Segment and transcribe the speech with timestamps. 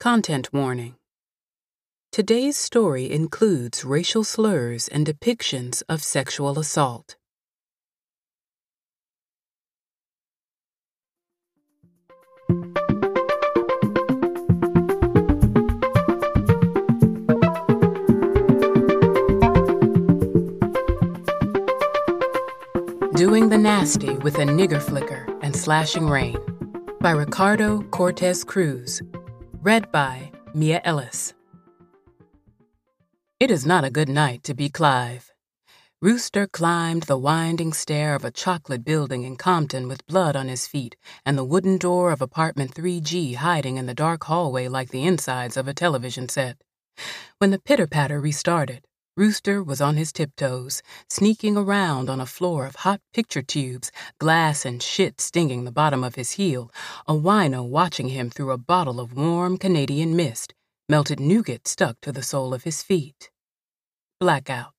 [0.00, 0.94] Content warning.
[2.10, 7.16] Today's story includes racial slurs and depictions of sexual assault.
[23.14, 26.38] Doing the Nasty with a Nigger Flicker and Slashing Rain
[27.02, 29.02] by Ricardo Cortez Cruz.
[29.62, 31.34] Read by Mia Ellis.
[33.38, 35.32] It is not a good night to be Clive.
[36.00, 40.66] Rooster climbed the winding stair of a chocolate building in Compton with blood on his
[40.66, 45.06] feet and the wooden door of apartment 3G hiding in the dark hallway like the
[45.06, 46.56] insides of a television set.
[47.36, 48.86] When the pitter patter restarted,
[49.16, 54.64] Rooster was on his tiptoes, sneaking around on a floor of hot picture tubes, glass
[54.64, 56.70] and shit stinging the bottom of his heel,
[57.08, 60.54] a wino watching him through a bottle of warm Canadian mist,
[60.88, 63.30] melted nougat stuck to the sole of his feet.
[64.20, 64.74] Blackout.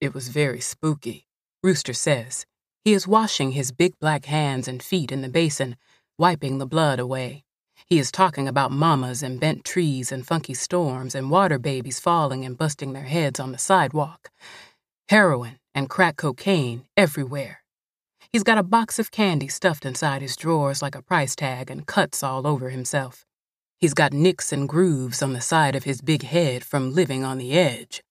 [0.00, 1.28] It was very spooky,
[1.62, 2.46] Rooster says.
[2.84, 5.76] He is washing his big black hands and feet in the basin,
[6.18, 7.44] wiping the blood away.
[7.92, 12.42] He is talking about mamas and bent trees and funky storms and water babies falling
[12.42, 14.30] and busting their heads on the sidewalk.
[15.10, 17.62] Heroin and crack cocaine everywhere.
[18.32, 21.86] He's got a box of candy stuffed inside his drawers like a price tag and
[21.86, 23.26] cuts all over himself.
[23.78, 27.36] He's got nicks and grooves on the side of his big head from living on
[27.36, 28.02] the edge.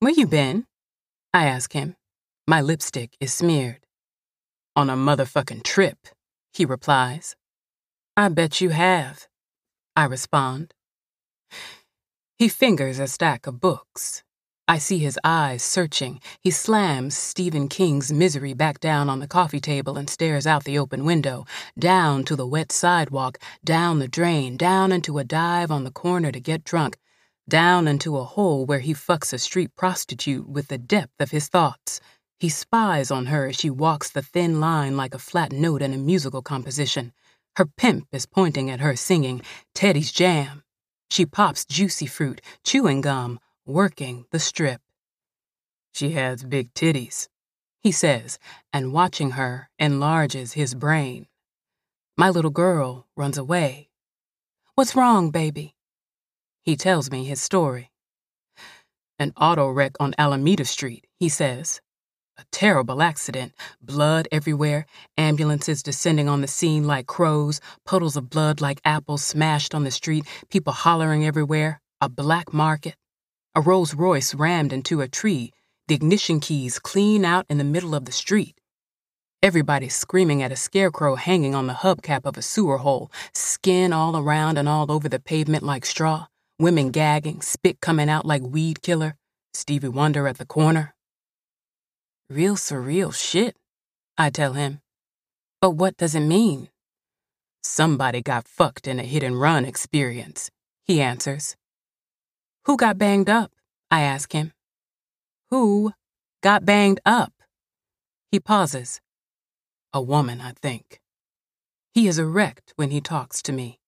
[0.00, 0.66] Where you been?
[1.32, 1.96] I ask him.
[2.46, 3.86] My lipstick is smeared.
[4.76, 5.96] On a motherfucking trip,
[6.52, 7.34] he replies.
[8.16, 9.28] I bet you have,
[9.94, 10.74] I respond.
[12.36, 14.24] He fingers a stack of books.
[14.66, 16.20] I see his eyes searching.
[16.40, 20.78] He slams Stephen King's Misery back down on the coffee table and stares out the
[20.78, 21.44] open window,
[21.78, 26.32] down to the wet sidewalk, down the drain, down into a dive on the corner
[26.32, 26.98] to get drunk,
[27.48, 31.48] down into a hole where he fucks a street prostitute with the depth of his
[31.48, 32.00] thoughts.
[32.38, 35.92] He spies on her as she walks the thin line like a flat note in
[35.92, 37.12] a musical composition.
[37.60, 39.42] Her pimp is pointing at her, singing
[39.74, 40.62] Teddy's Jam.
[41.10, 44.80] She pops juicy fruit, chewing gum, working the strip.
[45.92, 47.28] She has big titties,
[47.82, 48.38] he says,
[48.72, 51.26] and watching her enlarges his brain.
[52.16, 53.90] My little girl runs away.
[54.74, 55.74] What's wrong, baby?
[56.62, 57.90] He tells me his story.
[59.18, 61.82] An auto wreck on Alameda Street, he says.
[62.40, 63.52] A terrible accident,
[63.82, 64.86] blood everywhere,
[65.18, 69.90] ambulances descending on the scene like crows, puddles of blood like apples smashed on the
[69.90, 72.94] street, people hollering everywhere, a black market.
[73.54, 75.52] A Rolls Royce rammed into a tree,
[75.86, 78.58] the ignition keys clean out in the middle of the street.
[79.42, 84.16] Everybody screaming at a scarecrow hanging on the hubcap of a sewer hole, skin all
[84.16, 86.28] around and all over the pavement like straw,
[86.58, 89.16] women gagging, spit coming out like weed killer,
[89.52, 90.94] Stevie Wonder at the corner.
[92.30, 93.56] Real surreal shit,
[94.16, 94.80] I tell him.
[95.60, 96.68] But what does it mean?
[97.64, 100.48] Somebody got fucked in a hit and run experience,
[100.84, 101.56] he answers.
[102.66, 103.50] Who got banged up?
[103.90, 104.52] I ask him.
[105.50, 105.92] Who
[106.40, 107.32] got banged up?
[108.30, 109.00] He pauses.
[109.92, 111.00] A woman, I think.
[111.92, 113.80] He is erect when he talks to me.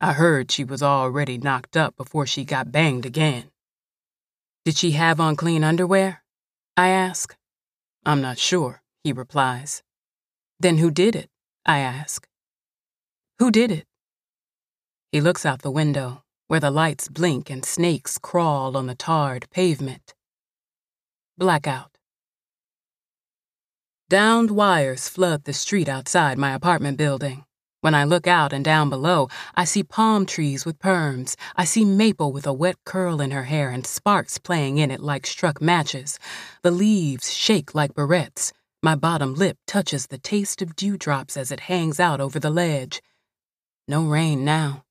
[0.00, 3.50] I heard she was already knocked up before she got banged again.
[4.64, 6.22] Did she have on clean underwear?
[6.74, 7.36] I ask.
[8.04, 9.82] I'm not sure, he replies.
[10.58, 11.28] Then who did it?
[11.66, 12.26] I ask.
[13.38, 13.86] Who did it?
[15.12, 19.48] He looks out the window, where the lights blink and snakes crawl on the tarred
[19.50, 20.14] pavement.
[21.36, 21.96] Blackout.
[24.08, 27.44] Downed wires flood the street outside my apartment building.
[27.82, 31.34] When I look out and down below, I see palm trees with perms.
[31.56, 35.00] I see Maple with a wet curl in her hair and sparks playing in it
[35.00, 36.18] like struck matches.
[36.62, 38.52] The leaves shake like barrettes.
[38.82, 43.00] My bottom lip touches the taste of dewdrops as it hangs out over the ledge.
[43.88, 44.84] No rain now.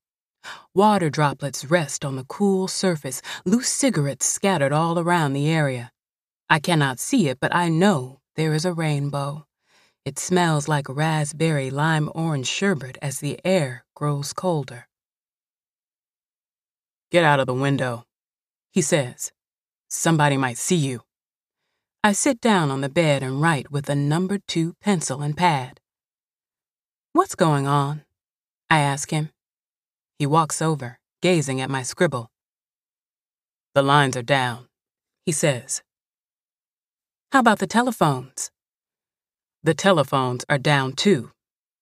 [0.74, 5.92] Water droplets rest on the cool surface, loose cigarettes scattered all around the area.
[6.50, 9.46] I cannot see it, but I know there is a rainbow.
[10.10, 14.88] It smells like raspberry lime orange sherbet as the air grows colder.
[17.12, 18.06] Get out of the window,
[18.72, 19.32] he says.
[19.88, 21.02] Somebody might see you.
[22.04, 25.80] I sit down on the bed and write with a number two pencil and pad.
[27.14, 28.02] What's going on?
[28.68, 29.30] I ask him.
[30.18, 32.32] He walks over, gazing at my scribble.
[33.76, 34.70] The lines are down,
[35.28, 35.84] he says.
[37.32, 38.50] How about the telephones?
[39.62, 41.32] The telephones are down too,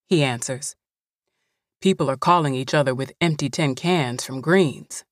[0.07, 0.75] he answers.
[1.79, 5.05] People are calling each other with empty tin cans from greens.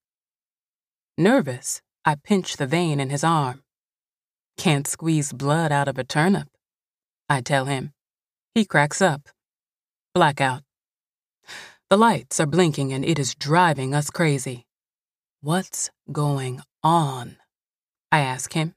[1.16, 3.62] Nervous, I pinch the vein in his arm.
[4.58, 6.48] Can't squeeze blood out of a turnip,
[7.30, 7.94] I tell him.
[8.56, 9.30] He cracks up.
[10.16, 10.64] Blackout.
[11.92, 14.66] The lights are blinking and it is driving us crazy.
[15.42, 17.38] What's going on?
[18.12, 18.74] I ask him.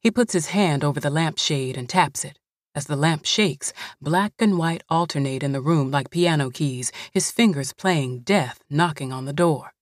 [0.00, 2.38] He puts his hand over the lampshade and taps it.
[2.74, 7.30] As the lamp shakes, black and white alternate in the room like piano keys, his
[7.30, 9.74] fingers playing death knocking on the door.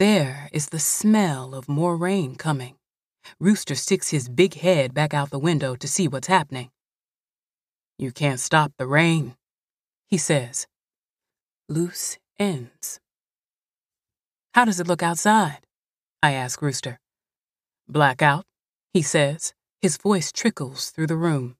[0.00, 2.74] There is the smell of more rain coming.
[3.38, 6.70] Rooster sticks his big head back out the window to see what's happening.
[7.98, 9.36] You can't stop the rain,
[10.08, 10.66] he says.
[11.68, 12.98] Loose ends.
[14.54, 15.60] How does it look outside?
[16.20, 16.98] I ask Rooster.
[17.86, 18.44] Blackout,
[18.92, 19.54] he says.
[19.80, 21.56] His voice trickles through the room.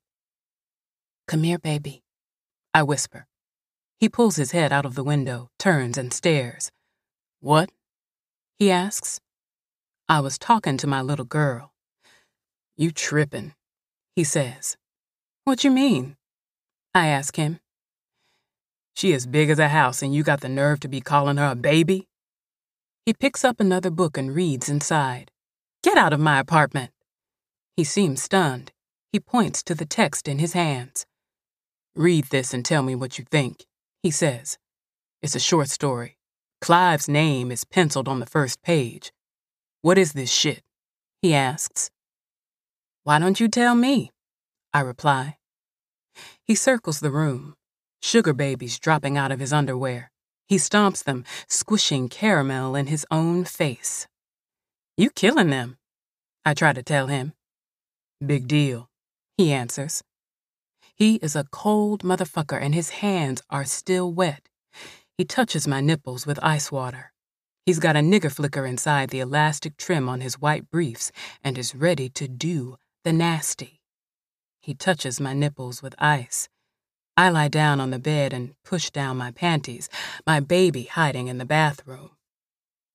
[1.32, 2.02] Come here, baby,
[2.74, 3.26] I whisper.
[3.98, 6.70] He pulls his head out of the window, turns, and stares.
[7.40, 7.70] What?
[8.58, 9.18] he asks.
[10.10, 11.72] I was talking to my little girl.
[12.76, 13.54] You trippin',
[14.14, 14.76] he says.
[15.44, 16.18] What you mean?
[16.94, 17.60] I ask him.
[18.94, 21.52] She as big as a house and you got the nerve to be calling her
[21.52, 22.08] a baby?
[23.06, 25.30] He picks up another book and reads inside.
[25.82, 26.90] Get out of my apartment.
[27.74, 28.70] He seems stunned.
[29.10, 31.06] He points to the text in his hands.
[31.94, 33.66] Read this and tell me what you think,
[34.02, 34.56] he says.
[35.20, 36.16] It's a short story.
[36.62, 39.12] Clive's name is penciled on the first page.
[39.82, 40.62] What is this shit?
[41.20, 41.90] He asks.
[43.04, 44.10] Why don't you tell me?
[44.72, 45.36] I reply.
[46.44, 47.56] He circles the room,
[48.00, 50.10] sugar babies dropping out of his underwear.
[50.48, 54.06] He stomps them, squishing caramel in his own face.
[54.96, 55.78] You killing them,
[56.44, 57.34] I try to tell him.
[58.24, 58.88] Big deal,
[59.36, 60.02] he answers.
[60.94, 64.48] He is a cold motherfucker and his hands are still wet.
[65.16, 67.12] He touches my nipples with ice water.
[67.64, 71.12] He's got a nigger flicker inside the elastic trim on his white briefs
[71.44, 73.80] and is ready to do the nasty.
[74.60, 76.48] He touches my nipples with ice.
[77.16, 79.88] I lie down on the bed and push down my panties,
[80.26, 82.10] my baby hiding in the bathroom.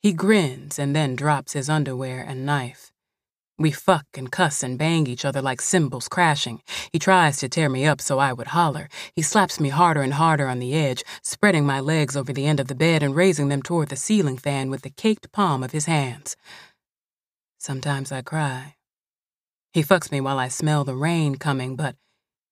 [0.02, 2.92] He grins and then drops his underwear and knife.
[3.59, 6.62] We fuck and cuss and bang each other like cymbals crashing.
[6.92, 8.88] He tries to tear me up so I would holler.
[9.15, 12.59] He slaps me harder and harder on the edge, spreading my legs over the end
[12.59, 15.71] of the bed and raising them toward the ceiling fan with the caked palm of
[15.71, 16.36] his hands.
[17.57, 18.75] Sometimes I cry.
[19.74, 21.95] He fucks me while I smell the rain coming, but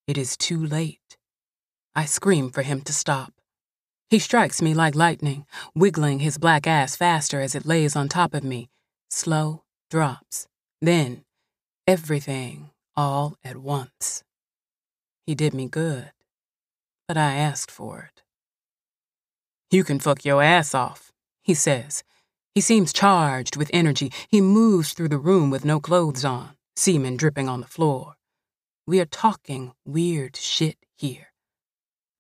[0.08, 1.18] it is too late.
[1.94, 3.32] I scream for him to stop.
[4.10, 8.34] He strikes me like lightning, wiggling his black ass faster as it lays on top
[8.34, 8.70] of me.
[9.12, 10.48] Slow drops
[10.82, 11.24] then,
[11.88, 14.24] everything all at once.
[15.26, 16.12] He did me good,
[17.08, 18.22] but I asked for it.
[19.72, 21.12] You can fuck your ass off,
[21.44, 22.04] he says.
[22.54, 24.12] He seems charged with energy.
[24.30, 28.16] He moves through the room with no clothes on, semen dripping on the floor.
[28.88, 31.34] We are talking weird shit here.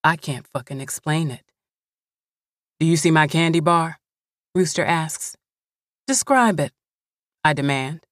[0.03, 1.43] I can't fucking explain it.
[2.79, 3.99] Do you see my candy bar?
[4.53, 5.37] Rooster asks.
[6.07, 6.73] Describe it,
[7.43, 8.04] I demand.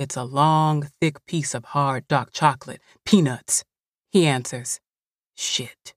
[0.00, 2.80] It's a long, thick piece of hard dark chocolate.
[3.04, 3.64] Peanuts.
[4.10, 4.80] He answers.
[5.36, 5.92] Shit.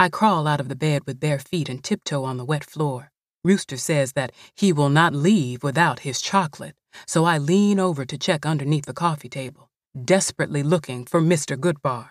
[0.00, 3.12] I crawl out of the bed with bare feet and tiptoe on the wet floor.
[3.44, 6.74] Rooster says that he will not leave without his chocolate,
[7.06, 9.70] so I lean over to check underneath the coffee table,
[10.04, 11.56] desperately looking for Mr.
[11.56, 12.08] Goodbar.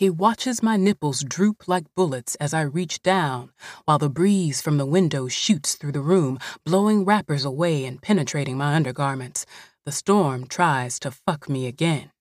[0.00, 3.50] He watches my nipples droop like bullets as I reach down,
[3.84, 8.56] while the breeze from the window shoots through the room, blowing wrappers away and penetrating
[8.56, 9.44] my undergarments.
[9.84, 12.12] The storm tries to fuck me again.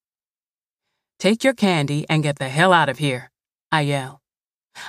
[1.20, 3.32] Take your candy and get the hell out of here,
[3.72, 4.20] I yell.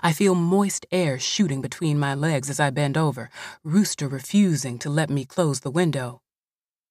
[0.02, 3.30] I feel moist air shooting between my legs as I bend over,
[3.62, 6.22] Rooster refusing to let me close the window.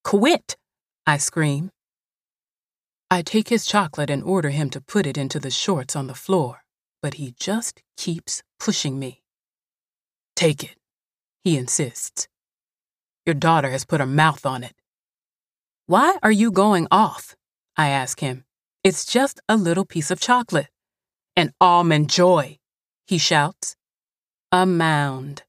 [0.05, 0.55] Quit!
[1.05, 1.71] I scream.
[3.11, 6.13] I take his chocolate and order him to put it into the shorts on the
[6.13, 6.63] floor,
[7.01, 9.23] but he just keeps pushing me.
[10.35, 10.75] Take it,
[11.43, 12.27] he insists.
[13.25, 14.75] Your daughter has put her mouth on it.
[15.87, 17.35] Why are you going off?
[17.75, 18.45] I ask him.
[18.83, 20.69] It's just a little piece of chocolate.
[21.35, 22.59] An almond joy,
[23.07, 23.75] he shouts.
[24.51, 25.43] A mound,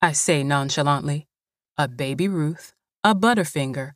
[0.00, 1.26] I say nonchalantly.
[1.76, 3.92] A baby Ruth, a Butterfinger,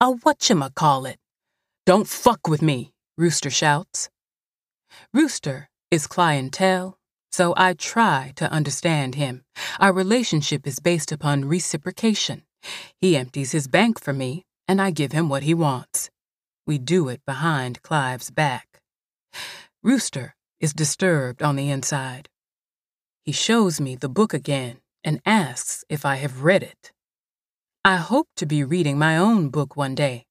[0.00, 1.16] a whatchamacallit.
[1.88, 4.10] Don't fuck with me, Rooster shouts.
[5.14, 6.98] Rooster is clientele,
[7.32, 9.46] so I try to understand him.
[9.80, 12.42] Our relationship is based upon reciprocation.
[13.00, 16.10] He empties his bank for me, and I give him what he wants.
[16.66, 18.82] We do it behind Clive's back.
[19.82, 22.28] Rooster is disturbed on the inside.
[23.24, 26.92] He shows me the book again and asks if I have read it.
[27.82, 30.26] I hope to be reading my own book one day,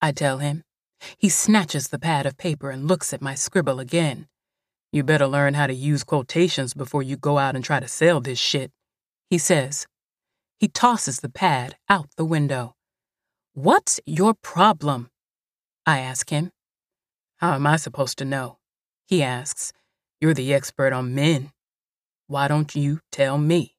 [0.00, 0.62] I tell him.
[1.18, 4.28] He snatches the pad of paper and looks at my scribble again.
[4.92, 8.20] You better learn how to use quotations before you go out and try to sell
[8.20, 8.72] this shit,
[9.28, 9.86] he says.
[10.58, 12.74] He tosses the pad out the window.
[13.54, 15.10] What's your problem?
[15.86, 16.52] I ask him.
[17.38, 18.58] How am I supposed to know?
[19.06, 19.72] He asks.
[20.20, 21.52] You're the expert on men.
[22.26, 23.74] Why don't you tell me?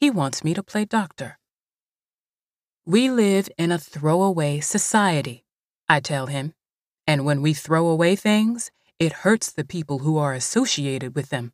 [0.00, 1.38] He wants me to play doctor.
[2.84, 5.44] We live in a throwaway society,
[5.88, 6.54] I tell him,
[7.06, 11.52] and when we throw away things, it hurts the people who are associated with them.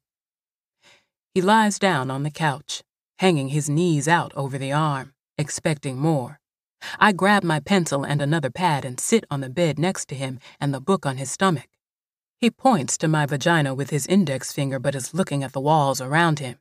[1.34, 2.82] He lies down on the couch,
[3.18, 6.40] hanging his knees out over the arm, expecting more.
[6.98, 10.38] I grab my pencil and another pad and sit on the bed next to him
[10.60, 11.68] and the book on his stomach.
[12.40, 16.00] He points to my vagina with his index finger but is looking at the walls
[16.00, 16.58] around him.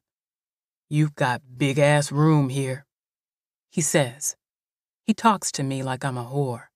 [0.90, 2.86] You've got big ass room here,
[3.72, 4.36] he says.
[5.06, 6.68] He talks to me like I'm a whore.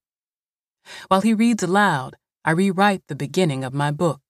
[1.08, 2.15] While he reads aloud,
[2.46, 4.22] I rewrite the beginning of my book.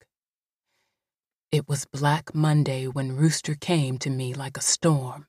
[1.52, 5.28] It was Black Monday when Rooster came to me like a storm.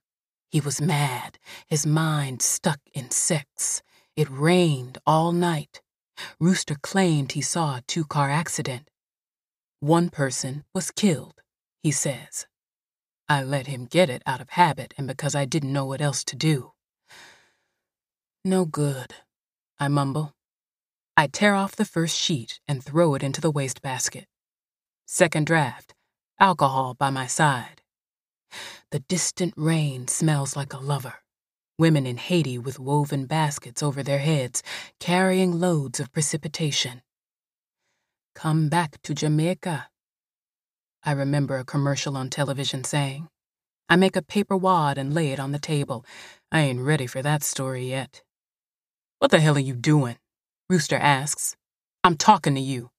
[0.51, 3.83] He was mad, his mind stuck in sex.
[4.17, 5.81] It rained all night.
[6.41, 8.91] Rooster claimed he saw a two car accident.
[9.81, 11.41] One person was killed,
[11.83, 12.47] he says.
[13.29, 16.25] I let him get it out of habit and because I didn't know what else
[16.25, 16.73] to do.
[18.45, 19.15] No good,
[19.79, 20.35] I mumble.
[21.19, 24.27] I tear off the first sheet and throw it into the wastebasket.
[25.05, 25.93] Second draft,
[26.39, 27.83] alcohol by my side.
[28.93, 31.15] The distant rain smells like a lover.
[31.77, 34.63] Women in Haiti with woven baskets over their heads,
[35.01, 37.03] carrying loads of precipitation.
[38.37, 39.89] Come back to Jamaica.
[41.03, 43.27] I remember a commercial on television saying.
[43.89, 46.05] I make a paper wad and lay it on the table.
[46.53, 48.23] I ain't ready for that story yet.
[49.19, 50.15] What the hell are you doing?
[50.71, 51.57] Rooster asks.
[52.05, 52.91] I'm talking to you.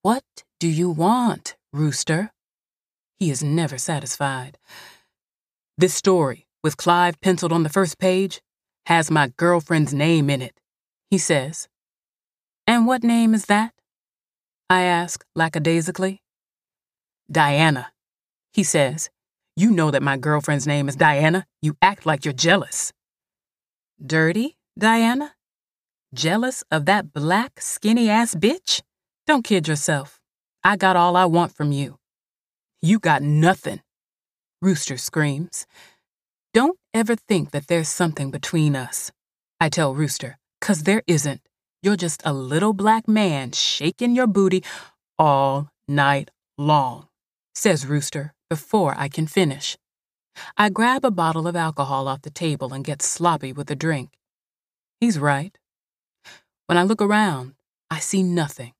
[0.00, 0.24] What
[0.58, 2.30] do you want, Rooster?
[3.18, 4.56] He is never satisfied.
[5.76, 8.40] This story, with Clive penciled on the first page,
[8.86, 10.58] has my girlfriend's name in it,
[11.10, 11.68] he says.
[12.66, 13.74] And what name is that?
[14.70, 16.22] I ask lackadaisically.
[17.30, 17.92] Diana,
[18.54, 19.10] he says.
[19.54, 21.44] You know that my girlfriend's name is Diana.
[21.60, 22.94] You act like you're jealous.
[24.04, 25.34] Dirty, Diana?
[26.12, 28.82] Jealous of that black, skinny ass bitch?
[29.28, 30.20] Don't kid yourself.
[30.64, 31.98] I got all I want from you.
[32.82, 33.80] You got nothing.
[34.60, 35.66] Rooster screams.
[36.52, 39.12] Don't ever think that there's something between us.
[39.60, 41.42] I tell Rooster, cause there isn't.
[41.80, 44.64] You're just a little black man shaking your booty
[45.16, 47.06] all night long,
[47.54, 49.78] says Rooster before I can finish.
[50.56, 54.10] I grab a bottle of alcohol off the table and get sloppy with a drink.
[55.00, 55.56] He's right.
[56.70, 57.54] When I look around,
[57.90, 58.74] I see nothing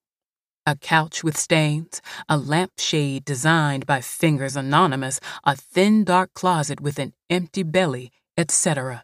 [0.64, 7.00] a couch with stains, a lampshade designed by fingers anonymous, a thin dark closet with
[7.00, 9.02] an empty belly, etc.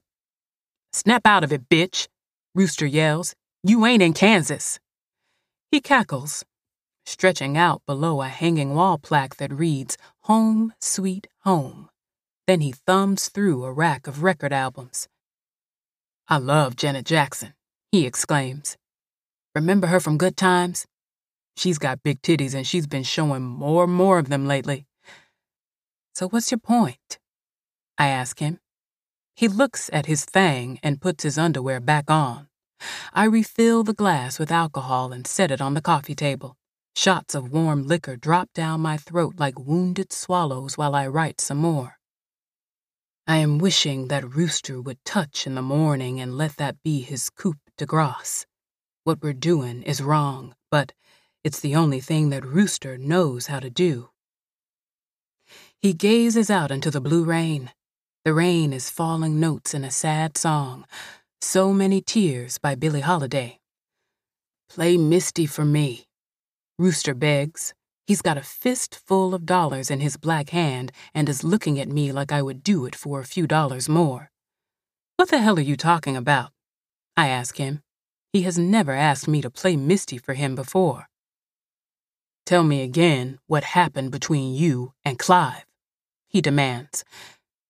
[0.93, 2.07] Snap out of it, bitch,
[2.55, 3.35] Rooster yells.
[3.65, 4.79] You ain't in Kansas.
[5.73, 6.45] He cackles,
[7.05, 9.99] stretching out below a hanging wall plaque that reads,
[10.31, 11.89] Home, Sweet Home.
[12.47, 15.09] Then he thumbs through a rack of record albums.
[16.29, 17.56] I love Janet Jackson,
[17.97, 18.77] he exclaims.
[19.55, 20.87] Remember her from Good Times?
[21.57, 24.87] She's got big titties and she's been showing more and more of them lately.
[26.15, 27.19] So what's your point?
[27.97, 28.61] I ask him.
[29.35, 32.49] He looks at his thang and puts his underwear back on.
[33.15, 36.59] I refill the glass with alcohol and set it on the coffee table.
[36.95, 41.59] Shots of warm liquor drop down my throat like wounded swallows while I write some
[41.59, 41.97] more.
[43.29, 47.29] I am wishing that Rooster would touch in the morning and let that be his
[47.29, 48.47] coup de grace.
[49.03, 50.93] What we're doing is wrong, but
[51.43, 54.11] it's the only thing that Rooster knows how to do.
[55.81, 57.73] He gazes out into the blue rain.
[58.25, 60.87] The rain is falling notes in a sad song,
[61.41, 63.59] So Many Tears by Billie Holiday.
[64.69, 66.07] Play Misty for me,
[66.79, 67.75] Rooster begs.
[68.07, 72.13] He's got a fistful of dollars in his black hand and is looking at me
[72.13, 74.31] like I would do it for a few dollars more.
[75.17, 76.53] What the hell are you talking about?
[77.17, 77.83] I ask him.
[78.33, 81.09] He has never asked me to play Misty for him before.
[82.45, 85.67] Tell me again what happened between you and Clive,
[86.29, 87.05] he demands.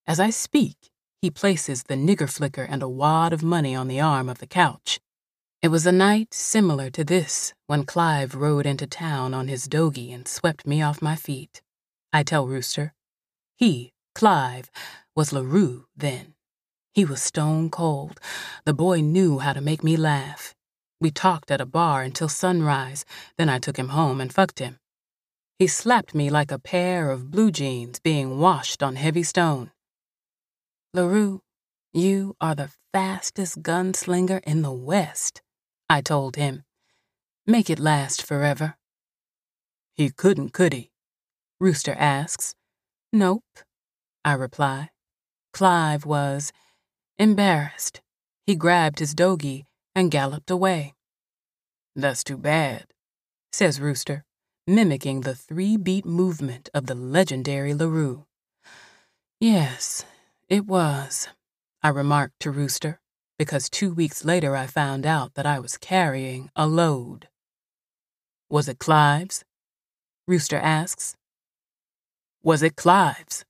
[0.06, 0.76] As I speak,
[1.22, 4.46] he places the nigger flicker and a wad of money on the arm of the
[4.46, 5.00] couch.
[5.66, 10.12] It was a night similar to this when Clive rode into town on his dogie
[10.12, 11.60] and swept me off my feet.
[12.12, 12.94] I tell Rooster.
[13.56, 14.70] He, Clive,
[15.16, 16.34] was LaRue then.
[16.94, 18.20] He was stone cold.
[18.64, 20.54] The boy knew how to make me laugh.
[21.00, 23.04] We talked at a bar until sunrise,
[23.36, 24.78] then I took him home and fucked him.
[25.58, 29.72] He slapped me like a pair of blue jeans being washed on heavy stone.
[30.94, 31.42] LaRue,
[31.92, 35.42] you are the fastest gunslinger in the West,
[35.88, 36.64] I told him.
[37.46, 38.76] Make it last forever.
[39.94, 40.90] He couldn't, could he?
[41.60, 42.54] Rooster asks.
[43.12, 43.44] Nope,
[44.24, 44.90] I reply.
[45.52, 46.52] Clive was
[47.18, 48.02] embarrassed.
[48.46, 49.64] He grabbed his dogie
[49.94, 50.94] and galloped away.
[51.94, 52.86] That's too bad,
[53.52, 54.24] says Rooster,
[54.66, 58.26] mimicking the three beat movement of the legendary LaRue.
[59.40, 60.04] Yes,
[60.48, 61.28] it was,
[61.82, 63.00] I remarked to Rooster,
[63.38, 67.28] because two weeks later I found out that I was carrying a load.
[68.48, 69.44] Was it Clive's?
[70.26, 71.16] Rooster asks.
[72.42, 73.44] Was it Clive's?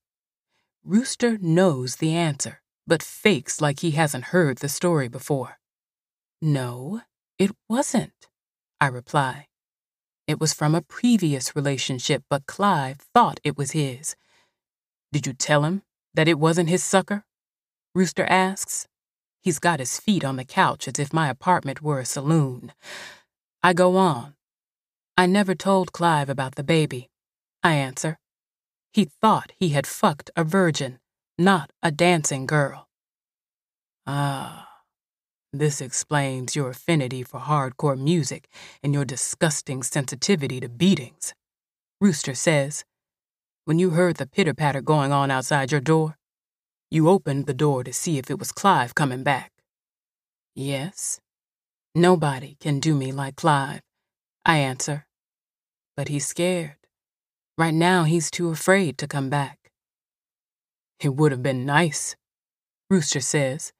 [0.84, 5.58] Rooster knows the answer, but fakes like he hasn't heard the story before.
[6.40, 7.02] No,
[7.38, 8.28] it wasn't,
[8.80, 9.46] I reply.
[10.26, 14.16] It was from a previous relationship, but Clive thought it was his.
[15.12, 15.82] Did you tell him
[16.14, 17.24] that it wasn't his sucker?
[17.94, 18.86] Rooster asks.
[19.46, 22.72] He's got his feet on the couch as if my apartment were a saloon.
[23.62, 24.34] I go on.
[25.16, 27.10] I never told Clive about the baby.
[27.62, 28.18] I answer.
[28.92, 30.98] He thought he had fucked a virgin,
[31.38, 32.88] not a dancing girl.
[34.04, 34.68] Ah.
[35.52, 38.48] This explains your affinity for hardcore music
[38.82, 41.34] and your disgusting sensitivity to beatings.
[42.00, 42.84] Rooster says,
[43.64, 46.16] When you heard the pitter patter going on outside your door,
[46.90, 49.52] you opened the door to see if it was Clive coming back.
[50.54, 51.20] Yes.
[51.94, 53.82] Nobody can do me like Clive,
[54.44, 55.06] I answer.
[55.96, 56.76] But he's scared.
[57.58, 59.70] Right now, he's too afraid to come back.
[61.00, 62.16] It would have been nice,
[62.90, 63.72] Rooster says,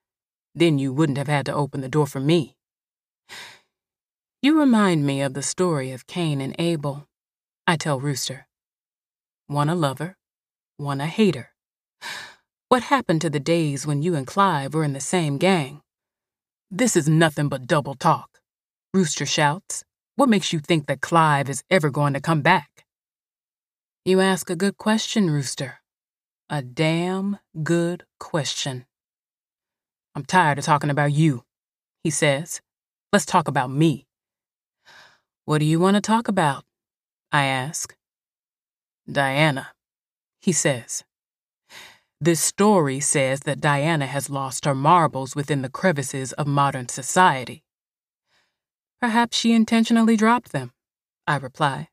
[0.55, 2.57] then you wouldn't have had to open the door for me.
[4.43, 7.07] You remind me of the story of Cain and Abel.
[7.67, 8.47] I tell Rooster.
[9.47, 10.17] One a lover,
[10.77, 11.51] one a hater.
[12.69, 15.83] What happened to the days when you and Clive were in the same gang?
[16.69, 18.41] This is nothing but double talk.
[18.93, 19.85] Rooster shouts.
[20.17, 22.85] What makes you think that Clive is ever going to come back?
[24.05, 25.81] You ask a good question, Rooster.
[26.51, 28.85] A damn good question.
[30.17, 31.45] I'm tired of talking about you,
[32.03, 32.61] he says.
[33.13, 34.09] Let's talk about me.
[35.45, 36.65] What do you want to talk about?
[37.31, 37.95] I ask.
[39.09, 39.69] Diana,
[40.41, 41.05] he says.
[42.21, 47.63] This story says that Diana has lost her marbles within the crevices of modern society.
[49.01, 50.73] Perhaps she intentionally dropped them,
[51.27, 51.89] I reply,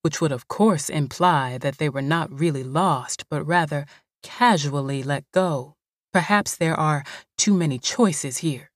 [0.00, 3.84] which would of course imply that they were not really lost, but rather
[4.22, 5.76] casually let go.
[6.10, 7.04] Perhaps there are
[7.36, 8.70] too many choices here.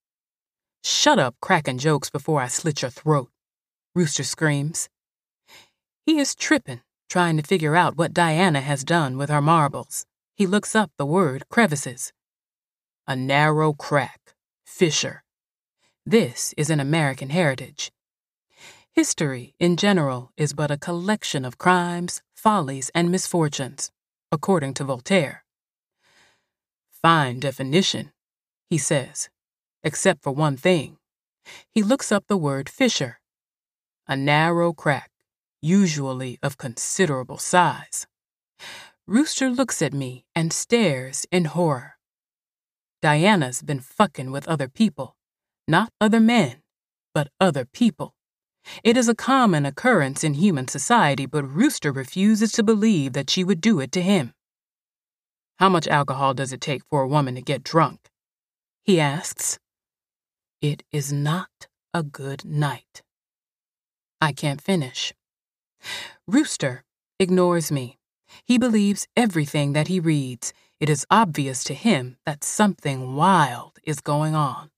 [0.85, 3.31] Shut up cracking jokes before I slit your throat,
[3.95, 4.91] Rooster screams.
[6.05, 10.05] He is tripping, trying to figure out what Diana has done with her marbles.
[10.35, 12.13] He looks up the word crevices.
[13.07, 15.25] A narrow crack, fissure.
[16.07, 17.93] This is an American heritage.
[18.93, 23.91] History, in general, is but a collection of crimes, follies, and misfortunes,
[24.31, 25.45] according to Voltaire.
[26.91, 28.13] Fine definition,
[28.69, 29.29] he says,
[29.83, 30.99] except for one thing.
[31.71, 33.21] He looks up the word fissure,
[34.07, 35.11] a narrow crack,
[35.61, 38.07] usually of considerable size.
[39.07, 41.95] Rooster looks at me and stares in horror.
[43.01, 45.17] Diana's been fucking with other people,
[45.67, 46.63] not other men,
[47.13, 48.15] but other people.
[48.85, 53.43] It is a common occurrence in human society, but Rooster refuses to believe that she
[53.43, 54.35] would do it to him.
[55.59, 58.09] How much alcohol does it take for a woman to get drunk?
[58.85, 59.59] He asks.
[60.61, 63.03] It is not a good night.
[64.21, 65.13] I can't finish.
[66.29, 66.85] Rooster
[67.19, 67.99] ignores me.
[68.45, 70.53] He believes everything that he reads.
[70.81, 74.71] It is obvious to him that something wild is going on.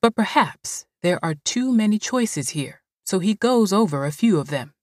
[0.00, 4.48] But perhaps there are too many choices here, so he goes over a few of
[4.48, 4.74] them.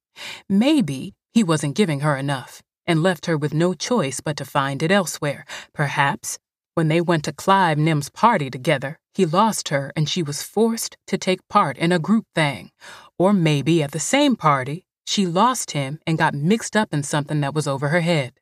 [0.48, 4.82] Maybe he wasn't giving her enough and left her with no choice but to find
[4.82, 5.44] it elsewhere.
[5.72, 6.38] Perhaps,
[6.74, 10.96] when they went to Clive Nim's party together, he lost her and she was forced
[11.06, 12.70] to take part in a group thing.
[13.18, 17.40] Or maybe at the same party, she lost him and got mixed up in something
[17.40, 18.34] that was over her head.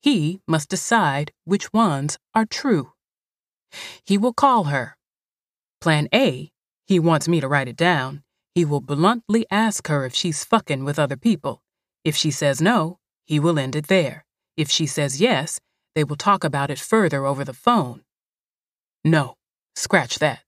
[0.00, 2.92] He must decide which ones are true.
[4.04, 4.96] He will call her.
[5.80, 6.52] Plan A,
[6.86, 8.22] he wants me to write it down.
[8.54, 11.62] He will bluntly ask her if she's fucking with other people.
[12.04, 14.24] If she says no, he will end it there.
[14.56, 15.58] If she says yes,
[15.94, 18.02] they will talk about it further over the phone.
[19.04, 19.34] No,
[19.74, 20.40] scratch that.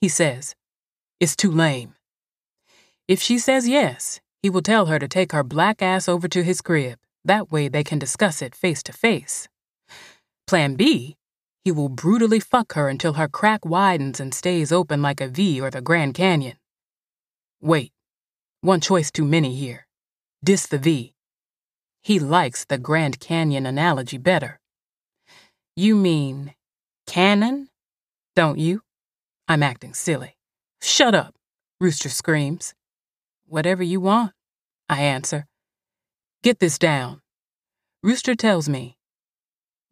[0.00, 0.54] He says,
[1.20, 1.94] It's too lame.
[3.06, 6.42] If she says yes, he will tell her to take her black ass over to
[6.42, 6.98] his crib.
[7.24, 9.48] That way they can discuss it face to face.
[10.46, 11.16] Plan B,
[11.64, 15.60] he will brutally fuck her until her crack widens and stays open like a V
[15.60, 16.56] or the Grand Canyon.
[17.60, 17.92] Wait,
[18.60, 19.86] one choice too many here.
[20.42, 21.14] Dis the V.
[22.02, 24.60] He likes the Grand Canyon analogy better.
[25.76, 26.54] You mean
[27.06, 27.68] cannon?
[28.34, 28.82] Don't you?
[29.48, 30.36] I'm acting silly.
[30.80, 31.34] Shut up,
[31.80, 32.74] Rooster screams.
[33.48, 34.32] Whatever you want,
[34.90, 35.46] I answer.
[36.42, 37.22] Get this down.
[38.02, 38.98] Rooster tells me,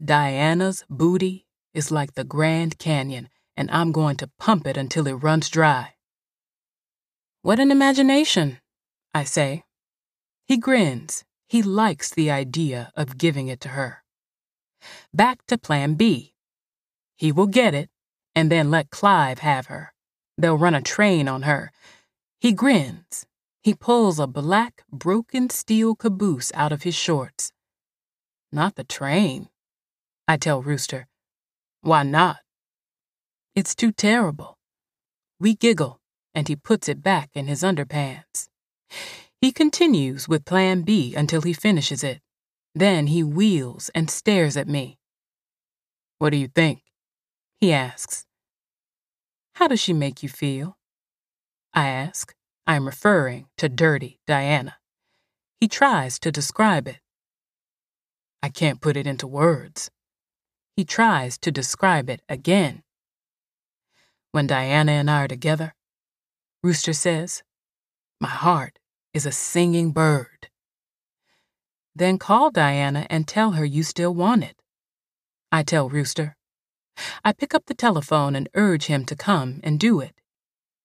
[0.05, 5.15] Diana's booty is like the Grand Canyon, and I'm going to pump it until it
[5.15, 5.95] runs dry.
[7.41, 8.59] What an imagination,
[9.15, 9.65] I say.
[10.45, 11.25] He grins.
[11.49, 14.03] He likes the idea of giving it to her.
[15.15, 16.35] Back to Plan B.
[17.17, 17.89] He will get it
[18.35, 19.95] and then let Clive have her.
[20.37, 21.73] They'll run a train on her.
[22.39, 23.25] He grins.
[23.67, 27.51] He pulls a black, broken steel caboose out of his shorts.
[28.53, 29.49] Not the train,
[30.29, 31.09] I tell Rooster.
[31.81, 32.37] Why not?
[33.57, 34.57] It's too terrible.
[35.41, 35.99] We giggle,
[36.33, 38.47] and he puts it back in his underpants.
[39.41, 42.21] He continues with Plan B until he finishes it.
[42.73, 45.01] Then he wheels and stares at me.
[46.21, 46.83] What do you think?
[47.59, 48.27] He asks.
[49.57, 50.79] How does she make you feel?
[51.75, 52.33] I ask.
[52.67, 54.79] I am referring to Dirty Diana.
[55.61, 56.99] He tries to describe it.
[58.43, 59.91] I can't put it into words.
[60.77, 62.83] He tries to describe it again.
[64.33, 65.75] When Diana and I are together,
[66.63, 67.43] Rooster says,
[68.21, 68.79] my heart
[69.15, 70.49] is a singing bird.
[71.95, 74.57] Then call Diana and tell her you still want it.
[75.53, 76.37] I tell Rooster.
[77.25, 80.15] I pick up the telephone and urge him to come and do it.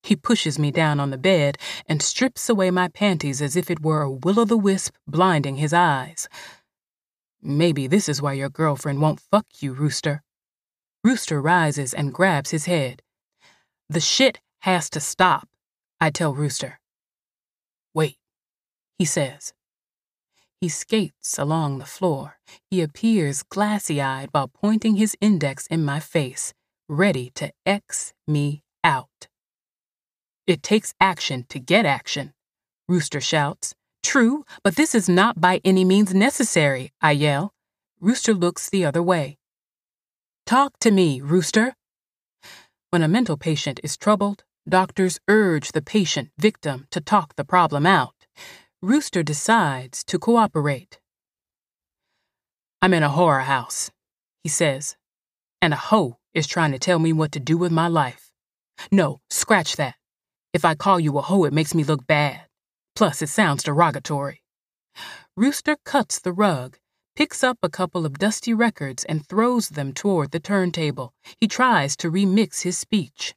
[0.03, 3.81] He pushes me down on the bed and strips away my panties as if it
[3.81, 6.27] were a will o' the wisp blinding his eyes.
[7.41, 10.23] Maybe this is why your girlfriend won't fuck you, Rooster.
[11.03, 13.01] Rooster rises and grabs his head.
[13.89, 15.47] The shit has to stop,
[15.99, 16.79] I tell Rooster.
[17.93, 18.17] Wait
[19.01, 19.51] he says.
[20.59, 22.37] He skates along the floor.
[22.69, 26.53] He appears glassy eyed while pointing his index in my face,
[26.87, 29.27] ready to X me out.
[30.47, 32.33] It takes action to get action,
[32.87, 33.75] Rooster shouts.
[34.03, 37.53] True, but this is not by any means necessary, I yell.
[37.99, 39.37] Rooster looks the other way.
[40.45, 41.75] Talk to me, Rooster.
[42.89, 47.85] When a mental patient is troubled, doctors urge the patient victim to talk the problem
[47.85, 48.15] out.
[48.81, 50.99] Rooster decides to cooperate.
[52.81, 53.91] I'm in a horror house,
[54.43, 54.97] he says,
[55.61, 58.31] and a hoe is trying to tell me what to do with my life.
[58.91, 60.00] No, scratch that.
[60.53, 62.41] If I call you a hoe, it makes me look bad.
[62.95, 64.41] Plus, it sounds derogatory.
[65.37, 66.77] Rooster cuts the rug,
[67.15, 71.13] picks up a couple of dusty records, and throws them toward the turntable.
[71.39, 73.33] He tries to remix his speech.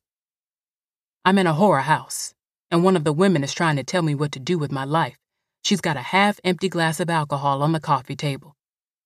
[1.25, 2.35] I'm in a horror house,
[2.71, 4.85] and one of the women is trying to tell me what to do with my
[4.85, 5.17] life.
[5.63, 8.57] She's got a half empty glass of alcohol on the coffee table.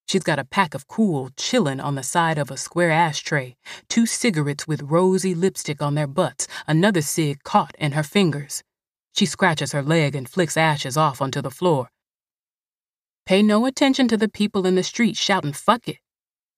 [0.09, 3.57] She's got a pack of cool chillin' on the side of a square ashtray,
[3.91, 8.63] two cigarettes with rosy lipstick on their butts, another cig caught in her fingers.
[9.15, 11.91] She scratches her leg and flicks ashes off onto the floor.
[13.27, 15.99] Pay no attention to the people in the street shouting fuck it,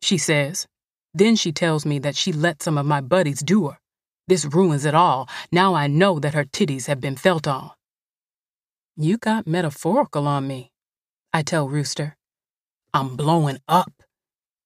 [0.00, 0.68] she says.
[1.12, 3.78] Then she tells me that she let some of my buddies do her.
[4.28, 5.28] This ruins it all.
[5.50, 7.72] Now I know that her titties have been felt on.
[8.96, 10.70] You got metaphorical on me,
[11.32, 12.16] I tell Rooster.
[12.92, 14.02] I'm blowing up,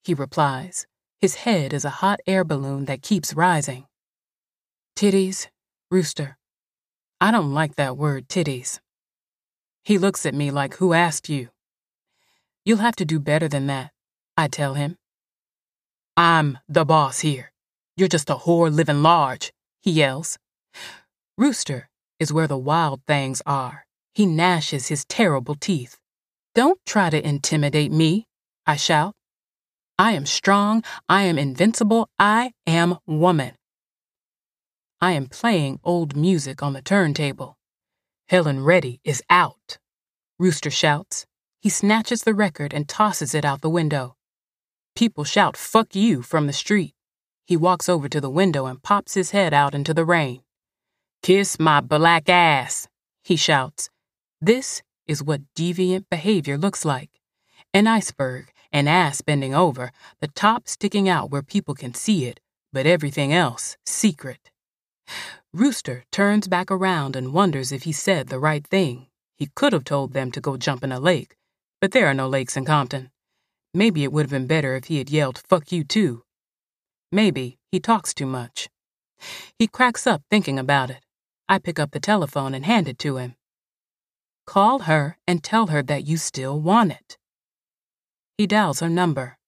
[0.03, 0.87] he replies.
[1.21, 3.87] His head is a hot air balloon that keeps rising.
[4.97, 5.49] Titties,
[5.91, 6.37] Rooster.
[7.21, 8.81] I don't like that word, titties.
[9.83, 11.49] He looks at me like, Who asked you?
[12.65, 13.93] You'll have to do better than that,
[14.37, 14.97] I tell him.
[16.17, 17.53] I'm the boss here.
[17.97, 20.39] You're just a whore living large, he yells.
[21.37, 23.87] Rooster is where the wild things are.
[24.15, 25.99] He gnashes his terrible teeth.
[26.55, 28.27] Don't try to intimidate me,
[28.65, 29.15] I shout.
[29.99, 33.55] I am strong, I am invincible, I am woman.
[35.01, 37.57] I am playing old music on the turntable.
[38.29, 39.79] Helen Reddy is out,
[40.39, 41.27] Rooster shouts.
[41.61, 44.17] He snatches the record and tosses it out the window.
[44.95, 46.95] People shout, fuck you, from the street.
[47.47, 50.43] He walks over to the window and pops his head out into the rain.
[51.23, 52.87] Kiss my black ass,
[53.25, 53.91] he shouts,
[54.41, 57.11] this is what deviant behavior looks like
[57.73, 59.91] an iceberg, an ass bending over,
[60.21, 62.39] the top sticking out where people can see it,
[62.73, 64.51] but everything else secret.
[65.53, 69.07] Rooster turns back around and wonders if he said the right thing.
[69.37, 71.37] He could have told them to go jump in a lake,
[71.81, 73.11] but there are no lakes in Compton.
[73.73, 76.23] Maybe it would have been better if he had yelled, fuck you too.
[77.11, 78.69] Maybe he talks too much.
[79.59, 81.01] He cracks up thinking about it.
[81.49, 83.35] I pick up the telephone and hand it to him.
[84.47, 87.19] Call her and tell her that you still want it.
[88.37, 89.39] He dials her number.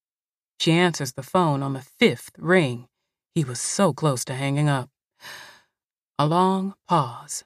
[0.59, 2.89] She answers the phone on the fifth ring.
[3.35, 4.89] He was so close to hanging up.
[6.19, 7.45] A long pause.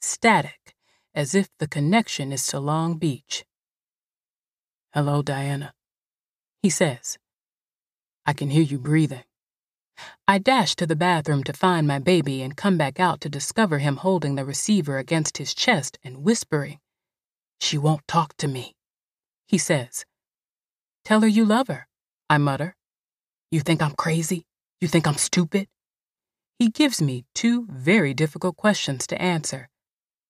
[0.00, 0.74] Static,
[1.14, 3.44] as if the connection is to Long Beach.
[4.94, 5.74] Hello, Diana.
[6.62, 7.18] He says,
[8.24, 9.24] I can hear you breathing.
[10.26, 13.78] I dash to the bathroom to find my baby and come back out to discover
[13.78, 16.78] him holding the receiver against his chest and whispering,
[17.60, 18.74] She won't talk to me.
[19.46, 20.04] He says,
[21.04, 21.88] Tell her you love her,
[22.30, 22.76] I mutter.
[23.50, 24.46] You think I'm crazy?
[24.80, 25.68] You think I'm stupid?
[26.58, 29.68] He gives me two very difficult questions to answer.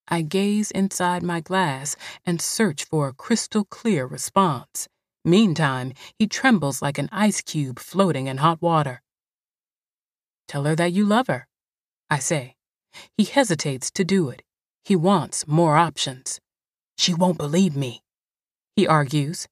[0.08, 1.94] I gaze inside my glass
[2.26, 4.88] and search for a crystal clear response.
[5.24, 9.02] Meantime, he trembles like an ice cube floating in hot water.
[10.48, 11.46] Tell her that you love her,
[12.10, 12.56] I say.
[13.16, 14.42] He hesitates to do it.
[14.84, 16.40] He wants more options.
[16.98, 18.02] She won't believe me,
[18.76, 19.48] he argues.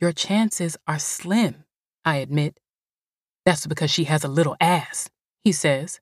[0.00, 1.64] Your chances are slim,
[2.04, 2.60] I admit.
[3.44, 5.08] That's because she has a little ass,
[5.42, 6.00] he says.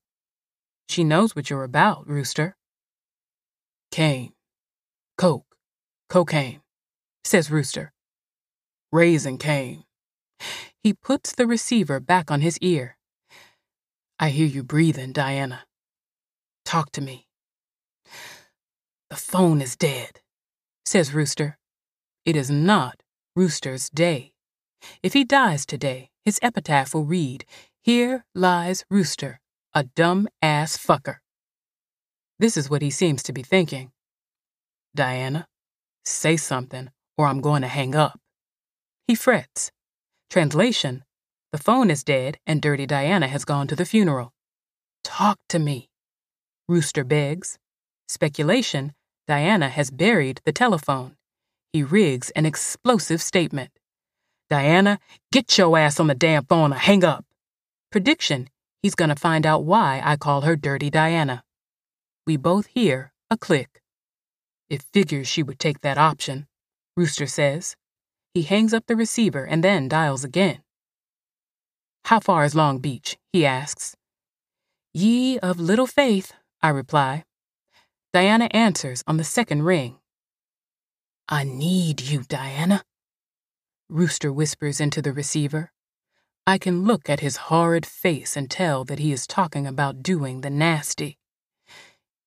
[0.88, 2.56] She knows what you're about, Rooster.
[3.90, 4.32] Cane.
[5.16, 5.56] Coke.
[6.08, 6.60] Cocaine,
[7.24, 7.92] says Rooster.
[8.92, 9.84] Raising cane.
[10.82, 12.95] He puts the receiver back on his ear.
[14.18, 15.64] I hear you breathing, Diana.
[16.64, 17.26] Talk to me.
[19.10, 20.20] The phone is dead,
[20.84, 21.58] says Rooster.
[22.24, 23.02] It is not
[23.34, 24.32] Rooster's day.
[25.02, 27.44] If he dies today, his epitaph will read,
[27.82, 29.40] Here lies Rooster,
[29.74, 31.16] a dumb ass fucker.
[32.38, 33.92] This is what he seems to be thinking.
[34.94, 35.46] Diana,
[36.04, 38.18] say something or I'm going to hang up.
[39.06, 39.70] He frets.
[40.30, 41.04] Translation
[41.56, 44.34] The phone is dead and Dirty Diana has gone to the funeral.
[45.02, 45.88] Talk to me.
[46.68, 47.58] Rooster begs.
[48.08, 48.92] Speculation
[49.26, 51.16] Diana has buried the telephone.
[51.72, 53.70] He rigs an explosive statement.
[54.50, 54.98] Diana,
[55.32, 57.24] get your ass on the damn phone or hang up.
[57.90, 58.50] Prediction
[58.82, 61.42] He's going to find out why I call her Dirty Diana.
[62.26, 63.80] We both hear a click.
[64.68, 66.48] It figures she would take that option,
[66.98, 67.76] Rooster says.
[68.34, 70.58] He hangs up the receiver and then dials again.
[72.06, 73.16] How far is Long Beach?
[73.32, 73.96] he asks.
[74.94, 77.24] Ye of little faith, I reply.
[78.12, 79.98] Diana answers on the second ring.
[81.28, 82.84] I need you, Diana.
[83.88, 85.72] Rooster whispers into the receiver.
[86.46, 90.42] I can look at his horrid face and tell that he is talking about doing
[90.42, 91.18] the nasty.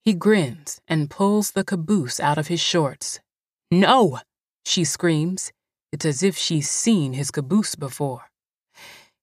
[0.03, 3.21] He grins and pulls the caboose out of his shorts.
[3.71, 4.19] No!
[4.65, 5.53] she screams.
[5.93, 8.29] It's as if she's seen his caboose before.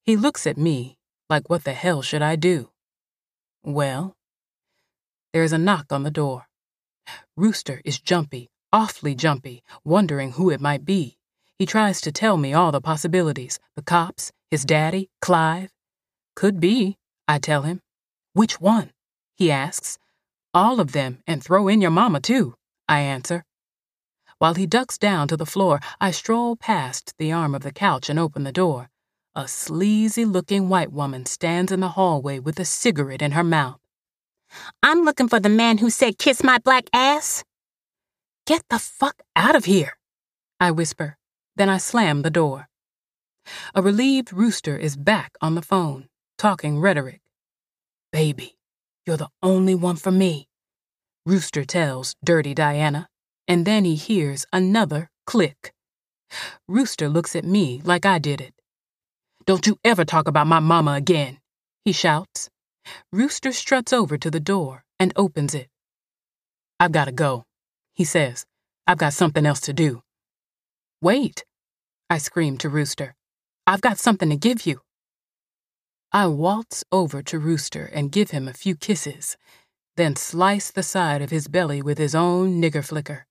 [0.07, 2.71] He looks at me like, what the hell should I do?
[3.65, 4.15] Well,
[5.33, 6.47] there is a knock on the door.
[7.37, 11.19] Rooster is jumpy, awfully jumpy, wondering who it might be.
[11.59, 15.73] He tries to tell me all the possibilities the cops, his daddy, Clive?
[16.37, 17.81] Could be, I tell him.
[18.33, 18.93] Which one?
[19.35, 19.99] He asks.
[20.55, 22.55] All of them, and throw in your mama, too,
[22.89, 23.45] I answer.
[24.39, 28.09] While he ducks down to the floor, I stroll past the arm of the couch
[28.09, 28.89] and open the door.
[29.39, 33.79] A sleazy looking white woman stands in the hallway with a cigarette in her mouth.
[34.83, 37.45] I'm looking for the man who said, Kiss my black ass.
[38.47, 39.99] Get the fuck out of here,
[40.59, 41.19] I whisper.
[41.55, 42.69] Then I slam the door.
[43.75, 47.21] A relieved rooster is back on the phone, talking rhetoric.
[48.11, 48.57] Baby,
[49.05, 50.49] you're the only one for me,
[51.27, 53.09] Rooster tells Dirty Diana,
[53.47, 55.75] and then he hears another click.
[56.67, 58.55] Rooster looks at me like I did it.
[59.47, 61.39] Don't you ever talk about my mama again,
[61.85, 62.51] he shouts.
[63.13, 65.69] Rooster struts over to the door and opens it.
[66.81, 67.45] I've got to go,
[67.95, 68.45] he says.
[68.89, 70.03] I've got something else to do.
[71.01, 71.45] Wait,
[72.11, 73.15] I scream to Rooster.
[73.69, 74.81] I've got something to give you.
[76.13, 79.37] I waltz over to Rooster and give him a few kisses,
[79.97, 83.27] then slice the side of his belly with his own nigger flicker.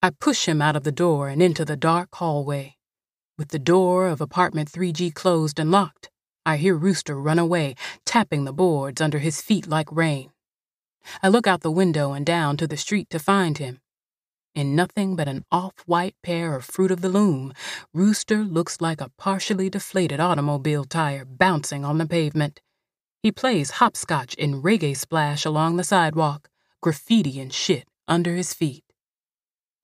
[0.00, 2.77] I push him out of the door and into the dark hallway.
[3.38, 6.10] With the door of apartment 3G closed and locked,
[6.44, 10.32] I hear Rooster run away, tapping the boards under his feet like rain.
[11.22, 13.80] I look out the window and down to the street to find him.
[14.56, 17.52] In nothing but an off white pair of Fruit of the Loom,
[17.94, 22.60] Rooster looks like a partially deflated automobile tire bouncing on the pavement.
[23.22, 28.82] He plays hopscotch in reggae splash along the sidewalk, graffiti and shit under his feet.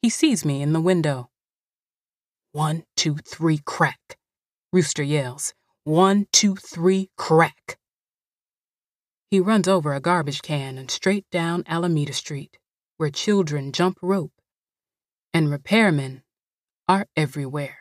[0.02, 1.30] He sees me in the window.
[2.54, 4.16] One, two, three, crack.
[4.72, 5.54] Rooster yells.
[5.82, 7.78] One, two, three, crack.
[9.28, 12.58] He runs over a garbage can and straight down Alameda Street,
[12.96, 14.30] where children jump rope
[15.32, 16.22] and repairmen
[16.88, 17.78] are everywhere.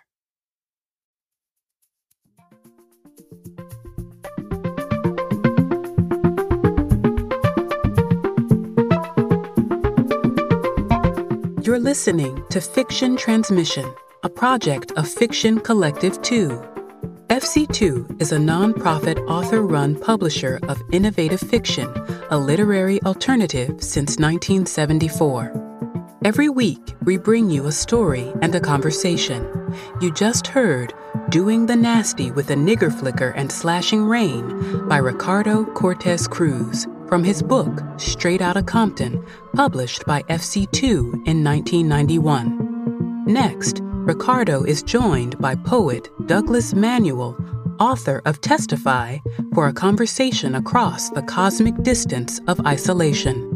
[11.61, 16.47] You're listening to Fiction Transmission, a project of Fiction Collective 2.
[17.27, 21.93] FC2 is a nonprofit author run publisher of innovative fiction,
[22.29, 26.19] a literary alternative since 1974.
[26.23, 29.45] Every week, we bring you a story and a conversation.
[29.99, 30.93] You just heard
[31.27, 37.25] Doing the Nasty with a Nigger Flicker and Slashing Rain by Ricardo Cortez Cruz from
[37.25, 39.21] his book Straight Outta Compton,
[39.53, 43.25] published by FC2 in 1991.
[43.25, 47.37] Next, Ricardo is joined by poet Douglas Manuel,
[47.79, 49.19] author of Testify,
[49.53, 53.52] for a conversation across the cosmic distance of isolation.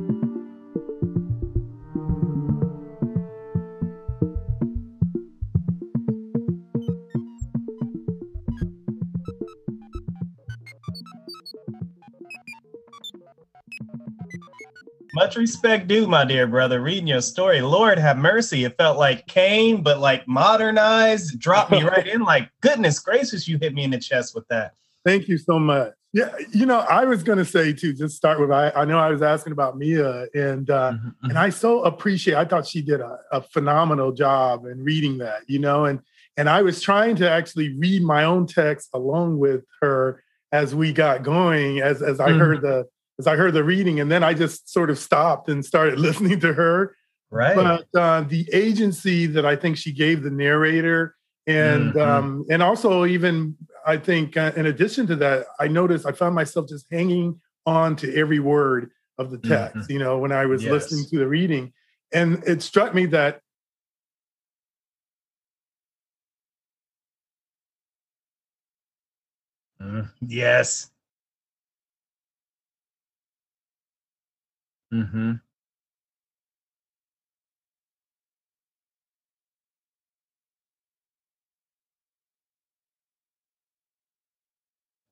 [15.27, 16.81] Much respect due, my dear brother.
[16.81, 18.63] Reading your story, Lord have mercy.
[18.63, 22.21] It felt like Cane, but like modernized, dropped me right in.
[22.21, 24.75] Like, goodness gracious, you hit me in the chest with that.
[25.03, 25.91] Thank you so much.
[26.13, 27.91] Yeah, you know, I was going to say too.
[27.91, 28.69] Just start with I.
[28.69, 31.29] I know I was asking about Mia, and uh, mm-hmm, mm-hmm.
[31.29, 32.37] and I so appreciate.
[32.37, 35.41] I thought she did a, a phenomenal job in reading that.
[35.47, 35.99] You know, and
[36.37, 40.93] and I was trying to actually read my own text along with her as we
[40.93, 41.81] got going.
[41.81, 42.39] As as I mm-hmm.
[42.39, 42.87] heard the
[43.19, 46.39] as I heard the reading, and then I just sort of stopped and started listening
[46.41, 46.95] to her.
[47.29, 47.55] Right.
[47.55, 51.99] But uh, the agency that I think she gave the narrator, and mm-hmm.
[51.99, 56.35] um, and also even I think uh, in addition to that, I noticed I found
[56.35, 59.75] myself just hanging on to every word of the text.
[59.75, 59.91] Mm-hmm.
[59.91, 60.71] You know, when I was yes.
[60.71, 61.73] listening to the reading,
[62.13, 63.41] and it struck me that
[69.81, 70.89] mm, yes
[74.91, 75.39] Mhm.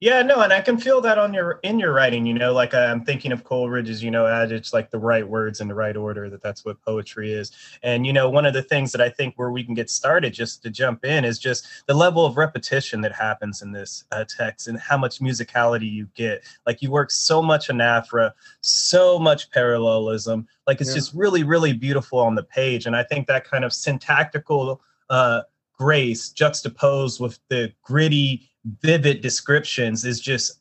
[0.02, 2.26] Yeah, no, and I can feel that on your in your writing.
[2.26, 5.70] You know, like I'm thinking of Coleridge's, you know, adage like the right words in
[5.70, 6.30] the right order.
[6.30, 7.52] That that's what poetry is.
[7.82, 10.34] And you know, one of the things that I think where we can get started,
[10.34, 14.26] just to jump in, is just the level of repetition that happens in this uh,
[14.28, 16.44] text and how much musicality you get.
[16.68, 20.46] Like you work so much anaphora, so much parallelism.
[20.68, 20.98] Like it's yeah.
[20.98, 22.86] just really, really beautiful on the page.
[22.86, 25.44] And I think that kind of syntactical uh,
[25.78, 28.50] grace juxtaposed with the gritty
[28.82, 30.60] vivid descriptions is just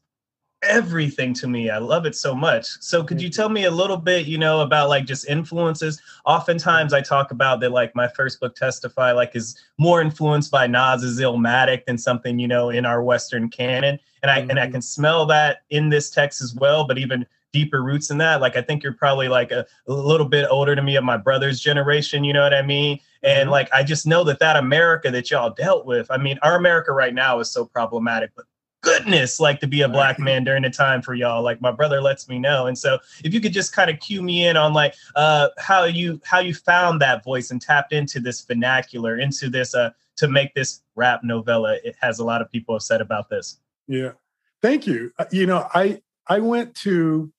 [0.62, 1.70] everything to me.
[1.70, 2.66] I love it so much.
[2.80, 6.00] So could you tell me a little bit, you know, about like just influences?
[6.24, 10.66] Oftentimes I talk about that like my first book Testify like is more influenced by
[10.66, 13.98] Nas's Illmatic than something, you know, in our Western canon.
[14.22, 14.50] And I mm-hmm.
[14.50, 14.72] and I mm-hmm.
[14.72, 18.40] can smell that in this text as well, but even deeper roots than that.
[18.40, 21.16] Like I think you're probably like a, a little bit older to me of my
[21.16, 22.98] brother's generation, you know what I mean?
[23.22, 23.50] And mm-hmm.
[23.50, 26.92] like I just know that that America that y'all dealt with, I mean, our America
[26.92, 28.46] right now is so problematic, but
[28.82, 31.42] goodness, like to be a black man during the time for y'all.
[31.42, 32.66] Like my brother lets me know.
[32.66, 35.84] And so if you could just kind of cue me in on like uh how
[35.84, 40.26] you how you found that voice and tapped into this vernacular, into this uh to
[40.26, 41.78] make this rap novella.
[41.84, 43.58] It has a lot of people have said about this.
[43.86, 44.12] Yeah.
[44.60, 45.12] Thank you.
[45.20, 47.32] Uh, you know, I I went to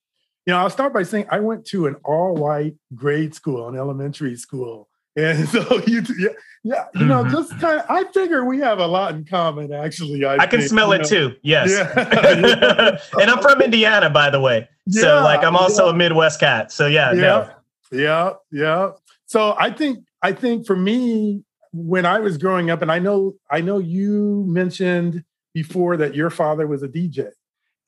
[0.45, 4.35] you know, I'll start by saying I went to an all-white grade school, an elementary
[4.35, 4.89] school.
[5.15, 6.29] And so you, yeah,
[6.63, 7.31] yeah, you know, mm-hmm.
[7.31, 10.23] just kind of, I figure we have a lot in common, actually.
[10.25, 11.03] I, I can smell it know.
[11.03, 11.35] too.
[11.41, 11.69] Yes.
[11.69, 12.97] Yeah.
[13.21, 14.67] and I'm from Indiana, by the way.
[14.87, 16.71] Yeah, so, like, I'm also a Midwest cat.
[16.71, 17.49] So, yeah, yeah, no.
[17.91, 18.91] yeah, yeah.
[19.25, 23.35] So, I think, I think for me, when I was growing up, and I know,
[23.49, 27.31] I know you mentioned before that your father was a DJ.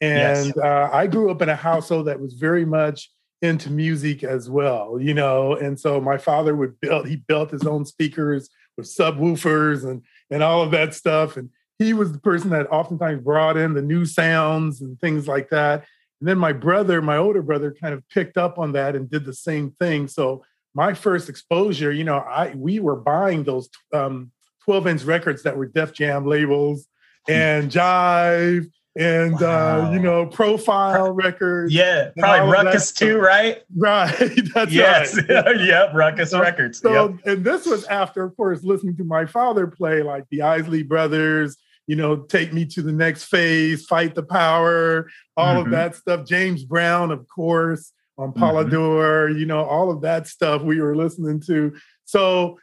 [0.02, 0.58] And yes.
[0.58, 3.10] uh, I grew up in a household that was very much
[3.42, 5.56] into music as well, you know.
[5.56, 10.44] And so my father would build, he built his own speakers with subwoofers and and
[10.44, 11.38] all of that stuff.
[11.38, 15.50] And he was the person that oftentimes brought in the new sounds and things like
[15.50, 15.86] that.
[16.20, 19.26] And then my brother, my older brother, kind of picked up on that and did
[19.26, 20.08] the same thing.
[20.08, 20.44] So
[20.74, 24.32] my first exposure, you know, I we were buying those um,
[24.66, 26.88] 12 inch records that were Def Jam labels
[27.28, 29.90] and Jive and wow.
[29.90, 31.74] uh, you know profile records.
[31.74, 33.62] Yeah, probably Ruckus too, right?
[33.76, 34.16] Right.
[34.54, 35.16] That's yes.
[35.30, 35.60] right.
[35.60, 36.80] yep, Ruckus so, Records.
[36.80, 37.26] So, yep.
[37.26, 41.58] and this was after, of course, listening to my father play like the Isley Brothers.
[41.86, 45.66] You know, take me to the next phase, fight the power, all mm-hmm.
[45.66, 46.26] of that stuff.
[46.26, 49.30] James Brown, of course, on Polydor.
[49.30, 49.40] Mm-hmm.
[49.40, 51.76] You know, all of that stuff we were listening to.
[52.04, 52.58] So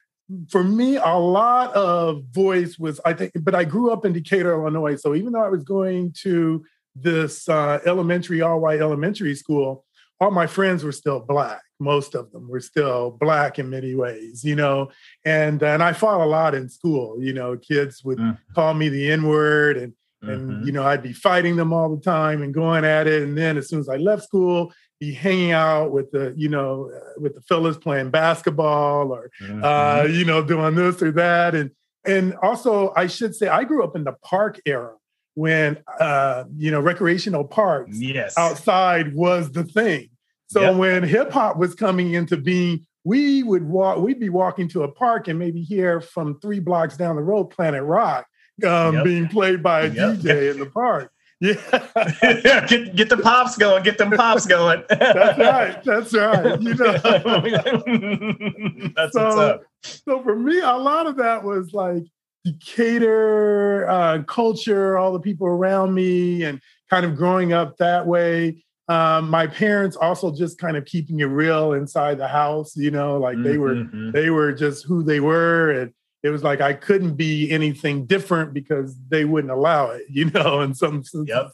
[0.49, 4.53] for me, a lot of voice was, I think, but I grew up in Decatur,
[4.55, 4.97] Illinois.
[4.97, 6.65] So even though I was going to
[6.97, 9.85] this uh, elementary, all white elementary school,
[10.21, 11.61] all my friends were still black.
[11.81, 14.91] Most of them were still black in many ways, you know.
[15.25, 17.21] And and I fought a lot in school.
[17.21, 18.53] You know, kids would mm-hmm.
[18.55, 20.67] call me the N word, and and mm-hmm.
[20.67, 23.23] you know I'd be fighting them all the time and going at it.
[23.23, 26.91] And then as soon as I left school, be hanging out with the you know
[26.95, 29.63] uh, with the fellas playing basketball or mm-hmm.
[29.63, 31.71] uh, you know doing this or that and
[32.07, 34.95] and also I should say I grew up in the park era
[35.35, 38.37] when uh, you know recreational parks yes.
[38.39, 40.11] outside was the thing.
[40.47, 40.77] So yep.
[40.77, 43.99] when hip hop was coming into being, we would walk.
[43.99, 47.47] We'd be walking to a park and maybe hear from three blocks down the road
[47.47, 48.27] Planet Rock
[48.65, 49.05] um, yep.
[49.05, 50.19] being played by a yep.
[50.19, 51.11] DJ in the park.
[51.45, 52.67] Yeah.
[52.67, 53.83] get get the pops going.
[53.83, 54.83] Get them pops going.
[54.89, 55.85] that's right.
[55.85, 56.63] That's right.
[56.63, 56.93] You know.
[58.97, 59.63] that's so, what's up.
[59.83, 62.05] So for me, a lot of that was like
[62.47, 68.65] Decatur uh, culture, all the people around me, and kind of growing up that way.
[68.89, 73.19] Um, my parents also just kind of keeping it real inside the house, you know,
[73.19, 74.13] like they were mm-hmm.
[74.13, 75.93] they were just who they were, and
[76.25, 80.63] it was like I couldn't be anything different because they wouldn't allow it, you know,
[80.63, 81.29] in some sense.
[81.29, 81.53] Yep.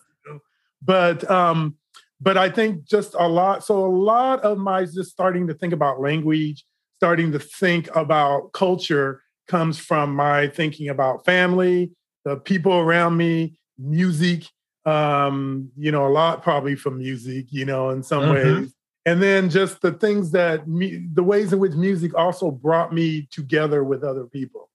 [0.82, 1.76] But um,
[2.20, 3.64] but I think just a lot.
[3.64, 6.64] So a lot of my just starting to think about language,
[6.96, 11.90] starting to think about culture comes from my thinking about family,
[12.24, 14.44] the people around me, music.
[14.86, 18.60] Um, you know, a lot probably from music, you know, in some mm-hmm.
[18.62, 18.74] ways
[19.06, 23.28] and then just the things that me, the ways in which music also brought me
[23.30, 24.68] together with other people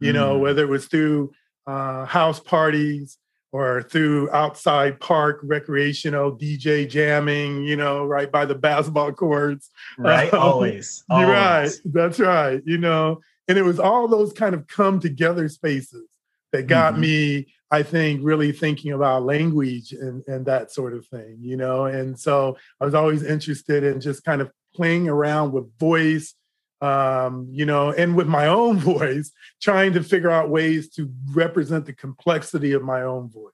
[0.00, 0.16] you mm.
[0.16, 1.32] know whether it was through
[1.66, 3.18] uh, house parties
[3.52, 10.32] or through outside park recreational dj jamming you know right by the basketball courts right
[10.32, 11.28] um, always, always.
[11.28, 16.06] right that's right you know and it was all those kind of come together spaces
[16.52, 17.02] that got mm-hmm.
[17.02, 21.84] me I think really thinking about language and, and that sort of thing, you know.
[21.84, 26.34] And so I was always interested in just kind of playing around with voice,
[26.80, 31.84] um, you know, and with my own voice, trying to figure out ways to represent
[31.84, 33.52] the complexity of my own voice,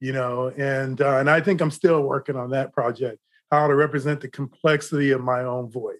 [0.00, 0.52] you know.
[0.56, 3.18] And uh, and I think I'm still working on that project,
[3.50, 5.96] how to represent the complexity of my own voice.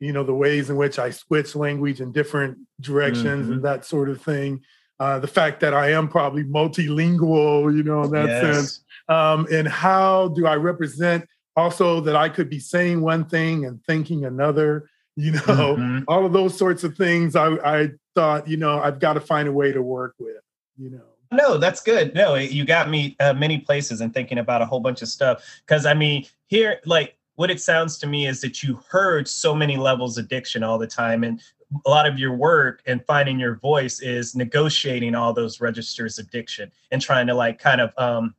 [0.00, 3.52] You know, the ways in which I switch language in different directions mm-hmm.
[3.52, 4.62] and that sort of thing
[5.00, 8.42] uh, the fact that I am probably multilingual, you know, in that yes.
[8.42, 8.84] sense.
[9.08, 11.26] Um, and how do I represent
[11.56, 15.98] also that I could be saying one thing and thinking another, you know, mm-hmm.
[16.06, 19.48] all of those sorts of things I, I thought, you know, I've got to find
[19.48, 20.36] a way to work with,
[20.76, 21.02] you know.
[21.30, 22.14] No, that's good.
[22.14, 25.44] No, you got me uh, many places and thinking about a whole bunch of stuff.
[25.66, 29.54] Because I mean, here, like, what it sounds to me is that you heard so
[29.54, 31.40] many levels of diction all the time and
[31.84, 36.30] a lot of your work and finding your voice is negotiating all those registers of
[36.30, 38.34] diction and trying to like kind of um,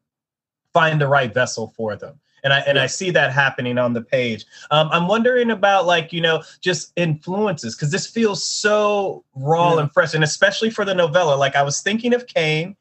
[0.74, 2.80] find the right vessel for them and I and.
[2.80, 4.46] I see that happening on the page.
[4.72, 9.82] Um, I'm wondering about like you know just influences because this feels so raw yeah.
[9.82, 11.36] and fresh, and especially for the novella.
[11.36, 12.76] Like I was thinking of Cane,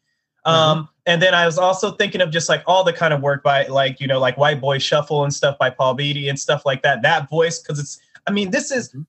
[0.45, 0.85] um, mm-hmm.
[1.07, 3.67] and then I was also thinking of just like all the kind of work by
[3.67, 6.83] like you know like White Boy Shuffle and stuff by Paul Beatty and stuff like
[6.83, 7.03] that.
[7.03, 9.03] That voice because it's I mean this is mm-hmm.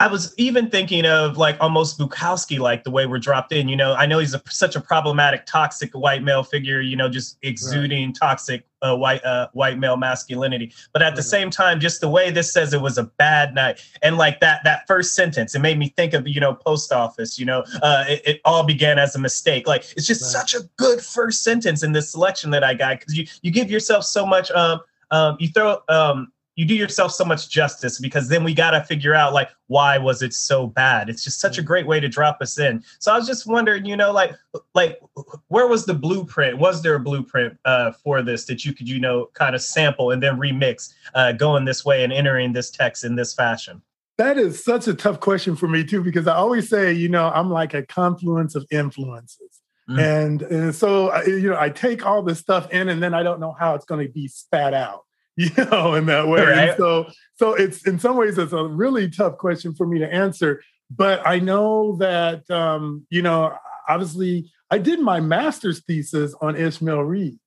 [0.00, 3.68] I was even thinking of like almost Bukowski, like the way we're dropped in.
[3.68, 6.80] You know, I know he's a, such a problematic, toxic white male figure.
[6.80, 8.16] You know, just exuding right.
[8.18, 10.72] toxic uh, white uh, white male masculinity.
[10.94, 11.16] But at right.
[11.16, 14.40] the same time, just the way this says it was a bad night, and like
[14.40, 17.38] that that first sentence, it made me think of you know post office.
[17.38, 19.68] You know, uh, it, it all began as a mistake.
[19.68, 20.40] Like it's just right.
[20.40, 23.70] such a good first sentence in this selection that I got because you you give
[23.70, 24.50] yourself so much.
[24.52, 24.80] Um,
[25.10, 28.84] um, you throw um you do yourself so much justice because then we got to
[28.84, 31.08] figure out like why was it so bad?
[31.08, 32.84] It's just such a great way to drop us in.
[32.98, 34.34] So i was just wondering you know like
[34.74, 35.00] like
[35.48, 36.58] where was the blueprint?
[36.58, 40.10] Was there a blueprint uh, for this that you could you know kind of sample
[40.10, 43.80] and then remix uh, going this way and entering this text in this fashion?
[44.18, 47.30] That is such a tough question for me too because i always say you know
[47.30, 49.62] i'm like a confluence of influences.
[49.88, 49.98] Mm-hmm.
[49.98, 53.40] and, and so you know i take all this stuff in and then i don't
[53.40, 55.04] know how it's going to be spat out
[55.56, 56.44] you know, in that way.
[56.44, 56.76] Right.
[56.76, 60.62] so, so it's in some ways it's a really tough question for me to answer.
[60.90, 63.56] But I know that um, you know,
[63.88, 67.38] obviously, I did my master's thesis on Ishmael Reed,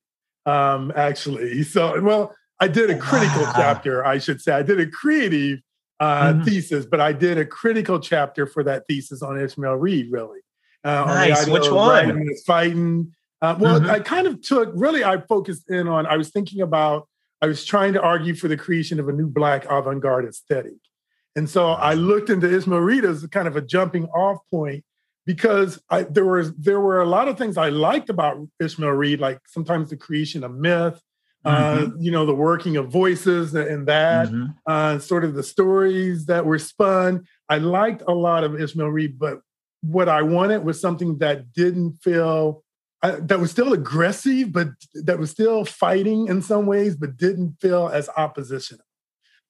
[0.46, 1.64] um, actually.
[1.64, 3.54] So, well, I did a critical wow.
[3.56, 4.54] chapter, I should say.
[4.54, 5.60] I did a creative
[6.00, 6.44] uh, mm-hmm.
[6.44, 10.40] thesis, but I did a critical chapter for that thesis on Ishmael Reed, really.
[10.84, 11.46] Uh, nice.
[11.46, 12.30] On Which one?
[12.46, 13.14] Fighting.
[13.42, 13.90] Uh, well, mm-hmm.
[13.90, 17.08] I kind of took, really, I focused in on, I was thinking about,
[17.44, 20.80] I was trying to argue for the creation of a new Black avant garde aesthetic.
[21.36, 24.86] And so I looked into Ishmael Reed as kind of a jumping off point
[25.26, 29.20] because I, there was there were a lot of things I liked about Ishmael Reed,
[29.20, 31.02] like sometimes the creation of myth,
[31.44, 31.84] uh, mm-hmm.
[31.84, 34.46] uh, you know, the working of voices and that, mm-hmm.
[34.66, 37.26] uh, sort of the stories that were spun.
[37.50, 39.42] I liked a lot of Ishmael Reed, but
[39.82, 42.63] what I wanted was something that didn't feel
[43.04, 47.90] that was still aggressive, but that was still fighting in some ways, but didn't feel
[47.90, 48.86] as oppositional.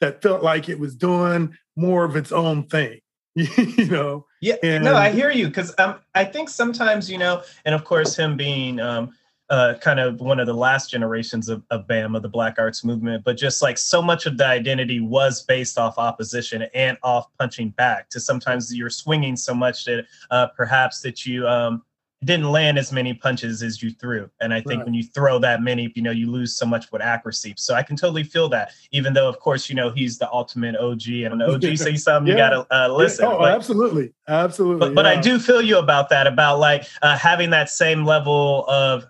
[0.02, 3.00] That felt like it was doing more of its own thing.
[3.36, 4.26] you know.
[4.42, 4.56] Yeah.
[4.62, 8.16] And, no, I hear you because um, I think sometimes you know, and of course,
[8.16, 9.14] him being um,
[9.50, 12.84] uh, kind of one of the last generations of, of BAM, of the Black Arts
[12.84, 17.28] Movement, but just like so much of the identity was based off opposition and off
[17.40, 18.10] punching back.
[18.10, 21.84] To sometimes you're swinging so much that uh, perhaps that you um,
[22.26, 24.30] didn't land as many punches as you threw.
[24.40, 24.86] And I think right.
[24.86, 27.54] when you throw that many, you know, you lose so much with accuracy.
[27.58, 30.76] So I can totally feel that, even though, of course, you know, he's the ultimate
[30.76, 31.08] OG.
[31.08, 32.50] And when OG say something, yeah.
[32.50, 33.26] you got to uh, listen.
[33.26, 33.36] Yeah.
[33.36, 34.14] Oh, but, absolutely.
[34.28, 34.80] Absolutely.
[34.80, 38.66] But, but I do feel you about that, about like uh, having that same level
[38.68, 39.06] of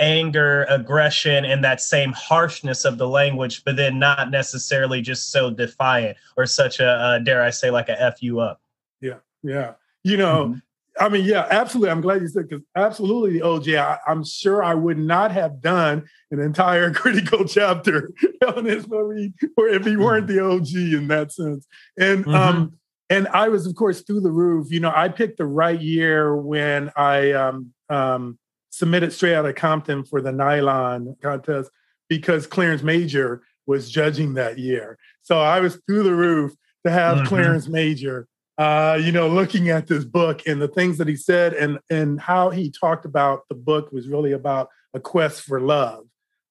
[0.00, 5.50] anger, aggression, and that same harshness of the language, but then not necessarily just so
[5.50, 8.60] defiant or such a, uh, dare I say, like a F you up.
[9.00, 9.18] Yeah.
[9.42, 9.74] Yeah.
[10.02, 10.58] You know, mm-hmm
[11.00, 11.90] I mean, yeah, absolutely.
[11.90, 13.78] I'm glad you said because absolutely the OJ.
[13.78, 18.10] I, am sure I would not have done an entire critical chapter
[18.46, 21.66] on Ishmael Reed or if he weren't the OG in that sense.
[21.98, 22.34] And mm-hmm.
[22.34, 22.78] um,
[23.08, 24.70] and I was, of course, through the roof.
[24.70, 28.38] You know, I picked the right year when I um, um,
[28.70, 31.70] submitted straight out of Compton for the Nilon contest
[32.08, 34.98] because Clarence Major was judging that year.
[35.22, 36.52] So I was through the roof
[36.84, 37.26] to have mm-hmm.
[37.26, 38.26] Clarence Major
[38.62, 42.20] uh, you know, looking at this book and the things that he said and and
[42.20, 46.04] how he talked about the book was really about a quest for love.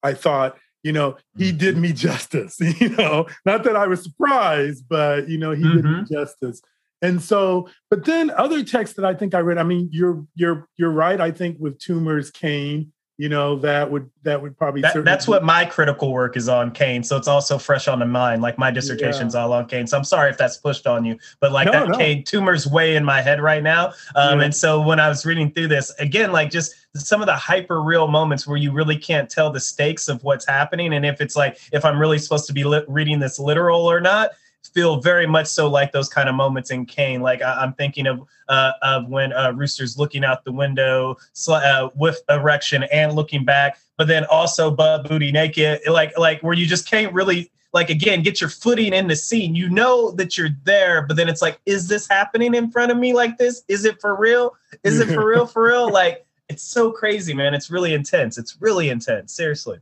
[0.03, 1.57] I thought, you know, he mm-hmm.
[1.57, 2.59] did me justice.
[2.81, 5.75] You know, not that I was surprised, but you know, he mm-hmm.
[5.77, 6.13] did me mm-hmm.
[6.13, 6.61] justice.
[7.01, 9.57] And so, but then other texts that I think I read.
[9.57, 11.21] I mean, you're you're you're right.
[11.21, 15.43] I think with Toomer's, Cane you know that would that would probably that, that's what
[15.43, 18.71] my critical work is on cane so it's also fresh on the mind like my
[18.71, 19.41] dissertation's yeah.
[19.41, 21.89] all on cane so i'm sorry if that's pushed on you but like no, that
[21.89, 21.97] no.
[21.97, 24.45] Cane Toomer's way in my head right now um, yeah.
[24.45, 27.81] and so when i was reading through this again like just some of the hyper
[27.81, 31.35] real moments where you really can't tell the stakes of what's happening and if it's
[31.35, 34.31] like if i'm really supposed to be li- reading this literal or not
[34.73, 37.21] feel very much so like those kind of moments in Cane.
[37.21, 41.89] Like I, am thinking of uh, of when uh, Rooster's looking out the window uh,
[41.95, 46.65] with erection and looking back, but then also butt booty naked, like like where you
[46.65, 49.55] just can't really like again get your footing in the scene.
[49.55, 52.97] You know that you're there, but then it's like, is this happening in front of
[52.97, 53.63] me like this?
[53.67, 54.55] Is it for real?
[54.83, 55.45] Is it for real?
[55.45, 55.91] For real?
[56.01, 57.53] Like it's so crazy, man.
[57.53, 58.37] It's really intense.
[58.37, 59.33] It's really intense.
[59.33, 59.79] Seriously.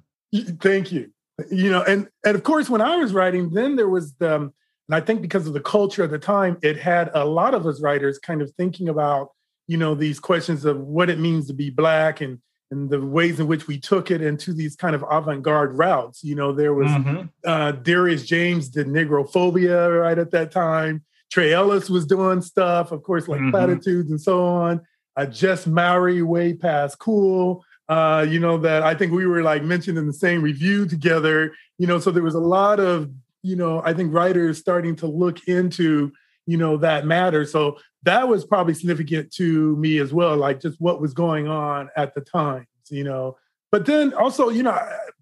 [0.60, 1.12] Thank you.
[1.50, 4.54] You know, and and of course, when I was writing, then there was the um,
[4.90, 7.68] and I think because of the culture at the time, it had a lot of
[7.68, 9.30] us writers kind of thinking about,
[9.68, 12.40] you know, these questions of what it means to be black and
[12.72, 16.24] and the ways in which we took it into these kind of avant-garde routes.
[16.24, 17.28] You know, there was mm-hmm.
[17.44, 21.04] uh, Darius James did Negrophobia right at that time.
[21.32, 23.52] Trey Ellis was doing stuff, of course, like mm-hmm.
[23.52, 24.82] platitudes and so on.
[25.16, 27.64] Uh, Jess Mowry, way past cool.
[27.88, 31.54] Uh, you know, that I think we were like mentioned in the same review together.
[31.78, 33.12] You know, so there was a lot of
[33.42, 36.12] you know, I think writers starting to look into,
[36.46, 37.46] you know, that matter.
[37.46, 41.90] So that was probably significant to me as well, like just what was going on
[41.96, 43.38] at the times, you know.
[43.72, 44.78] But then also, you know,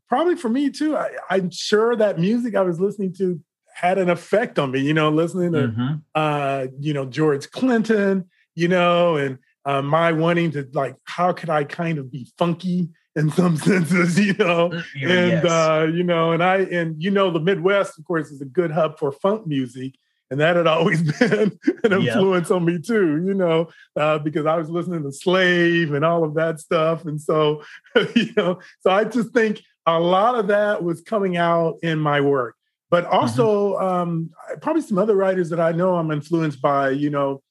[0.07, 3.39] probably for me too, I, am sure that music I was listening to
[3.73, 5.93] had an effect on me, you know, listening to, mm-hmm.
[6.15, 11.49] uh, you know, George Clinton, you know, and uh, my wanting to like, how could
[11.49, 14.69] I kind of be funky, in some senses, you know.
[14.97, 15.45] Mm, and yes.
[15.45, 18.71] uh, you know, and I and you know, the Midwest, of course, is a good
[18.71, 19.95] hub for funk music.
[20.29, 24.55] And that had always been an influence on me too, you know, uh, because I
[24.55, 27.05] was listening to Slave and all of that stuff.
[27.05, 27.63] And so,
[28.15, 32.21] you know, so I just think a lot of that was coming out in my
[32.21, 32.55] work.
[32.89, 33.15] But mm-hmm.
[33.15, 33.85] also, mm-hmm.
[33.85, 34.29] um,
[34.61, 37.41] probably some other writers that I know I'm influenced by, you know,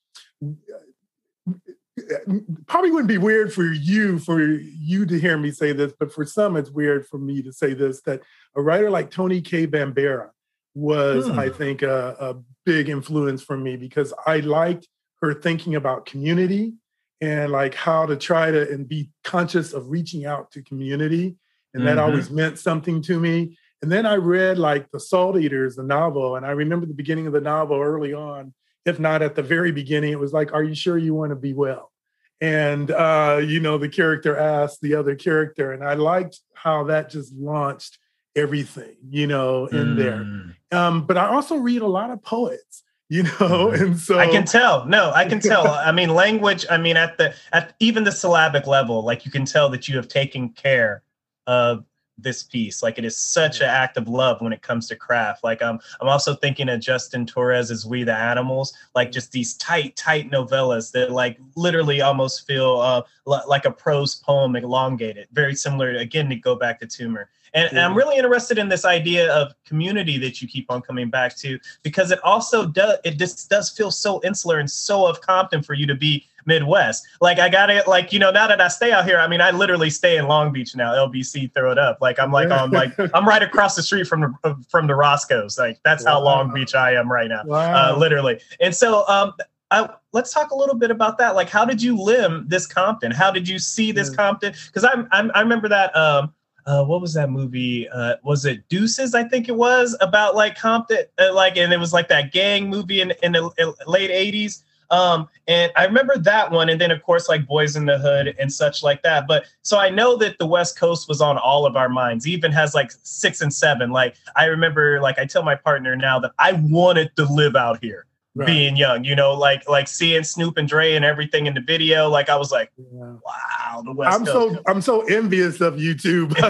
[2.66, 6.26] probably wouldn't be weird for you for you to hear me say this, but for
[6.26, 8.20] some it's weird for me to say this that
[8.54, 10.30] a writer like Toni Cade Bambara
[10.74, 11.38] was, hmm.
[11.38, 12.36] I think, a, a
[12.66, 14.86] big influence for me because I liked
[15.22, 16.74] her thinking about community
[17.22, 21.36] and like how to try to and be conscious of reaching out to community.
[21.72, 21.86] And mm-hmm.
[21.86, 23.56] that always meant something to me.
[23.80, 27.26] And then I read like The Salt Eaters, the novel, and I remember the beginning
[27.26, 28.52] of the novel early on
[28.86, 31.36] if not at the very beginning, it was like, "Are you sure you want to
[31.36, 31.92] be well?"
[32.40, 37.10] And uh, you know, the character asked the other character, and I liked how that
[37.10, 37.98] just launched
[38.34, 39.96] everything, you know, in mm.
[39.96, 40.78] there.
[40.78, 43.84] Um, but I also read a lot of poets you know mm-hmm.
[43.84, 47.16] and so i can tell no i can tell i mean language i mean at
[47.18, 51.04] the at even the syllabic level like you can tell that you have taken care
[51.46, 51.84] of
[52.18, 52.82] this piece.
[52.82, 55.44] Like it is such an act of love when it comes to craft.
[55.44, 59.96] Like um, I'm also thinking of Justin Torres's We the Animals, like just these tight,
[59.96, 65.28] tight novellas that like literally almost feel uh, l- like a prose poem elongated.
[65.32, 67.26] Very similar, again, to go back to Toomer.
[67.54, 71.08] And, and, I'm really interested in this idea of community that you keep on coming
[71.08, 75.22] back to because it also does it just does feel so insular and so of
[75.22, 77.06] Compton for you to be Midwest.
[77.20, 77.86] Like I got it.
[77.86, 80.26] Like you know, now that I stay out here, I mean, I literally stay in
[80.26, 80.92] Long Beach now.
[80.92, 81.98] LBC, throw it up.
[82.00, 85.58] Like I'm like on like I'm right across the street from the from the Roscoe's.
[85.58, 86.12] Like that's wow.
[86.12, 87.42] how Long Beach I am right now.
[87.44, 87.94] Wow.
[87.94, 88.40] Uh, literally.
[88.60, 89.34] And so um,
[89.70, 91.34] I, let's talk a little bit about that.
[91.34, 93.10] Like, how did you limn this Compton?
[93.10, 94.16] How did you see this yeah.
[94.16, 94.54] Compton?
[94.66, 95.94] Because I'm, I'm, i remember that.
[95.96, 96.32] Um,
[96.66, 97.88] uh, what was that movie?
[97.88, 99.14] Uh, was it Deuces?
[99.14, 102.68] I think it was about like Compton, uh, like, and it was like that gang
[102.68, 104.62] movie in, in the late '80s.
[104.90, 108.34] Um, and I remember that one, and then of course like Boys in the Hood
[108.38, 109.26] and such like that.
[109.26, 112.26] But so I know that the West Coast was on all of our minds.
[112.26, 113.90] Even has like six and seven.
[113.90, 117.78] Like I remember, like I tell my partner now that I wanted to live out
[117.82, 118.06] here
[118.36, 118.46] right.
[118.46, 122.08] being young, you know, like like seeing Snoop and Dre and everything in the video.
[122.08, 124.56] Like I was like, wow, the West I'm Coast.
[124.56, 126.28] so I'm so envious of you too.
[126.36, 126.44] so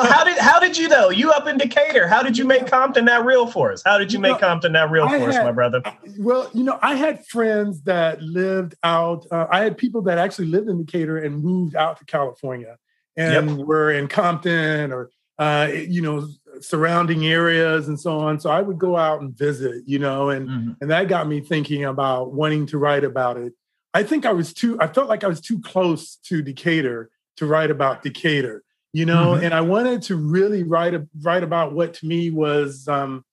[0.00, 1.10] how did how did you though?
[1.10, 2.06] You up in Decatur?
[2.06, 3.82] How did you make Compton that real for us?
[3.84, 5.82] How did you, you make know, Compton that real I for had, us, my brother?
[6.18, 9.26] Well, you know, I had friends that lived out.
[9.30, 12.76] Uh, I had people that actually lived in Decatur and moved out to California
[13.16, 13.66] and yep.
[13.66, 16.28] were in Compton or uh, you know
[16.62, 18.40] surrounding areas and so on.
[18.40, 20.72] So I would go out and visit, you know, and mm-hmm.
[20.80, 23.52] and that got me thinking about wanting to write about it.
[23.94, 24.78] I think I was too.
[24.80, 29.32] I felt like I was too close to Decatur to write about Decatur, you know,
[29.32, 29.44] mm-hmm.
[29.44, 33.24] and I wanted to really write a, write about what to me was um,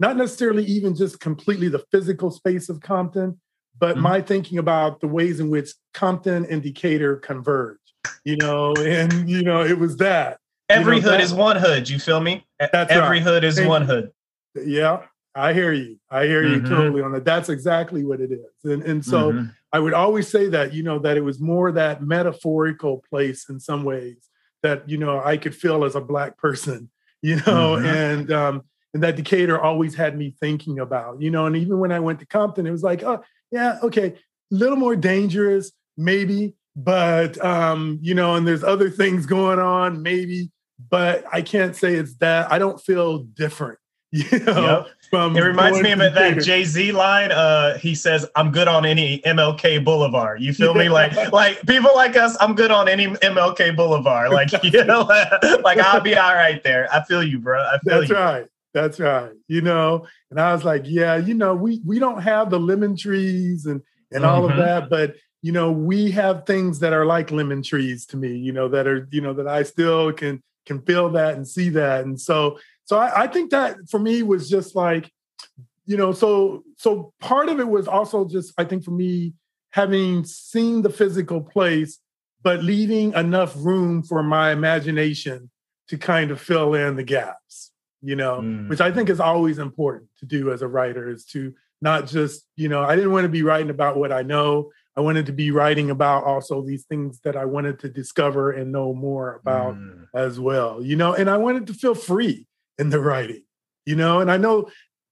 [0.00, 3.40] not necessarily even just completely the physical space of Compton,
[3.78, 4.02] but mm-hmm.
[4.02, 7.78] my thinking about the ways in which Compton and Decatur converge,
[8.24, 11.56] you know, and you know, it was that Every you know, hood that, is one
[11.56, 11.88] hood.
[11.88, 12.46] You feel me?
[12.58, 13.22] That's Every right.
[13.22, 13.88] hood is Thank one you.
[13.88, 14.12] hood.
[14.64, 15.02] Yeah,
[15.34, 15.98] I hear you.
[16.10, 16.74] I hear you mm-hmm.
[16.74, 17.24] totally on that.
[17.24, 18.70] That's exactly what it is.
[18.70, 19.46] And and so mm-hmm.
[19.72, 23.58] I would always say that, you know, that it was more that metaphorical place in
[23.58, 24.28] some ways
[24.62, 26.90] that, you know, I could feel as a black person,
[27.22, 27.86] you know, mm-hmm.
[27.86, 28.62] and um
[28.94, 32.20] and that Decatur always had me thinking about, you know, and even when I went
[32.20, 34.14] to Compton, it was like, oh, yeah, okay, a
[34.54, 40.50] little more dangerous, maybe, but um, you know, and there's other things going on, maybe,
[40.90, 42.50] but I can't say it's that.
[42.50, 43.78] I don't feel different.
[44.14, 45.36] You know, yep.
[45.36, 47.32] it reminds me of that Jay Z line.
[47.32, 50.90] Uh, he says, "I'm good on any MLK Boulevard." You feel me?
[50.90, 54.30] Like, like people like us, I'm good on any MLK Boulevard.
[54.32, 55.00] Like, you know,
[55.64, 56.88] like I'll be all right there.
[56.92, 57.58] I feel you, bro.
[57.58, 58.16] I feel That's you.
[58.16, 58.46] right.
[58.74, 59.32] That's right.
[59.48, 62.98] You know, and I was like, yeah, you know, we we don't have the lemon
[62.98, 64.34] trees and and mm-hmm.
[64.34, 64.60] all of mm-hmm.
[64.60, 68.36] that, but you know, we have things that are like lemon trees to me.
[68.36, 71.68] You know, that are you know that I still can can feel that and see
[71.70, 72.04] that.
[72.04, 75.10] And so, so I, I think that for me was just like,
[75.84, 79.34] you know, so so part of it was also just I think for me
[79.70, 81.98] having seen the physical place,
[82.42, 85.50] but leaving enough room for my imagination
[85.88, 88.68] to kind of fill in the gaps, you know, mm.
[88.68, 92.46] which I think is always important to do as a writer is to not just,
[92.54, 94.70] you know, I didn't want to be writing about what I know.
[94.96, 98.72] I wanted to be writing about also these things that I wanted to discover and
[98.72, 100.06] know more about mm.
[100.14, 102.46] as well, you know, and I wanted to feel free
[102.78, 103.42] in the writing,
[103.86, 104.68] you know, and I know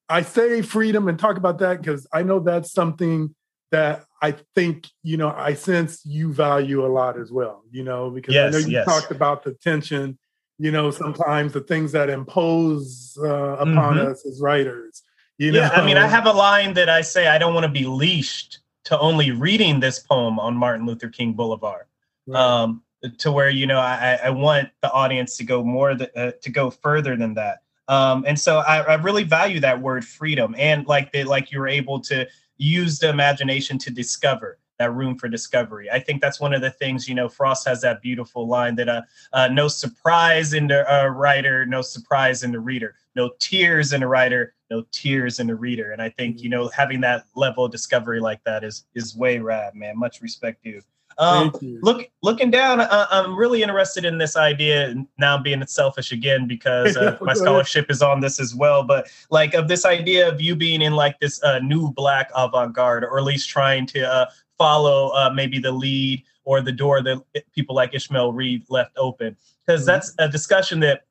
[0.09, 3.35] I say freedom and talk about that because I know that's something
[3.71, 8.11] that I think, you know, I sense you value a lot as well, you know,
[8.11, 8.85] because yes, I know you yes.
[8.85, 10.19] talked about the tension,
[10.59, 14.11] you know, sometimes the things that impose uh, upon mm-hmm.
[14.11, 15.03] us as writers.
[15.39, 15.61] You know?
[15.61, 17.87] Yeah, I mean, I have a line that I say I don't want to be
[17.87, 21.87] leashed to only reading this poem on Martin Luther King Boulevard.
[22.27, 22.41] Right.
[22.41, 22.83] Um,
[23.19, 26.51] to where you know I, I want the audience to go more th- uh, to
[26.51, 27.63] go further than that.
[27.89, 31.59] Um, and so I, I, really value that word freedom and like that like you
[31.59, 32.25] were able to
[32.57, 35.91] use the imagination to discover that room for discovery.
[35.91, 38.89] I think that's one of the things, you know, Frost has that beautiful line that
[38.89, 39.03] uh,
[39.33, 44.01] uh no surprise in the uh, writer, no surprise in the reader, no tears in
[44.01, 45.93] the writer, no tears in the reader.
[45.93, 49.39] And I think, you know, having that level of discovery like that is is way
[49.39, 49.99] rad, man.
[49.99, 50.83] Much respect to you.
[51.19, 51.53] Um,
[51.83, 54.95] look, looking down, uh, I'm really interested in this idea.
[55.19, 58.85] Now being selfish again because uh, my scholarship is on this as well.
[58.85, 63.05] But like of this idea of you being in like this uh, new black avant-garde,
[63.05, 67.23] or at least trying to uh, follow uh, maybe the lead or the door that
[67.53, 69.89] people like Ishmael Reed left open, because mm-hmm.
[69.89, 71.05] that's a discussion that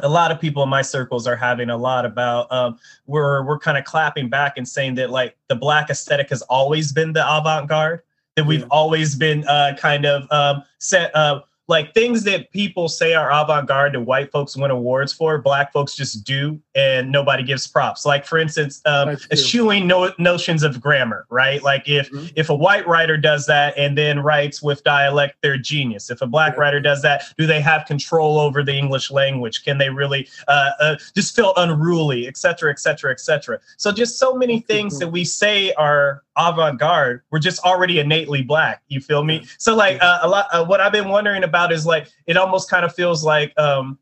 [0.00, 3.58] a lot of people in my circles are having a lot about um, we're we're
[3.58, 7.24] kind of clapping back and saying that like the black aesthetic has always been the
[7.26, 8.02] avant-garde
[8.36, 8.66] that we've yeah.
[8.70, 13.94] always been uh, kind of um, set uh, like things that people say are avant-garde
[13.94, 18.06] that white folks win awards for black folks just do and nobody gives props.
[18.06, 21.62] Like for instance um, eschewing no- notions of grammar right?
[21.62, 22.26] Like if mm-hmm.
[22.36, 26.10] if a white writer does that and then writes with dialect they're genius.
[26.10, 26.60] If a black yeah.
[26.60, 29.64] writer does that do they have control over the english language?
[29.64, 33.58] Can they really uh, uh, just feel unruly et cetera et cetera et cetera?
[33.76, 38.82] So just so many things that we say are avant-garde we're just already innately black.
[38.88, 39.46] You feel me?
[39.58, 42.70] So like uh, a lot uh, what i've been wondering about is like it almost
[42.70, 43.98] kind of feels like um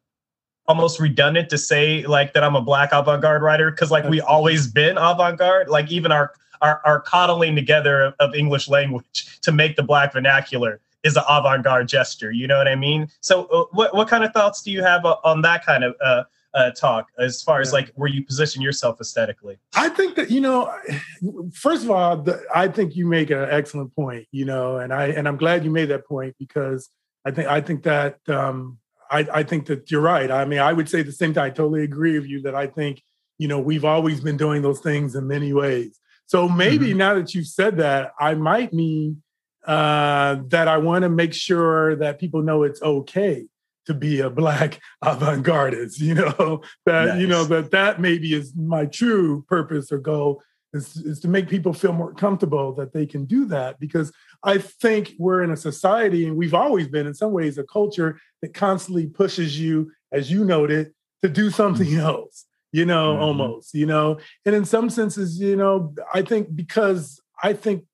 [0.67, 4.67] almost redundant to say like that i'm a black avant-garde writer because like we always
[4.67, 9.77] been avant-garde like even our our, our coddling together of, of english language to make
[9.77, 13.95] the black vernacular is an avant-garde gesture you know what i mean so uh, what,
[13.95, 16.25] what kind of thoughts do you have uh, on that kind of uh,
[16.55, 19.59] uh, talk as far as like where you position yourself aesthetically?
[19.75, 20.73] I think that you know,
[21.53, 24.27] first of all, the, I think you make an excellent point.
[24.31, 26.89] You know, and I and I'm glad you made that point because
[27.25, 28.79] I think I think that um,
[29.11, 30.31] I, I think that you're right.
[30.31, 31.43] I mean, I would say the same thing.
[31.43, 33.03] I totally agree with you that I think
[33.39, 35.99] you know we've always been doing those things in many ways.
[36.27, 36.99] So maybe mm-hmm.
[36.99, 39.23] now that you've said that, I might mean
[39.67, 43.47] uh, that I want to make sure that people know it's okay
[43.87, 47.21] to be a black avant-gardist you know that nice.
[47.21, 51.49] you know that that maybe is my true purpose or goal is, is to make
[51.49, 54.13] people feel more comfortable that they can do that because
[54.45, 58.19] i think we're in a society and we've always been in some ways a culture
[58.43, 60.93] that constantly pushes you as you noted
[61.23, 62.01] to do something mm-hmm.
[62.01, 63.23] else you know mm-hmm.
[63.23, 67.85] almost you know and in some senses you know i think because i think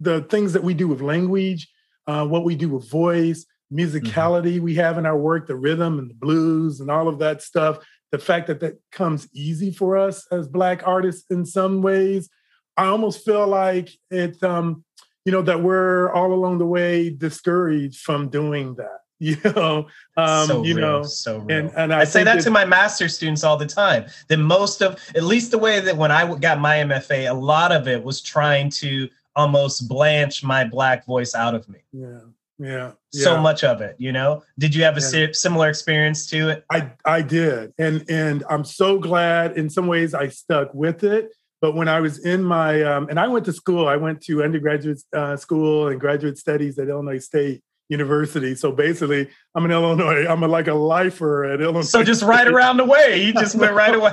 [0.00, 1.68] the things that we do with language
[2.06, 3.96] uh, what we do with voice Mm-hmm.
[3.96, 4.64] musicality mm-hmm.
[4.64, 7.78] we have in our work, the rhythm and the blues and all of that stuff,
[8.12, 12.28] the fact that that comes easy for us as Black artists in some ways,
[12.76, 14.83] I almost feel like it, um,
[15.24, 19.00] you know, that we're all along the way discouraged from doing that.
[19.20, 19.86] You know,
[20.18, 21.56] um, so you real, know, so real.
[21.56, 24.04] And, and I, I say that, to my master students all the time.
[24.28, 27.72] That most of, at least the way that when I got my MFA, a lot
[27.72, 31.78] of it was trying to almost blanch my black voice out of me.
[31.92, 32.18] Yeah
[32.58, 35.26] yeah, so much of it you know did you have a yeah.
[35.32, 40.14] similar experience to it i i did and and i'm so glad in some ways
[40.14, 41.32] i stuck with it
[41.64, 44.44] but when i was in my um, and i went to school i went to
[44.44, 50.26] undergraduate uh, school and graduate studies at illinois state university so basically i'm in illinois
[50.26, 53.54] i'm a, like a lifer at illinois so just right around the way you just
[53.54, 54.12] went right away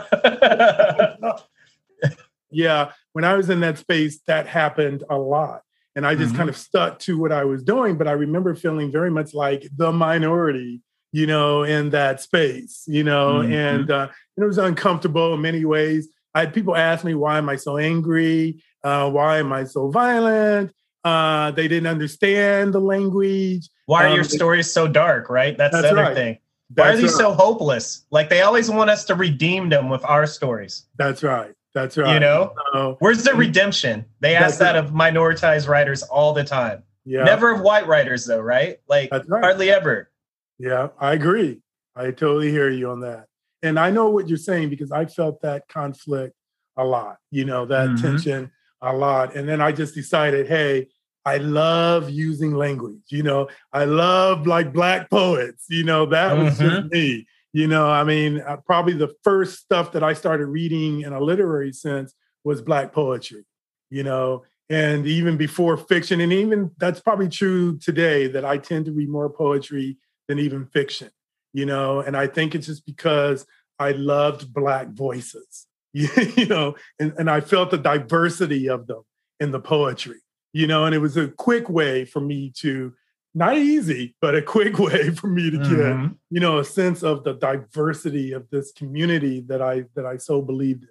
[2.52, 5.62] yeah when i was in that space that happened a lot
[5.94, 6.38] and I just mm-hmm.
[6.38, 7.98] kind of stuck to what I was doing.
[7.98, 10.80] But I remember feeling very much like the minority,
[11.12, 13.52] you know, in that space, you know, mm-hmm.
[13.52, 16.08] and uh, it was uncomfortable in many ways.
[16.34, 18.64] I had people ask me, why am I so angry?
[18.84, 20.74] Uh, why am I so violent?
[21.04, 23.70] Uh, they didn't understand the language.
[23.86, 25.58] Why are um, your stories so dark, right?
[25.58, 26.16] That's, that's the other right.
[26.16, 26.38] thing.
[26.76, 27.20] Why that's are these right.
[27.20, 28.06] so hopeless?
[28.12, 30.86] Like they always want us to redeem them with our stories.
[30.98, 31.54] That's right.
[31.74, 32.14] That's right.
[32.14, 34.06] You know, so, where's the redemption?
[34.20, 34.84] They ask that right.
[34.84, 36.84] of minoritized writers all the time.
[37.06, 37.24] Yeah.
[37.24, 38.80] Never of white writers, though, right?
[38.88, 39.44] Like right.
[39.44, 40.12] hardly ever.
[40.60, 41.62] Yeah, I agree.
[41.96, 43.28] I totally hear you on that.
[43.64, 46.36] And I know what you're saying because I felt that conflict
[46.78, 48.02] a lot, you know, that mm-hmm.
[48.02, 48.52] tension
[48.82, 49.36] a lot.
[49.36, 50.88] And then I just decided, hey,
[51.26, 53.04] I love using language.
[53.10, 55.66] You know, I love like black poets.
[55.70, 56.70] You know, that was mm-hmm.
[56.70, 57.28] just me.
[57.54, 61.20] You know, I mean, uh, probably the first stuff that I started reading in a
[61.20, 63.46] literary sense was Black poetry,
[63.90, 66.22] you know, and even before fiction.
[66.22, 69.98] And even that's probably true today that I tend to read more poetry
[70.28, 71.10] than even fiction,
[71.54, 73.46] you know, and I think it's just because
[73.80, 79.04] I loved Black voices, you know, and, and I felt the diversity of them
[79.40, 80.20] in the poetry,
[80.54, 82.94] you know, and it was a quick way for me to
[83.34, 86.06] not easy, but a quick way for me to mm-hmm.
[86.06, 90.18] get, you know, a sense of the diversity of this community that I that I
[90.18, 90.90] so believed in,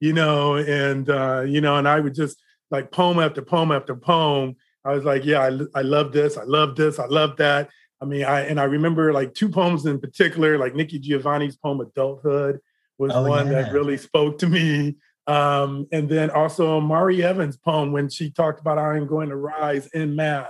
[0.00, 2.40] you know, and uh, you know, and I would just
[2.70, 4.56] like poem after poem after poem.
[4.84, 6.36] I was like, yeah, I, I love this.
[6.36, 6.98] I love this.
[6.98, 7.70] I love that.
[8.00, 11.80] I mean, I and I remember like two poems in particular, like Nikki Giovanni's poem
[11.80, 12.60] "Adulthood"
[12.98, 13.62] was oh, one yeah.
[13.62, 14.96] that really spoke to me.
[15.26, 19.36] Um, and then also Mari Evans' poem when she talked about I am going to
[19.36, 20.48] rise in mass.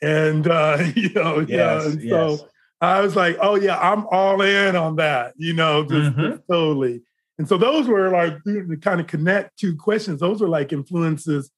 [0.00, 2.10] And uh, you know, yes, yeah, and yes.
[2.10, 2.48] so
[2.82, 6.32] I was like, oh yeah, I'm all in on that, you know, just, mm-hmm.
[6.32, 7.02] just totally.
[7.38, 10.20] And so those were like to kind of connect two questions.
[10.20, 11.50] Those were like influences,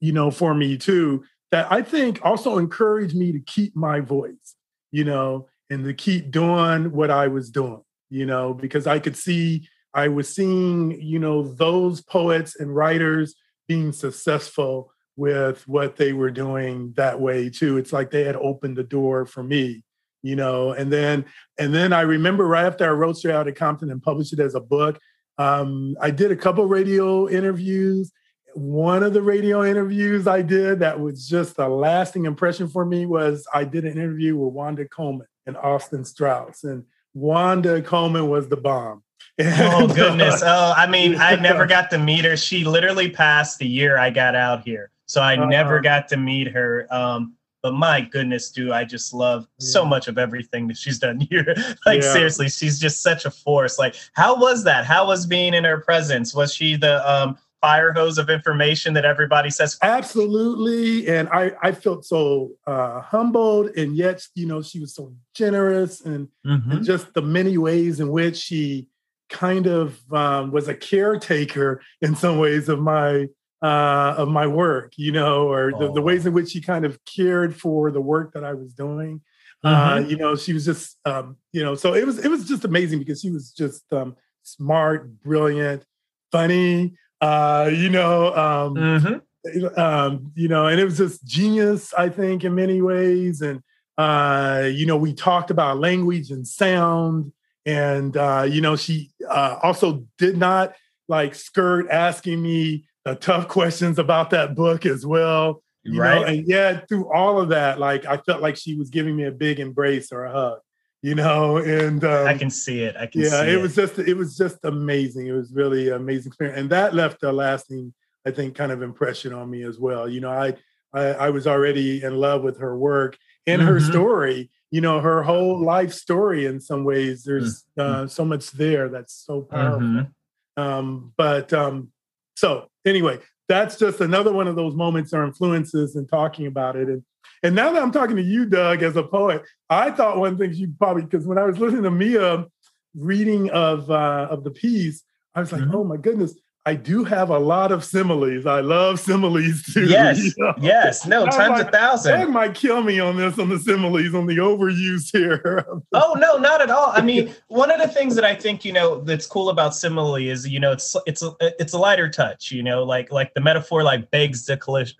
[0.00, 4.56] you know, for me too, that I think also encouraged me to keep my voice,
[4.92, 9.16] you know, and to keep doing what I was doing, you know, because I could
[9.16, 13.34] see I was seeing, you know, those poets and writers
[13.68, 17.76] being successful with what they were doing that way too.
[17.76, 19.82] It's like they had opened the door for me,
[20.22, 20.72] you know.
[20.72, 21.24] And then
[21.58, 24.40] and then I remember right after I wrote Straight out of Compton and published it
[24.40, 24.98] as a book,
[25.38, 28.12] um, I did a couple radio interviews.
[28.54, 33.06] One of the radio interviews I did that was just a lasting impression for me
[33.06, 36.64] was I did an interview with Wanda Coleman and Austin Straus.
[36.64, 36.84] And
[37.14, 39.02] Wanda Coleman was the bomb
[39.40, 40.42] oh goodness!
[40.44, 42.36] Oh, I mean, I never got to meet her.
[42.36, 45.46] She literally passed the year I got out here, so I uh-huh.
[45.46, 46.86] never got to meet her.
[46.90, 49.68] Um, but my goodness, do I just love yeah.
[49.68, 51.54] so much of everything that she's done here.
[51.86, 52.12] like yeah.
[52.12, 53.78] seriously, she's just such a force.
[53.78, 54.84] Like, how was that?
[54.84, 56.34] How was being in her presence?
[56.34, 59.78] Was she the um, fire hose of information that everybody says?
[59.80, 65.14] Absolutely, and I I felt so uh, humbled, and yet you know she was so
[65.34, 66.70] generous, and, mm-hmm.
[66.70, 68.88] and just the many ways in which she
[69.30, 73.28] kind of um, was a caretaker in some ways of my
[73.62, 76.98] uh, of my work, you know, or the, the, ways in which she kind of
[77.04, 79.20] cared for the work that I was doing.
[79.62, 80.04] Uh, mm-hmm.
[80.04, 82.64] Uh, you know, she was just, um, you know, so it was it was just
[82.64, 85.84] amazing because she was just um, smart, brilliant,
[86.32, 86.94] funny.
[87.22, 89.78] Uh, you know, um, mm-hmm.
[89.80, 93.40] um, you know, and it was just genius, I think, in many ways.
[93.40, 93.62] And
[93.96, 97.32] uh, you know, we talked about language and sound
[97.66, 100.74] and uh, you know she uh, also did not
[101.08, 106.26] like skirt asking me the tough questions about that book as well you right know?
[106.26, 109.32] and yeah through all of that like i felt like she was giving me a
[109.32, 110.58] big embrace or a hug
[111.02, 113.98] you know and um, i can see it i can yeah it, it was just
[113.98, 117.92] it was just amazing it was really amazing experience and that left a lasting
[118.24, 120.54] i think kind of impression on me as well you know i
[120.94, 123.72] i, I was already in love with her work and mm-hmm.
[123.72, 128.04] her story you know her whole life story in some ways there's mm-hmm.
[128.04, 130.62] uh, so much there that's so powerful mm-hmm.
[130.62, 131.88] um, but um,
[132.36, 133.18] so anyway
[133.52, 137.04] that's just another one of those moments or influences and in talking about it and
[137.42, 140.54] and now that i'm talking to you doug as a poet i thought one thing
[140.54, 142.46] you probably because when i was listening to mia
[142.94, 145.76] reading of uh, of the piece i was like mm-hmm.
[145.76, 146.34] oh my goodness
[146.64, 148.46] I do have a lot of similes.
[148.46, 149.86] I love similes too.
[149.86, 150.54] Yes, you know?
[150.60, 152.16] yes, no, tons of thousands.
[152.16, 155.66] That might kill me on this, on the similes, on the overuse here.
[155.92, 156.92] oh no, not at all.
[156.94, 160.14] I mean, one of the things that I think you know that's cool about simile
[160.14, 162.52] is you know it's it's a it's a lighter touch.
[162.52, 164.56] You know, like like the metaphor like begs the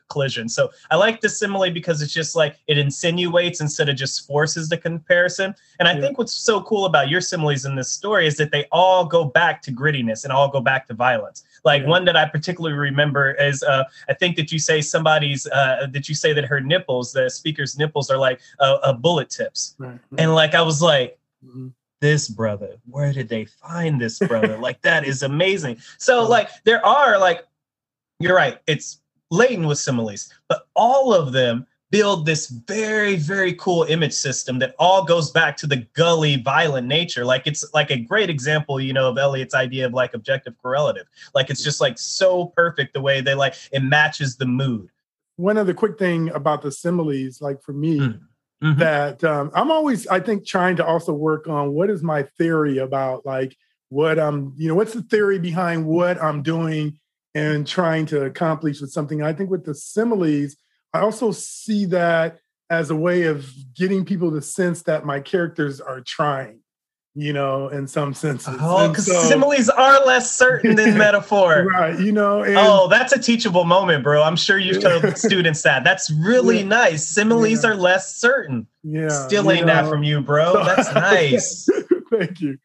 [0.08, 0.48] collision.
[0.48, 4.68] So I like the simile because it's just like it insinuates instead of just forces
[4.68, 5.54] the comparison.
[5.78, 6.00] And I yeah.
[6.00, 9.24] think what's so cool about your similes in this story is that they all go
[9.24, 11.44] back to grittiness and all go back to violence.
[11.64, 15.86] Like one that I particularly remember is uh, I think that you say somebody's uh,
[15.92, 19.74] that you say that her nipples, the speaker's nipples, are like uh, uh bullet tips,
[19.78, 19.98] right.
[20.18, 21.18] and like I was like.
[21.44, 21.68] Mm-hmm.
[22.00, 24.58] This brother where did they find this brother?
[24.60, 25.78] Like that is amazing.
[25.98, 27.46] So like there are like
[28.22, 29.00] you're right it's
[29.30, 34.74] laden with similes but all of them build this very very cool image system that
[34.78, 38.94] all goes back to the gully violent nature like it's like a great example you
[38.94, 43.00] know of eliot's idea of like objective correlative like it's just like so perfect the
[43.00, 44.88] way they like it matches the mood
[45.36, 48.20] one other quick thing about the similes like for me mm.
[48.62, 48.78] mm-hmm.
[48.78, 52.78] that um, i'm always i think trying to also work on what is my theory
[52.78, 53.54] about like
[53.90, 56.98] what i'm you know what's the theory behind what i'm doing
[57.34, 60.56] and trying to accomplish with something i think with the similes
[60.92, 62.38] I also see that
[62.70, 66.60] as a way of getting people to sense that my characters are trying,
[67.14, 68.56] you know, in some senses.
[68.60, 71.66] Oh, because so, similes are less certain than metaphor.
[71.66, 72.42] Right, you know.
[72.42, 74.22] And, oh, that's a teachable moment, bro.
[74.22, 75.84] I'm sure you've told students that.
[75.84, 76.66] That's really yeah.
[76.66, 77.06] nice.
[77.06, 77.70] Similes yeah.
[77.70, 78.66] are less certain.
[78.82, 79.08] Yeah.
[79.08, 80.64] Stealing that from you, bro.
[80.64, 81.68] That's nice.
[82.10, 82.58] Thank you.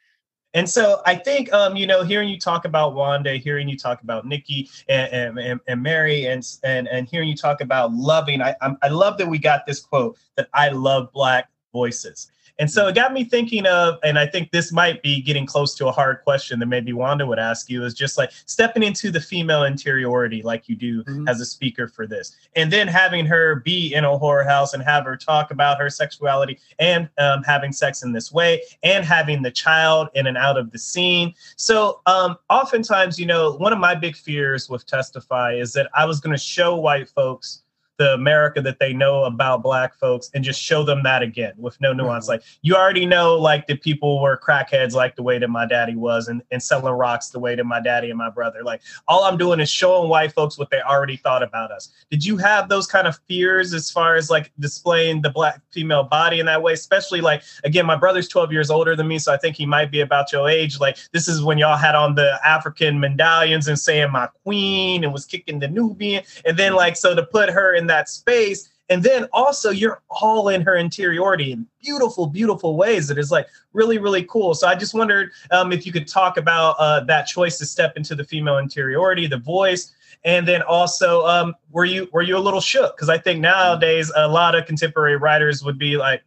[0.58, 4.02] And so I think, um, you know, hearing you talk about Wanda, hearing you talk
[4.02, 8.56] about Nikki and, and, and Mary, and, and and hearing you talk about loving, I
[8.82, 12.32] I love that we got this quote that I love Black voices.
[12.60, 15.76] And so it got me thinking of, and I think this might be getting close
[15.76, 19.12] to a hard question that maybe Wanda would ask you is just like stepping into
[19.12, 21.28] the female interiority like you do mm-hmm.
[21.28, 22.36] as a speaker for this.
[22.56, 25.90] And then having her be in a horror house and have her talk about her
[25.90, 30.58] sexuality and um, having sex in this way and having the child in and out
[30.58, 31.34] of the scene.
[31.58, 36.06] So um, oftentimes, you know, one of my big fears with Testify is that I
[36.06, 37.64] was going to show white folks
[37.98, 41.80] the America that they know about black folks and just show them that again with
[41.82, 42.26] no nuance.
[42.26, 42.32] Mm-hmm.
[42.32, 45.96] Like you already know like that people were crackheads like the way that my daddy
[45.96, 48.64] was and, and selling rocks the way that my daddy and my brother.
[48.64, 51.92] Like all I'm doing is showing white folks what they already thought about us.
[52.12, 56.04] Did you have those kind of fears as far as like displaying the black female
[56.04, 56.74] body in that way?
[56.74, 59.92] Especially like again, my brother's 12 years older than me, so I think he might
[59.92, 60.80] be about your age.
[60.80, 65.12] Like this is when y'all had on the African medallions and saying my queen and
[65.12, 66.24] was kicking the Nubian.
[66.46, 68.70] And then like so to put her in that space.
[68.90, 73.48] And then also you're all in her interiority in beautiful, beautiful ways that is like
[73.74, 74.54] really, really cool.
[74.54, 77.98] So I just wondered um, if you could talk about uh, that choice to step
[77.98, 82.40] into the female interiority, the voice, and then also um, were you were you a
[82.40, 82.96] little shook?
[82.96, 86.24] Because I think nowadays a lot of contemporary writers would be like,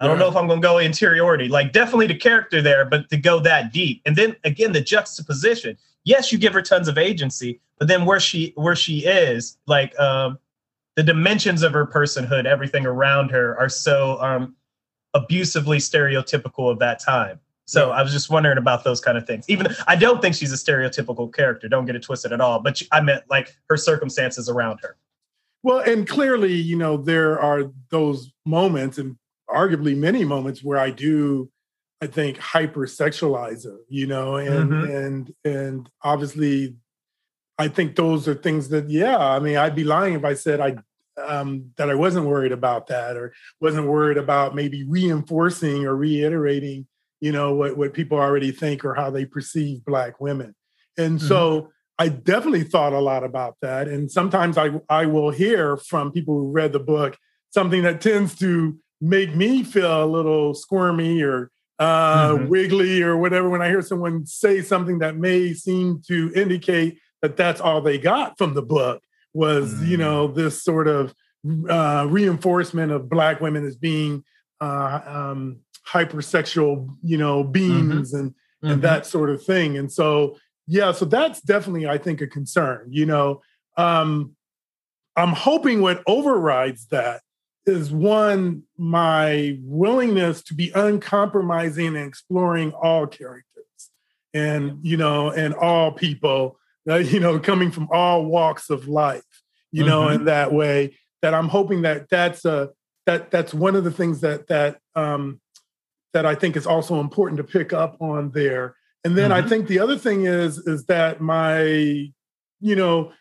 [0.00, 1.48] I don't know if I'm going to go interiority.
[1.48, 4.02] Like definitely the character there, but to go that deep.
[4.04, 5.78] And then again, the juxtaposition.
[6.04, 9.98] Yes, you give her tons of agency, but then where she where she is, like
[9.98, 10.38] um,
[10.96, 14.56] the dimensions of her personhood, everything around her are so um,
[15.14, 17.40] abusively stereotypical of that time.
[17.66, 17.94] So yeah.
[17.94, 19.46] I was just wondering about those kind of things.
[19.48, 21.68] Even I don't think she's a stereotypical character.
[21.68, 22.60] Don't get it twisted at all.
[22.60, 24.96] But I meant like her circumstances around her.
[25.62, 29.16] Well, and clearly, you know, there are those moments, and
[29.48, 31.50] arguably many moments, where I do,
[32.02, 33.78] I think, hypersexualize her.
[33.88, 34.90] You know, and mm-hmm.
[34.90, 36.76] and and obviously
[37.58, 40.60] I think those are things that, yeah, I mean, I'd be lying if I said
[40.60, 40.76] I
[41.22, 46.86] um, that I wasn't worried about that or wasn't worried about maybe reinforcing or reiterating,
[47.20, 50.54] you know, what what people already think or how they perceive Black women.
[50.98, 51.28] And mm-hmm.
[51.28, 53.86] so I definitely thought a lot about that.
[53.86, 57.16] And sometimes I I will hear from people who read the book
[57.50, 62.48] something that tends to make me feel a little squirmy or uh, mm-hmm.
[62.48, 67.38] wiggly or whatever when I hear someone say something that may seem to indicate that
[67.38, 69.02] that's all they got from the book
[69.32, 69.88] was mm.
[69.88, 71.14] you know this sort of
[71.70, 74.22] uh, reinforcement of black women as being
[74.60, 78.18] uh, um, hypersexual you know beings mm-hmm.
[78.18, 78.72] and mm-hmm.
[78.72, 82.86] and that sort of thing and so yeah so that's definitely i think a concern
[82.90, 83.40] you know
[83.78, 84.36] um,
[85.16, 87.22] i'm hoping what overrides that
[87.64, 93.90] is one my willingness to be uncompromising and exploring all characters
[94.34, 99.22] and you know and all people you know, coming from all walks of life,
[99.72, 100.14] you know, mm-hmm.
[100.16, 100.96] in that way.
[101.22, 102.70] That I'm hoping that that's a
[103.06, 105.40] that that's one of the things that that um,
[106.12, 108.76] that I think is also important to pick up on there.
[109.04, 109.44] And then mm-hmm.
[109.44, 111.62] I think the other thing is is that my,
[112.60, 113.12] you know,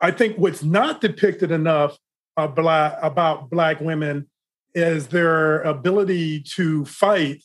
[0.00, 1.96] I think what's not depicted enough
[2.36, 4.28] black, about black women
[4.74, 7.42] is their ability to fight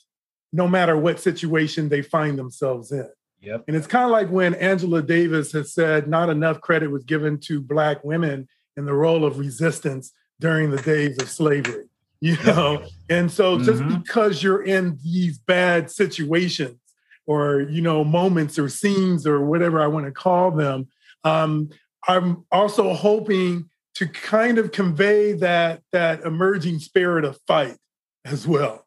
[0.52, 3.10] no matter what situation they find themselves in.
[3.42, 3.66] Yep.
[3.68, 7.40] And it's kind of like when Angela Davis has said not enough credit was given
[7.42, 11.86] to Black women in the role of resistance during the days of slavery,
[12.22, 12.86] you know?
[13.10, 14.00] And so just mm-hmm.
[14.00, 16.80] because you're in these bad situations
[17.26, 20.88] or, you know, moments or scenes or whatever I want to call them,
[21.24, 21.70] um,
[22.08, 27.76] I'm also hoping to kind of convey that that emerging spirit of fight
[28.24, 28.86] as well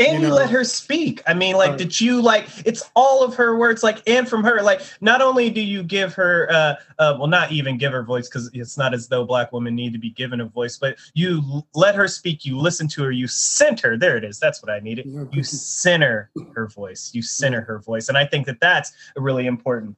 [0.00, 0.28] and you, know?
[0.28, 1.22] you, let her speak.
[1.26, 4.62] I mean like did you like it's all of her words like and from her
[4.62, 8.28] like not only do you give her uh, uh well not even give her voice
[8.28, 11.62] because it's not as though black women need to be given a voice but you
[11.74, 14.38] let her speak you listen to her you center there it is.
[14.38, 15.06] That's what i needed.
[15.32, 17.10] You center her voice.
[17.12, 18.08] You center her voice.
[18.08, 19.96] And i think that that's a really important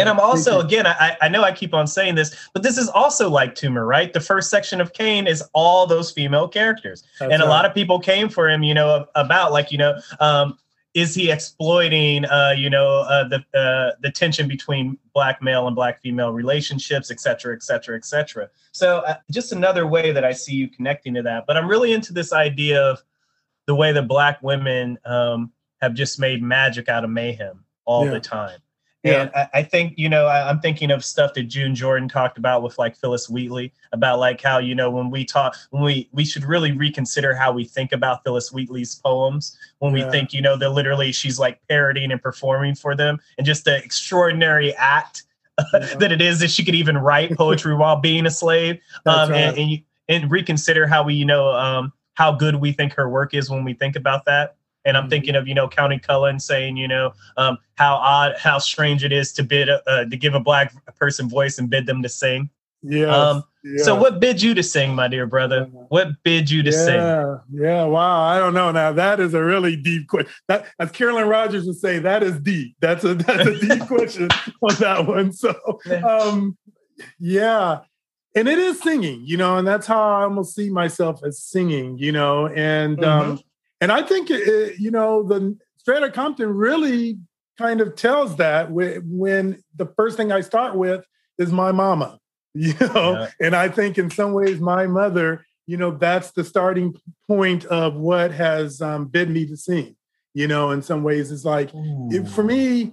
[0.00, 2.88] and I'm also, again, I, I know I keep on saying this, but this is
[2.88, 4.12] also like Toomer, right?
[4.12, 7.04] The first section of Cane is all those female characters.
[7.18, 9.98] That's and a lot of people came for him, you know, about like, you know,
[10.20, 10.58] um,
[10.94, 15.74] is he exploiting, uh, you know, uh, the uh, the tension between black male and
[15.74, 18.50] black female relationships, et cetera, et cetera, et cetera.
[18.72, 21.46] So uh, just another way that I see you connecting to that.
[21.46, 23.02] But I'm really into this idea of
[23.66, 28.12] the way that black women um, have just made magic out of mayhem all yeah.
[28.12, 28.60] the time.
[29.04, 29.48] And yeah.
[29.52, 32.62] I, I, think, you know, I, am thinking of stuff that June Jordan talked about
[32.62, 36.24] with like Phillis Wheatley about like how, you know, when we talk, when we, we
[36.24, 40.04] should really reconsider how we think about Phillis Wheatley's poems when yeah.
[40.04, 43.64] we think, you know, that literally she's like parodying and performing for them and just
[43.64, 45.24] the extraordinary act
[45.72, 45.94] yeah.
[45.98, 48.78] that it is that she could even write poetry while being a slave.
[49.06, 49.40] Um, right.
[49.40, 49.78] and, and, you,
[50.08, 53.64] and reconsider how we, you know, um, how good we think her work is when
[53.64, 54.56] we think about that.
[54.84, 55.10] And I'm Mhm.
[55.10, 59.12] thinking of you know Countee Cullen saying you know um, how odd, how strange it
[59.12, 62.50] is to bid uh, to give a black person voice and bid them to sing.
[62.82, 63.06] Yeah.
[63.16, 63.44] Um,
[63.76, 65.66] So what bid you to sing, my dear brother?
[65.88, 67.00] What bid you to sing?
[67.00, 67.84] yeah, yeah.
[67.84, 68.22] Wow.
[68.22, 68.72] I don't know.
[68.72, 70.32] Now that is a really deep question.
[70.48, 72.74] That, as Carolyn Rodgers would say, that is deep.
[72.80, 74.28] That's a that's a deep question
[74.62, 75.32] on that one.
[75.32, 75.54] So,
[76.08, 76.58] um,
[77.20, 77.80] yeah,
[78.34, 81.98] and it is singing, you know, and that's how I almost see myself as singing,
[81.98, 83.38] you know, and um,
[83.82, 87.18] and I think it, it- you know the Straight Outta Compton really
[87.58, 91.04] kind of tells that when, when the first thing I start with
[91.38, 92.18] is my mama,
[92.54, 93.28] you know, Yeah.
[93.46, 96.94] and I think in some ways my mother, you know, that's the starting
[97.28, 99.96] point of what has um, bid me to sing.
[100.34, 102.92] You know, in some ways, it's like it, for me.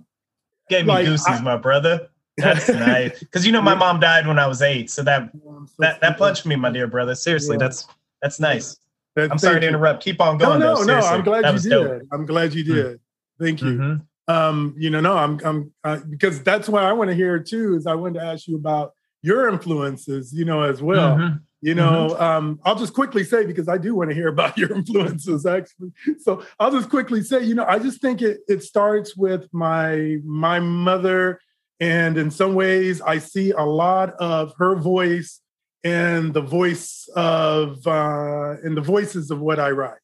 [0.70, 2.10] Gave me like, goosies, I- my brother.
[2.38, 3.20] That's nice.
[3.20, 6.18] Because you know my mom died when I was eight, so that so that that
[6.18, 7.16] punched me, my dear brother.
[7.16, 7.66] Seriously, Yeah.
[7.66, 7.88] that's
[8.22, 8.76] that's nice.
[8.76, 8.80] That-
[9.18, 10.04] I'm sorry thank to interrupt.
[10.04, 10.60] Keep on going.
[10.60, 10.84] no, though.
[10.84, 11.00] no.
[11.00, 11.70] I'm glad that you did.
[11.70, 12.02] dope.
[12.12, 12.74] I'm glad you Hmm.
[12.74, 13.00] did.
[13.40, 13.68] Thank you.
[13.78, 14.02] Mhm.
[14.28, 17.76] um you know no i'm i'm uh, because that's what i want to hear too
[17.76, 18.92] is i wanted to ask you about
[19.24, 21.40] your influences you know as well Mhm.
[21.62, 24.72] you know um i'll just quickly say because i do want to hear about your
[24.72, 29.18] influences actually so i'll just quickly say you know i just think it it starts
[29.18, 31.40] with my my mother
[31.80, 35.42] and in some ways i see a lot of her voice
[35.84, 40.00] and the voice of uh and the voices of what i write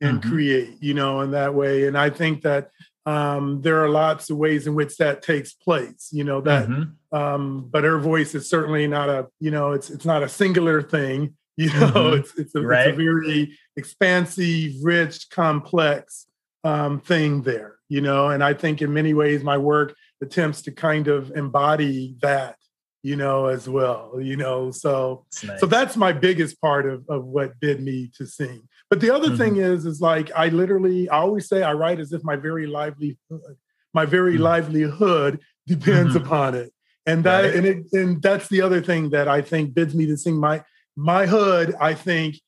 [0.00, 0.28] and Mhm.
[0.30, 2.70] create you know in that way and i think that
[3.06, 6.92] um, there are lots of ways in which that takes place you know that Mhm.
[7.12, 10.80] um, but her voice is certainly not a you know it's it's not a singular
[10.82, 12.18] thing you know Mhm.
[12.18, 16.26] it's it's a, it's a very expansive rich complex
[16.64, 20.72] um, thing there you know and i think in many ways my work attempts to
[20.72, 22.56] kind of embody that
[23.04, 25.60] you know as well you know so nice.
[25.60, 28.66] so that's my biggest part of, of what bid me to sing.
[28.90, 32.12] But the other thing is, is like I literally, I always say I write as
[32.12, 33.56] if my very livelihood,
[33.92, 34.40] my very Mhm.
[34.50, 36.22] livelihood depends Mhm.
[36.22, 36.72] upon it.
[37.06, 37.54] And that Right.
[37.56, 40.36] and it and that's the other thing that I think bids me to sing.
[40.38, 40.64] My
[40.96, 42.40] my hood, I think,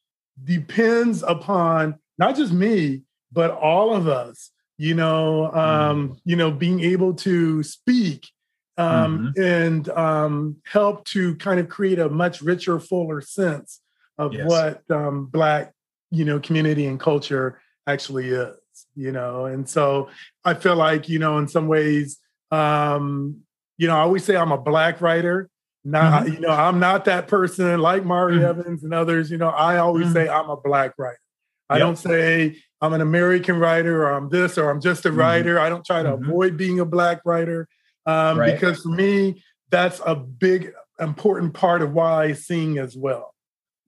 [0.45, 3.03] depends upon not just me,
[3.33, 8.31] but all of us, you know, um, you know, being able to speak
[8.79, 13.81] um, and um, help to kind of create a much richer, fuller sense
[14.19, 14.47] of Yes.
[14.47, 15.73] what um, Black,
[16.11, 18.57] you know, community and culture actually is,
[18.95, 19.47] you know.
[19.47, 20.09] And so
[20.45, 22.19] I feel like, you know, in some ways,
[22.51, 23.41] um,
[23.79, 25.49] you know, I always say I'm a Black writer.
[25.85, 28.43] Not, you know, I'm not that person like Mari Mhm.
[28.49, 29.31] Evans and others.
[29.31, 30.13] You know, I always Mhm.
[30.13, 31.21] say I'm a Black writer.
[31.71, 31.87] I Yep.
[31.87, 35.17] don't say I'm an American writer or I'm this or I'm just a Mhm.
[35.17, 35.61] writer.
[35.61, 36.23] I don't try to Mhm.
[36.25, 37.69] avoid being a Black writer
[38.07, 38.55] um, Right.
[38.55, 43.35] because for me, that's a big, important part of why I sing as well.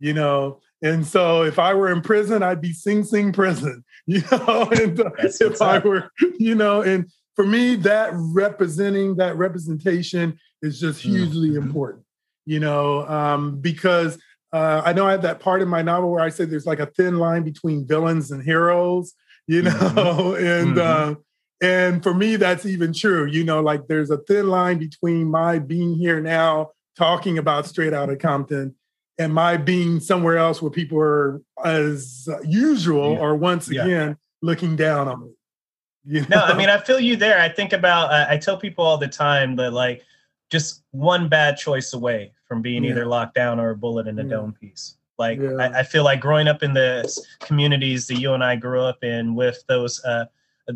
[0.01, 3.85] You know, and so if I were in prison, I'd be Sing Sing Prison.
[4.07, 5.85] You know, and uh, if I up.
[5.85, 11.59] were, you know, and for me, that representing that representation is just hugely Mhm.
[11.59, 12.05] important.
[12.47, 14.19] You know, um, because
[14.53, 16.81] uh, I know I have that part in my novel where I say there's like
[16.81, 19.12] a thin line between villains and heroes.
[19.47, 20.61] You know, Mhm.
[20.62, 20.79] and Mhm.
[20.79, 21.14] uh,
[21.61, 23.27] and for me, that's even true.
[23.27, 27.93] You know, like there's a thin line between my being here now talking about straight
[27.93, 28.75] out of Compton
[29.19, 33.19] and my being somewhere else where people are as usual Yeah.
[33.21, 33.85] or once Yeah.
[33.85, 35.31] again looking down on me.
[36.05, 37.41] You No, I mean I feel you there.
[37.41, 40.03] I think about I, I tell people all the time that like
[40.51, 42.91] just one bad choice away from being Yeah.
[42.93, 44.97] either locked down or a bullet in a dome piece.
[45.19, 45.41] Like.
[45.41, 47.05] I, I feel like growing up in the
[47.41, 50.26] communities that you and I grew up in with those uh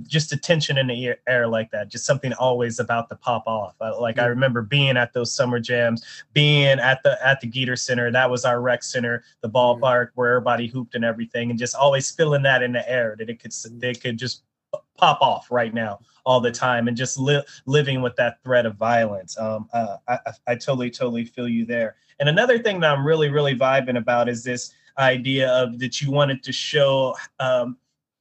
[0.07, 3.75] just a tension in the air, like that, just something always about to pop off.
[3.81, 7.79] I, like I remember being at those summer jams, being at the at the Geeter
[7.79, 8.11] Center.
[8.11, 12.11] That was our rec center, the ballpark where everybody hooped and everything, and just always
[12.11, 13.81] feeling that in the air that it could Mm.
[13.81, 14.43] they could just
[14.97, 18.77] pop off right now all the time and just li- living with that threat of
[18.77, 19.39] violence.
[19.39, 21.97] Um, uh, I, I, I totally, totally feel you there.
[22.21, 26.11] And another thing that I'm really, really vibing about is this idea of that you
[26.11, 27.77] wanted to show um,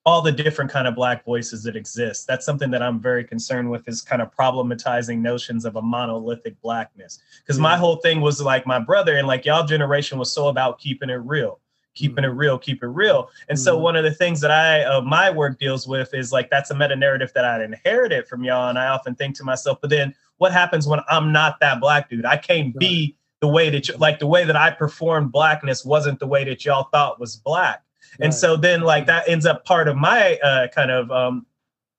[0.05, 2.25] all the different kind of black voices that exist.
[2.25, 6.59] That's something that I'm very concerned with is kind of problematizing notions of a monolithic
[6.61, 7.19] blackness.
[7.39, 10.79] Because my whole thing was like my brother and like y'all generation was so about
[10.79, 11.59] keeping it real
[11.93, 13.29] keeping it real, keep it real.
[13.49, 13.81] And so Mhm.
[13.81, 16.73] one of the things that I uh, my work deals with is like that's a
[16.73, 20.15] meta narrative that I inherited from y'all, and I often think to myself, but then
[20.37, 22.25] what happens when I'm not that black dude?
[22.25, 26.19] I can't be the way that you, like the way that I performed blackness wasn't
[26.19, 27.83] the way that y'all thought was black.
[28.19, 28.33] And Right.
[28.33, 31.45] so then like that ends up part of my uh, kind of um,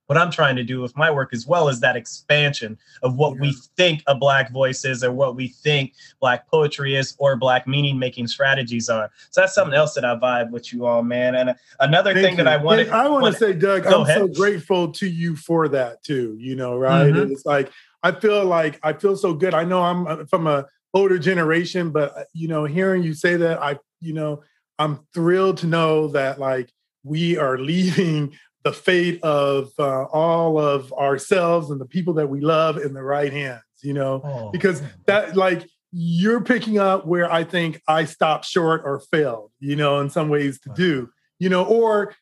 [0.06, 3.34] what I'm trying to do with my work as well is that expansion of what
[3.34, 3.40] yeah.
[3.40, 7.66] we think a black voice is or what we think black poetry is or black
[7.66, 9.10] meaning making strategies are.
[9.30, 11.34] So that's something else that I vibe with you all, man.
[11.34, 12.44] And another Thank thing you.
[12.44, 14.18] that I wanted I want to say, Doug, I'm ahead.
[14.18, 16.36] so grateful to you for that too.
[16.38, 17.12] You know, right?
[17.12, 17.32] Mm-hmm.
[17.32, 17.72] It's like
[18.02, 19.54] I feel like I feel so good.
[19.54, 23.36] I know I'm uh, from a older generation, but uh, you know, hearing you say
[23.36, 24.42] that, I, you know,
[24.82, 26.70] I'm thrilled to know that like
[27.04, 32.40] we are leaving the fate of uh, all of ourselves and the people that we
[32.40, 34.50] love in the right hands, you know, oh.
[34.50, 39.76] because that like you're picking up where I think I stopped short or failed, you
[39.76, 42.14] know, in some ways to do, you know, or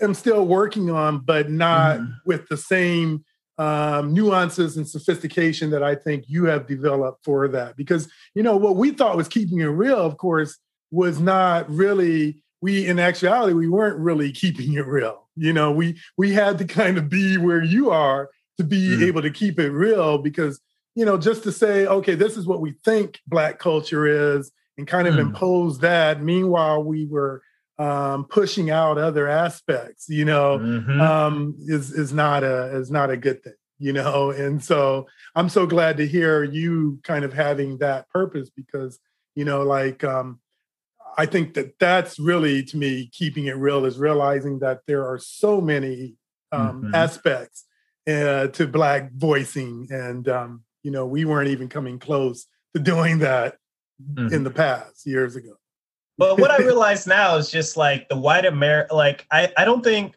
[0.00, 2.12] am still working on, but not mm-hmm.
[2.24, 3.24] with the same
[3.58, 7.76] um, nuances and sophistication that I think you have developed for that.
[7.76, 10.58] Because, you know, what we thought was keeping it real, of course,
[10.96, 15.28] was not really, we, in actuality, we weren't really keeping it real.
[15.36, 19.02] You know, we, we had to kind of be where you are to be mm.
[19.02, 20.58] able to keep it real because,
[20.94, 24.86] you know, just to say, okay, this is what we think Black culture is and
[24.86, 25.20] kind of mm.
[25.20, 26.22] impose that.
[26.22, 27.42] Meanwhile, we were
[27.78, 30.98] um, pushing out other aspects, you know, mm-hmm.
[30.98, 34.30] um, is is not a is not a good thing, you know.
[34.30, 38.98] And so I'm so glad to hear you kind of having that purpose because
[39.36, 40.40] you know, like um,
[41.16, 45.18] I think that that's really to me keeping it real is realizing that there are
[45.18, 46.14] so many
[46.52, 46.94] um, mm-hmm.
[46.94, 47.64] aspects
[48.08, 53.18] uh, to Black voicing, and um, you know, we weren't even coming close to doing
[53.20, 53.56] that
[54.02, 54.32] mm-hmm.
[54.32, 55.56] in the past years ago.
[56.18, 58.94] But what I realize now is just like the white America.
[58.94, 60.14] Like I, I don't think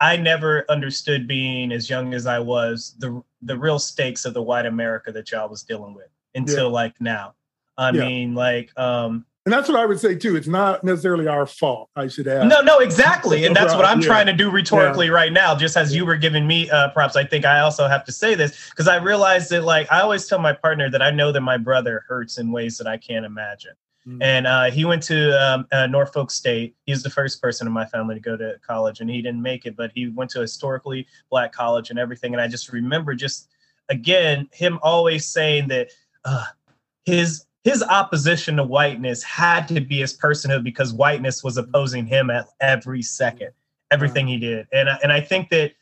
[0.00, 4.42] I never understood being as young as I was the the real stakes of the
[4.42, 6.72] white America that y'all was dealing with until yeah.
[6.72, 7.34] like now.
[7.78, 8.06] I yeah.
[8.06, 10.34] mean, like, um, and that's what I would say too.
[10.34, 11.88] It's not necessarily our fault.
[11.94, 12.48] I should add.
[12.48, 14.06] No, no, exactly, and that's what I'm yeah.
[14.08, 15.54] trying to do rhetorically right now.
[15.54, 18.34] Just as you were giving me uh, props, I think I also have to say
[18.34, 21.42] this because I realized that, like, I always tell my partner that I know that
[21.42, 23.72] my brother hurts in ways that I can't imagine.
[24.06, 24.22] Mm-hmm.
[24.22, 26.76] And uh, he went to um, uh, Norfolk State.
[26.84, 29.42] He was the first person in my family to go to college, and he didn't
[29.42, 32.32] make it, but he went to a historically black college and everything.
[32.32, 33.48] And I just remember, just
[33.88, 35.90] again, him always saying that
[36.24, 36.44] uh,
[37.04, 42.30] his his opposition to whiteness had to be his personhood because whiteness was opposing him
[42.30, 43.50] at every second,
[43.90, 44.68] everything he did.
[44.72, 45.72] And and I think that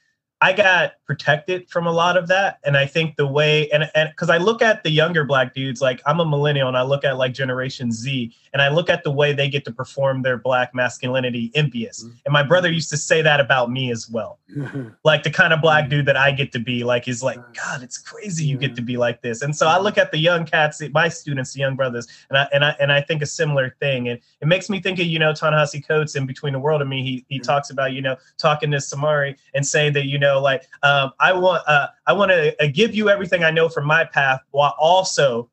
[0.44, 2.58] I got protected from a lot of that.
[2.64, 6.02] And I think the way, and because I look at the younger black dudes, like
[6.04, 9.10] I'm a millennial and I look at like Generation Z and I look at the
[9.10, 12.04] way they get to perform their black masculinity envious.
[12.04, 12.16] Mm-hmm.
[12.26, 14.38] And my brother used to say that about me as well.
[15.04, 15.90] like the kind of black mm.
[15.90, 18.82] dude that I get to be, like, is like, God, it's crazy you get to
[18.82, 19.42] be like this.
[19.42, 19.84] And so I mm-hmm.
[19.84, 22.92] look at the young cats, my students, the young brothers, and I and I and
[22.92, 24.08] I think a similar thing.
[24.08, 26.88] And it makes me think of, you know, Ta-Nehisi Coates in Between the World and
[26.88, 27.02] Me.
[27.02, 27.42] He he mm.
[27.42, 31.32] talks about, you know, talking to Samori and saying that, you know, like um, I
[31.32, 34.74] want uh, I want to uh, give you everything I know from my path, while
[34.78, 35.50] also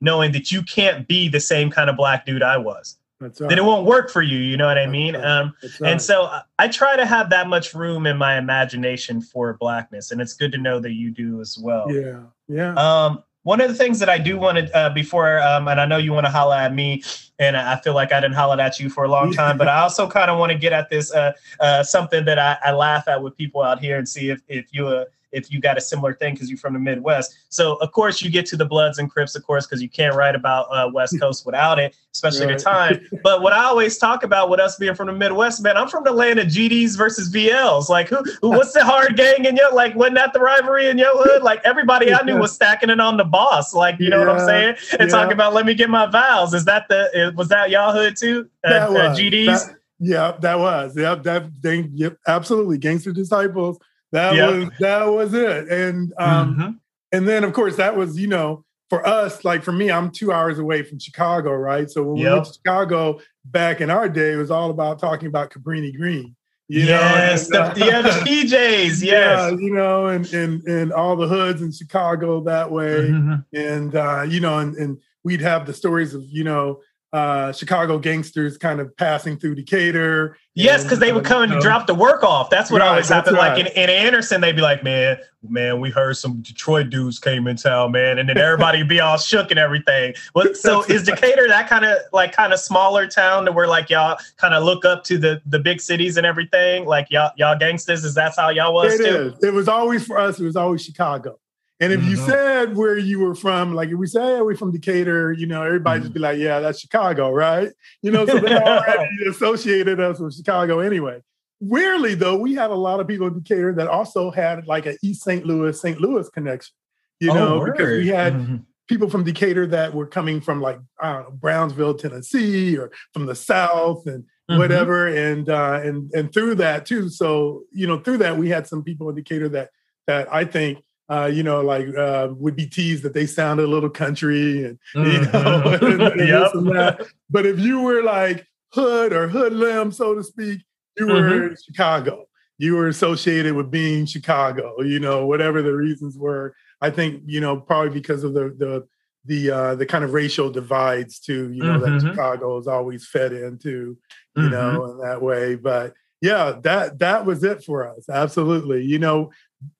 [0.00, 2.98] knowing that you can't be the same kind of black dude I was.
[3.20, 3.34] Right.
[3.34, 4.38] Then it won't work for you.
[4.38, 5.16] You know what I mean?
[5.16, 5.24] Right.
[5.24, 5.90] Um, right.
[5.90, 10.12] And so uh, I try to have that much room in my imagination for blackness,
[10.12, 11.90] and it's good to know that you do as well.
[11.90, 12.74] Yeah, yeah.
[12.74, 15.86] Um, one of the things that I do want to uh, before, um, and I
[15.86, 17.02] know you want to holler at me,
[17.38, 19.80] and I feel like I didn't holler at you for a long time, but I
[19.80, 23.06] also kind of want to get at this uh, uh, something that I, I, laugh
[23.08, 25.80] at with people out here and see if if you uh, if you got a
[25.80, 27.34] similar thing because you're from the Midwest.
[27.48, 30.14] So of course you get to the Bloods and Crips, of course, because you can't
[30.14, 32.58] write about uh, West Coast without it, especially right.
[32.58, 33.06] the time.
[33.22, 36.04] But what I always talk about with us being from the Midwest, man, I'm from
[36.04, 37.88] the land of GDs versus VLs.
[37.88, 40.98] Like who, who what's the hard gang in your like wasn't that the rivalry in
[40.98, 41.42] your hood?
[41.42, 43.74] Like everybody I knew was stacking it on the boss.
[43.74, 44.26] Like, you know yeah.
[44.26, 44.76] what I'm saying?
[44.98, 45.16] And yeah.
[45.16, 46.54] talking about let me get my vows.
[46.54, 48.48] Is that the was that y'all hood too?
[48.64, 49.00] Uh, that uh, was.
[49.00, 49.46] Uh, GDs?
[49.46, 50.96] That, yeah, that was.
[50.96, 52.78] Yep, that thing, yep, absolutely.
[52.78, 53.78] Gangster disciples
[54.12, 54.54] that yep.
[54.54, 55.68] was that was it.
[55.68, 56.70] And um mm-hmm.
[57.12, 60.32] and then of course that was, you know, for us, like for me, I'm two
[60.32, 61.90] hours away from Chicago, right?
[61.90, 62.24] So when yep.
[62.24, 65.94] we went to Chicago back in our day, it was all about talking about Cabrini
[65.94, 66.34] Green.
[66.70, 68.50] You yes, know, and, the, uh, yeah, the PJs,
[69.02, 69.02] yes.
[69.02, 73.08] Yeah, you know, and and and all the hoods in Chicago that way.
[73.08, 73.56] Mm-hmm.
[73.56, 76.80] And uh, you know, and, and we'd have the stories of, you know,
[77.12, 80.36] uh, Chicago gangsters kind of passing through Decatur.
[80.54, 82.50] Yes, because they would come and drop the work off.
[82.50, 83.36] That's what right, always happened.
[83.36, 83.56] Right.
[83.56, 85.16] Like in, in, Anderson, they'd be like, "Man,
[85.48, 89.00] man, we heard some Detroit dudes came in town, man," and then everybody would be
[89.00, 90.14] all shook and everything.
[90.34, 93.88] Well, so is Decatur that kind of like kind of smaller town to where like
[93.88, 96.84] y'all kind of look up to the the big cities and everything?
[96.84, 98.94] Like y'all y'all gangsters, is that how y'all was?
[98.94, 99.34] It too?
[99.34, 99.44] Is.
[99.44, 100.40] It was always for us.
[100.40, 101.38] It was always Chicago.
[101.80, 102.10] And if mm-hmm.
[102.10, 105.46] you said where you were from, like if we say hey, we're from Decatur, you
[105.46, 106.06] know, everybody mm-hmm.
[106.06, 107.70] just be like, yeah, that's Chicago, right?
[108.02, 111.22] You know, so they already associated us with Chicago anyway.
[111.60, 114.96] weirdly though, we had a lot of people in Decatur that also had like an
[115.02, 115.46] East St.
[115.46, 116.00] Louis, St.
[116.00, 116.74] Louis connection.
[117.20, 117.76] You oh, know, word.
[117.76, 118.56] because we had mm-hmm.
[118.88, 123.26] people from Decatur that were coming from like I don't know Brownsville, Tennessee, or from
[123.26, 124.58] the South and mm-hmm.
[124.58, 127.08] whatever, and uh, and and through that too.
[127.08, 129.70] So you know, through that we had some people in Decatur that
[130.06, 130.78] that I think
[131.10, 134.78] uh, you know, like uh, would be teased that they sounded a little country and
[134.94, 135.24] mm-hmm.
[135.24, 136.54] you know, and, and yep.
[136.54, 140.62] and but if you were like hood or hoodlum, so to speak,
[140.98, 141.54] you were mm-hmm.
[141.64, 142.26] Chicago.
[142.58, 144.82] You were associated with being Chicago.
[144.82, 146.54] You know, whatever the reasons were.
[146.80, 148.86] I think you know probably because of the the
[149.24, 151.52] the uh, the kind of racial divides too.
[151.52, 151.98] You know mm-hmm.
[151.98, 153.96] that Chicago is always fed into.
[154.36, 154.50] You mm-hmm.
[154.50, 158.08] know, in that way, but yeah, that that was it for us.
[158.08, 158.84] Absolutely.
[158.84, 159.30] You know,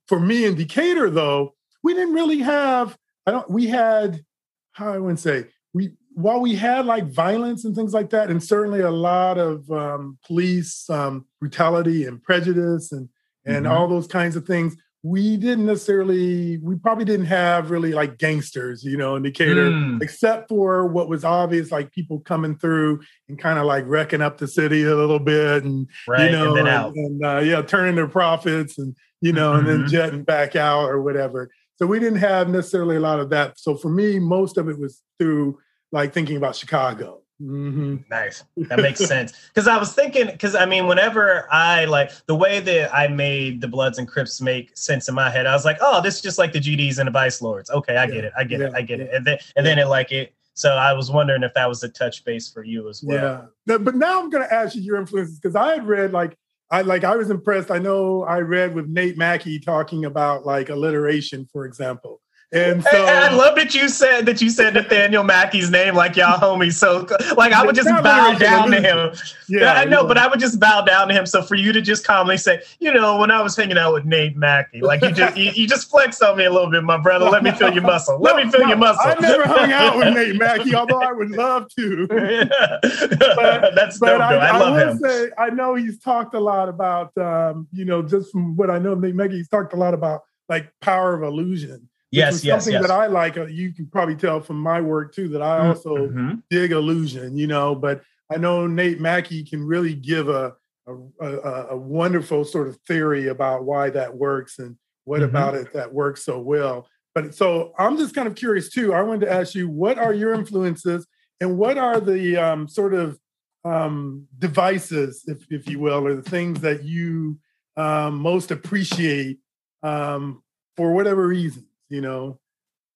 [0.06, 2.96] for me in Decatur, though, we didn't really have,
[3.26, 4.24] I don't, we had,
[4.72, 8.42] how I wouldn't say, we, while we had like violence and things like that, and
[8.42, 13.08] certainly a lot of um, police um, brutality and prejudice and,
[13.44, 13.74] and mm-hmm.
[13.74, 18.82] all those kinds of things, we didn't necessarily we probably didn't have really like gangsters
[18.82, 20.02] you know in decatur mm.
[20.02, 24.38] except for what was obvious like people coming through and kind of like wrecking up
[24.38, 27.94] the city a little bit and right, you know and, and, and uh, yeah turning
[27.94, 29.58] their profits and you know, mm-hmm.
[29.58, 29.88] and then mm-hmm.
[29.88, 31.50] jetting back out or whatever.
[31.76, 33.58] So we didn't have necessarily a lot of that.
[33.58, 35.58] So for me, most of it was through
[35.92, 37.22] like thinking about Chicago.
[37.40, 37.98] Mm-hmm.
[38.10, 38.42] Nice.
[38.56, 39.32] That makes sense.
[39.48, 43.60] Because I was thinking, because I mean, whenever I like the way that I made
[43.60, 46.20] the Bloods and Crips make sense in my head, I was like, oh, this is
[46.20, 47.70] just like the GDs and the Vice Lords.
[47.70, 48.10] Okay, I yeah.
[48.10, 48.32] get it.
[48.36, 48.66] I get yeah.
[48.66, 48.72] it.
[48.74, 49.14] I get it.
[49.14, 50.34] And then and then it like it.
[50.54, 53.48] So I was wondering if that was a touch base for you as well.
[53.66, 53.78] Yeah.
[53.78, 56.36] But now I'm going to ask you your influences because I had read like
[56.70, 57.70] I like I was impressed.
[57.70, 62.20] I know I read with Nate Mackey talking about like alliteration, for example.
[62.50, 66.38] And so I love that you said that you said Nathaniel Mackey's name like y'all
[66.38, 66.74] homies.
[66.74, 67.06] So
[67.36, 69.12] like I would just bow down to him.
[69.50, 70.08] Yeah, I know, yeah.
[70.08, 71.26] but I would just bow down to him.
[71.26, 74.06] So for you to just calmly say, you know, when I was hanging out with
[74.06, 76.96] Nate Mackey, like you just you, you just flexed on me a little bit, my
[76.96, 77.28] brother.
[77.28, 78.18] Let me feel your muscle.
[78.18, 79.02] Let no, me feel no, your muscle.
[79.04, 82.06] I never hung out with Nate Mackey, although I would love to.
[82.10, 82.44] yeah.
[83.18, 84.98] but, That's but dope, I, I, love I him.
[84.98, 88.78] Say, I know he's talked a lot about um, you know, just from what I
[88.78, 92.80] know Nate Mackey, he's talked a lot about like power of illusion Yes, yes, something
[92.80, 92.88] yes.
[92.88, 93.36] that I like.
[93.36, 96.34] Uh, you can probably tell from my work too that I mm, also mm-hmm.
[96.48, 97.36] dig illusion.
[97.36, 100.54] You know, but I know Nate Mackey can really give a
[100.86, 105.28] a, a a, wonderful sort of theory about why that works and what mm-hmm.
[105.28, 106.88] about it that works so well.
[107.14, 108.94] But so I'm just kind of curious too.
[108.94, 111.06] I wanted to ask you, what are your influences
[111.40, 113.18] and what are the um, sort of
[113.64, 117.38] um, devices, if if you will, or the things that you
[117.76, 119.40] um, most appreciate
[119.82, 120.42] um,
[120.76, 121.67] for whatever reason?
[121.88, 122.38] You know?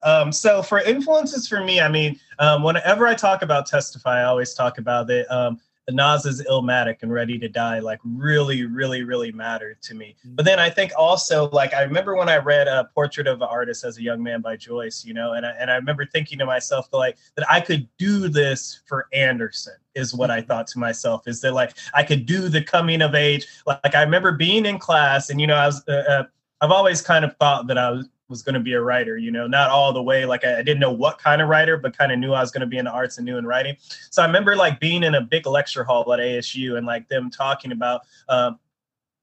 [0.02, 4.24] Um, so for influences for me, I mean, um, whenever I talk about Testify, I
[4.24, 5.30] always talk about it.
[5.30, 5.60] Um,
[5.90, 10.16] Nas's Illmatic and Ready to Die, like really, really, really mattered to me.
[10.20, 10.36] Mm-hmm.
[10.36, 13.48] But then I think also, like, I remember when I read a Portrait of an
[13.50, 16.38] Artist as a Young Man by Joyce, you know, and I, and I remember thinking
[16.38, 20.48] to myself, like, that I could do this for Anderson is what I mm-hmm.
[20.48, 23.46] thought to myself is that like I could do the coming of age.
[23.66, 26.24] Like, I remember being in class and, you know, I was, uh, uh,
[26.60, 29.30] I've always kind of thought that I was was going to be a writer, you
[29.30, 30.24] know, not all the way.
[30.24, 32.50] Like I, I didn't know what kind of writer, but kind of knew I was
[32.50, 33.76] going to be in the arts and knew in writing.
[34.10, 37.30] So I remember like being in a big lecture hall at ASU and like them
[37.30, 38.58] talking about um,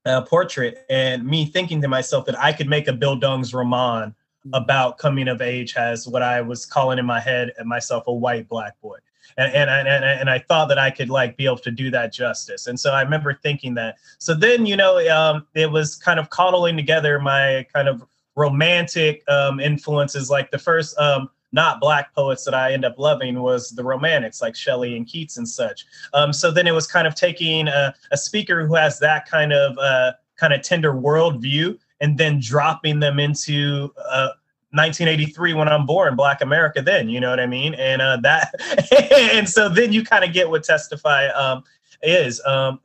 [0.05, 4.15] a portrait and me thinking to myself that I could make a Bildungs roman
[4.53, 8.13] about coming of age as what I was calling in my head and myself a
[8.13, 8.97] white black boy.
[9.37, 12.13] And, and, and, and I thought that I could like be able to do that
[12.13, 12.67] justice.
[12.67, 13.97] And so I remember thinking that.
[14.17, 18.03] So then, you know, um, it was kind of coddling together my kind of
[18.39, 20.29] romantic um, influences.
[20.29, 24.41] Like the first um, not black poets that I end up loving was the romantics,
[24.41, 25.85] like Shelley and Keats and such.
[26.13, 29.51] Um, so then it was kind of taking a, a speaker who has that kind
[29.51, 34.31] of uh, kind of tender worldview and then dropping them into uh,
[34.71, 36.81] 1983 when I'm born, Black America.
[36.81, 38.53] Then you know what I mean, and uh, that,
[39.35, 41.63] and so then you kind of get what Testify um,
[42.01, 42.41] is.
[42.45, 42.79] Um,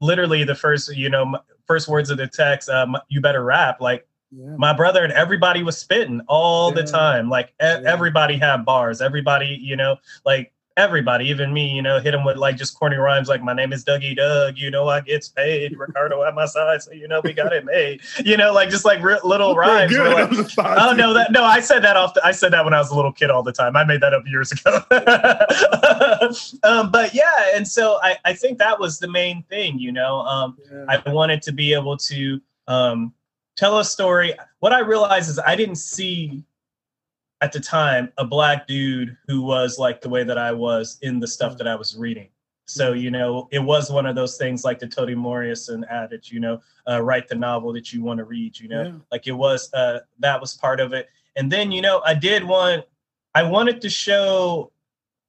[0.00, 2.68] literally the first, you know, first words of the text.
[2.68, 4.56] Um, you better rap like yeah.
[4.56, 6.82] My brother and everybody was spitting all yeah.
[6.82, 7.28] the time.
[7.28, 7.82] Like e- yeah.
[7.84, 9.00] everybody had bars.
[9.02, 12.96] Everybody, you know, like everybody, even me, you know, hit him with like just corny
[12.96, 15.76] rhymes like "My name is Dougie Doug," you know, I gets paid.
[15.78, 18.00] Ricardo at my side, so you know we got it made.
[18.24, 19.96] You know, like just like little rhymes.
[19.96, 22.14] Like, oh no, that no, I said that off.
[22.14, 23.76] The, I said that when I was a little kid all the time.
[23.76, 24.82] I made that up years ago.
[26.62, 29.78] um, but yeah, and so I I think that was the main thing.
[29.78, 30.56] You know, um,
[30.88, 33.12] I wanted to be able to um
[33.56, 34.34] tell a story.
[34.60, 36.44] What I realized is I didn't see
[37.40, 41.18] at the time a black dude who was like the way that I was in
[41.18, 42.28] the stuff that I was reading.
[42.66, 46.38] So, you know, it was one of those things like the Toni Morrison adage, you
[46.40, 48.92] know, uh, write the novel that you want to read, you know, yeah.
[49.10, 51.08] like it was, uh, that was part of it.
[51.34, 52.84] And then, you know, I did want,
[53.34, 54.70] I wanted to show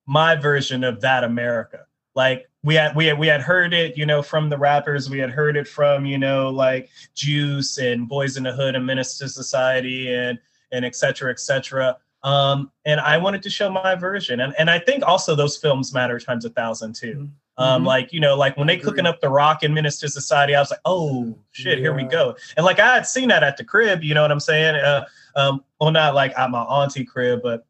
[0.06, 1.88] my version of that America.
[2.16, 5.10] Like we had, we had, we had heard it, you know, from the rappers.
[5.10, 8.86] We had heard it from, you know, like Juice and Boyz n the Hood and
[8.86, 10.40] Menace II Society and,
[10.72, 11.98] and et cetera, et cetera.
[12.24, 14.40] Um, and I wanted to show my version.
[14.40, 17.14] And, and I think also those films matter times a thousand too.
[17.16, 17.26] Mm-hmm.
[17.56, 17.88] Um, mm-hmm.
[17.88, 20.60] like, you know, like when they cooking up the rock and Menace II Society, I
[20.60, 21.84] was like, oh shit, yeah.
[21.84, 22.36] here we go.
[22.58, 24.76] And like I had seen that at the crib, you know what I'm saying?
[24.76, 27.66] Uh, um, well, not like at my auntie crib, but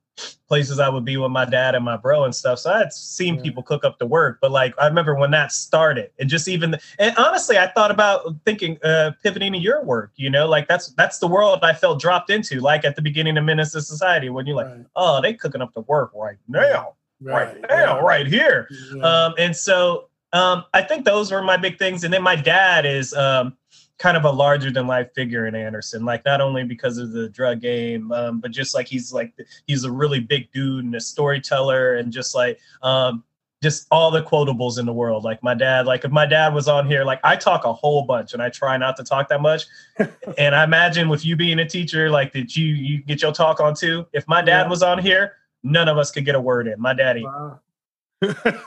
[0.47, 2.59] places I would be with my dad and my bro and stuff.
[2.59, 3.41] So I had seen yeah.
[3.41, 6.75] people cook up the work, but like I remember when that started, and just even
[6.99, 10.11] and honestly, I thought about thinking uh, pivoting to your work.
[10.15, 12.59] You know, like that's that's the world I felt dropped into.
[12.59, 14.85] Like at the beginning of Menace II Society, when you're like, right.
[14.95, 18.01] oh, they cooking up the work right now, right, right now, yeah.
[18.01, 18.67] right here.
[18.93, 19.03] Yeah.
[19.03, 22.03] Um, and so um, I think those were my big things.
[22.03, 23.55] And then my dad is um,
[23.99, 26.03] kind of a larger than life figure in Anderson.
[26.05, 29.33] Like not only because of the drug game, um, but just like he's like
[29.67, 33.23] he's a really big dude and a storyteller, and just like um,
[33.63, 35.23] just all the quotables in the world.
[35.23, 38.03] Like my dad, like if my dad was on here, like I talk a whole
[38.03, 39.63] bunch and I try not to talk that much.
[40.37, 43.59] and I imagine with you being a teacher, like that you you get your talk
[43.59, 44.05] on too.
[44.11, 44.69] If my dad yeah.
[44.69, 46.79] was on here, none of us could get a word in.
[46.79, 47.23] My daddy.
[47.23, 47.61] Wow.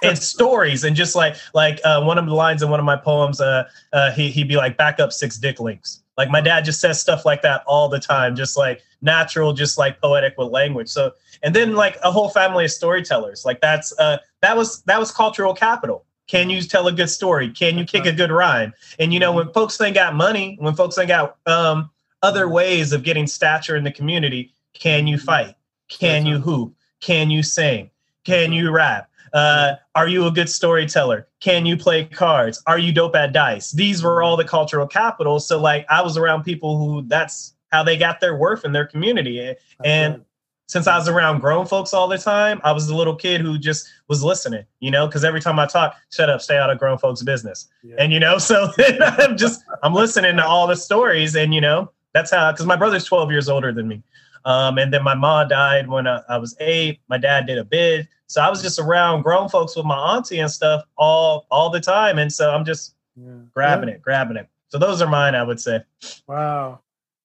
[0.03, 2.97] And stories and just like like uh, one of the lines in one of my
[2.97, 6.03] poems uh, uh, he, he'd be like back up six dick links.
[6.17, 9.79] Like my dad just says stuff like that all the time just like natural just
[9.79, 10.89] like poetic with language.
[10.89, 11.13] So
[11.43, 13.45] and then like a whole family of storytellers.
[13.45, 16.05] Like that's uh that was that was cultural capital.
[16.27, 17.51] Can you tell a good story?
[17.51, 18.73] Can you kick a good rhyme?
[18.99, 21.91] And you know when folks ain't got money when folks ain't got um
[22.23, 25.55] other ways of getting stature in the community can you fight?
[25.89, 26.75] Can you hoop?
[27.01, 27.91] Can you sing?
[28.25, 31.29] Can you rap uh, are you a good storyteller?
[31.41, 32.63] Can you play cards?
[32.67, 33.71] Are you dope at dice?
[33.71, 35.41] These were all the cultural capital.
[35.41, 38.87] So like I was around people who that's how they got their worth in their
[38.87, 39.55] community.
[39.85, 40.25] And
[40.69, 43.59] since I was around grown folks all the time, I was the little kid who
[43.59, 46.79] just was listening, you know, because every time I talk, shut up, stay out of
[46.79, 47.69] grown folks' business.
[47.83, 47.97] Yeah.
[47.99, 51.91] And you know, so I'm just I'm listening to all the stories and you know,
[52.15, 54.03] that's how because my brother's 12 years older than me.
[54.47, 57.01] Um, and then my mom died when I, I was eight.
[57.09, 58.09] My dad did a bid.
[58.29, 61.81] So I was just around grown folks with my auntie and stuff all all the
[61.81, 62.19] time.
[62.19, 63.33] And so I'm just yeah.
[63.53, 63.97] grabbing yeah.
[63.97, 64.49] it, grabbing it.
[64.69, 65.81] So those are mine, I would say.
[66.29, 66.81] Wow.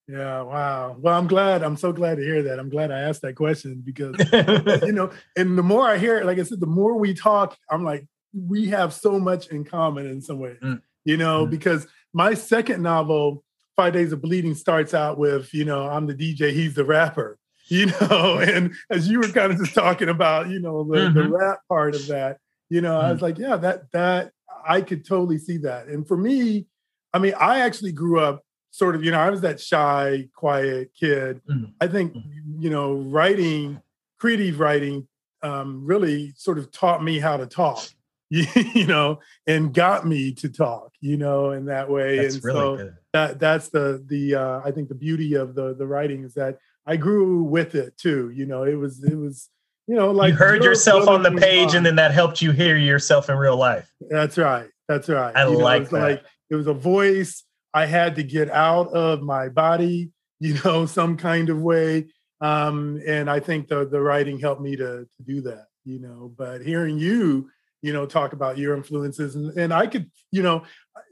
[0.08, 0.98] Yeah, wow.
[1.00, 1.64] Well, I'm glad.
[1.64, 2.60] I'm so glad to hear that.
[2.60, 4.16] I'm glad I asked that question because
[4.84, 7.58] you know, and the more I hear it, like I said, the more we talk,
[7.70, 10.82] I'm like, we have so much in common in some way, Mm.
[11.06, 11.50] You know, mm.
[11.50, 13.44] because my second novel,
[13.76, 17.38] Five Days of Bleeding, starts out with, you know, I'm the DJ, he's the rapper
[17.72, 21.18] you know, and as you were kind of just talking about, you know, the, mm-hmm.
[21.18, 22.38] the rap part of that,
[22.70, 23.06] you know, mm-hmm.
[23.06, 24.32] I was like, yeah, that that
[24.68, 25.88] I could totally see that.
[25.88, 26.66] And for me,
[27.14, 30.92] I mean, I actually grew up sort of, you know, I was that shy, quiet
[31.00, 31.40] kid.
[31.50, 31.72] Mm-hmm.
[31.80, 32.62] I think, mm-hmm.
[32.62, 33.82] you know, writing,
[34.20, 35.08] creative writing,
[35.42, 37.88] um, really sort of taught me how to talk.
[38.30, 42.18] you know, and got me to talk, you know, in that way.
[42.18, 42.96] That's and really so good.
[43.14, 46.58] That that's the the uh, I think the beauty of the the writing is that
[46.86, 48.32] I grew with it too.
[48.34, 49.50] You know, it was it was
[49.88, 52.78] you know like you heard yourself on the page, and then that helped you hear
[52.78, 53.92] yourself in real life.
[54.10, 54.70] That's right.
[54.88, 55.36] That's right.
[55.36, 56.10] I you like know, that.
[56.10, 57.44] Like it was a voice
[57.74, 60.12] I had to get out of my body.
[60.44, 62.08] You know, some kind of way.
[62.42, 65.68] Um, and I think the the writing helped me to to do that.
[65.86, 67.52] You know, but hearing you
[67.82, 69.36] you know, talk about your influences.
[69.36, 70.64] And, and I could, you know,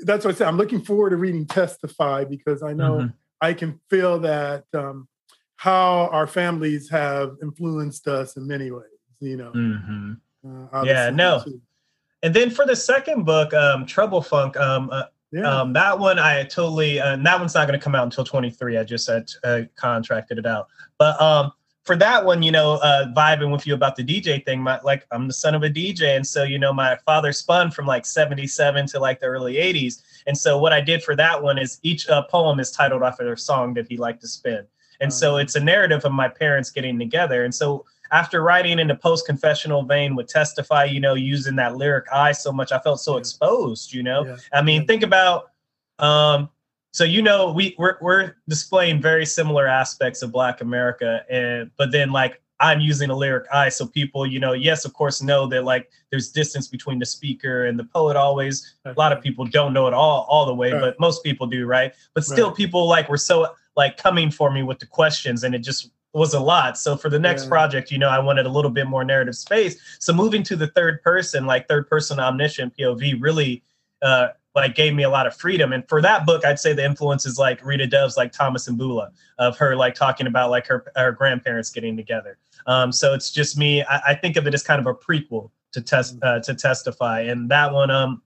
[0.01, 0.47] that's what I said.
[0.47, 3.07] I'm looking forward to reading Testify because I know mm-hmm.
[3.41, 5.07] I can feel that um,
[5.55, 8.85] how our families have influenced us in many ways,
[9.19, 9.51] you know.
[9.51, 10.13] Mm-hmm.
[10.73, 11.41] Uh, yeah, no.
[11.43, 11.61] Too.
[12.21, 15.61] And then for the second book, um, Trouble Funk, um, uh, yeah.
[15.61, 18.77] um, that one I totally, uh, that one's not going to come out until 23.
[18.77, 20.67] I just uh, contracted it out.
[20.97, 21.51] But um,
[21.89, 25.07] for that one, you know, uh, vibing with you about the DJ thing, my, like
[25.09, 26.15] I'm the son of a DJ.
[26.15, 30.03] And so, you know, my father spun from like 77 to like the early 80s.
[30.27, 33.33] And so what I did for that one is each uh, poem is titled after
[33.33, 34.67] a song that he liked to spin.
[35.01, 35.37] And so uh-huh.
[35.37, 37.43] it's a narrative of my parents getting together.
[37.43, 41.75] And so after writing in the post confessional vein would testify, you know, using that
[41.75, 44.25] lyric I so much, I felt so exposed, you know.
[44.27, 44.37] Yeah.
[44.53, 45.53] I mean, think about
[45.97, 46.49] um
[46.91, 51.91] so you know we we're, we're displaying very similar aspects of black america and but
[51.91, 55.45] then like i'm using a lyric i so people you know yes of course know
[55.47, 59.45] that like there's distance between the speaker and the poet always a lot of people
[59.45, 60.81] don't know it all all the way right.
[60.81, 62.57] but most people do right but still right.
[62.57, 66.33] people like were so like coming for me with the questions and it just was
[66.33, 66.77] a lot.
[66.77, 67.49] So for the next yeah.
[67.49, 69.79] project, you know, I wanted a little bit more narrative space.
[69.99, 73.63] So moving to the third person, like third person omniscient POV, really
[74.01, 75.73] uh, like gave me a lot of freedom.
[75.73, 79.11] And for that book, I'd say the influences like Rita Dove's like Thomas and Beulah
[79.37, 82.37] of her like talking about like her her grandparents getting together.
[82.65, 83.83] Um, so it's just me.
[83.83, 87.21] I, I think of it as kind of a prequel to test uh, to testify,
[87.21, 88.21] and that one um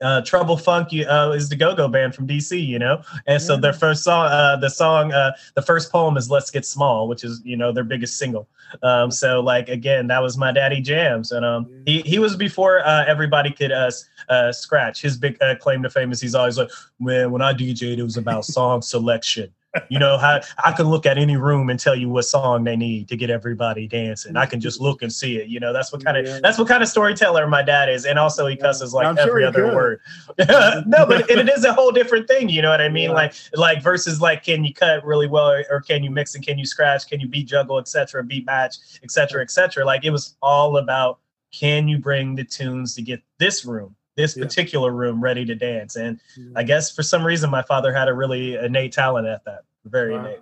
[0.00, 3.72] uh, Trouble Funk uh, is the go-go band from DC, you know, and so their
[3.72, 7.40] first song, uh, the song, uh, the first poem is "Let's Get Small," which is
[7.44, 8.48] you know their biggest single.
[8.82, 12.80] Um, so like again, that was my daddy jams, and um, he he was before
[12.86, 13.90] uh, everybody could uh,
[14.28, 15.02] uh, scratch.
[15.02, 18.02] His big uh, claim to fame is he's always like, man, when I DJed, it
[18.02, 19.52] was about song selection
[19.90, 22.76] you know how i can look at any room and tell you what song they
[22.76, 24.36] need to get everybody dancing.
[24.36, 25.48] I can just look and see it.
[25.48, 26.40] You know that's what kind of yeah.
[26.42, 29.42] that's what kind of storyteller my dad is and also he cusses like I'm every
[29.42, 30.00] sure other word.
[30.86, 33.10] No but it is a whole different thing you know what i mean?
[33.10, 33.16] Yeah.
[33.16, 36.44] like like versus like can you cut really well or, or, can you mix and
[36.44, 37.08] can you scratch?
[37.08, 41.18] Can you beat juggle etc beat match etc etc like it was all about
[41.52, 44.44] can you bring the tunes to get this room this yeah.
[44.44, 45.96] particular room ready to dance.
[45.96, 46.20] And
[46.56, 49.60] I guess for some reason, my father had a really innate talent at that.
[49.86, 50.20] Very wow.
[50.20, 50.38] innate.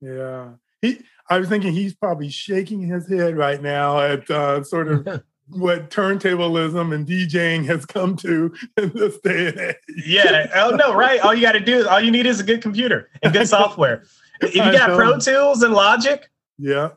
[0.00, 0.48] Yeah.
[0.82, 5.22] He, I was thinking he's probably shaking his head right now at uh, sort of
[5.50, 9.76] what turntablism and DJing has come to in this day and age.
[10.06, 10.50] yeah.
[10.54, 11.20] Oh no, right.
[11.20, 13.46] All you got to do is all you need is a good computer and good
[13.48, 14.04] software.
[14.40, 16.90] if you got Pro Tools and Logic, yeah,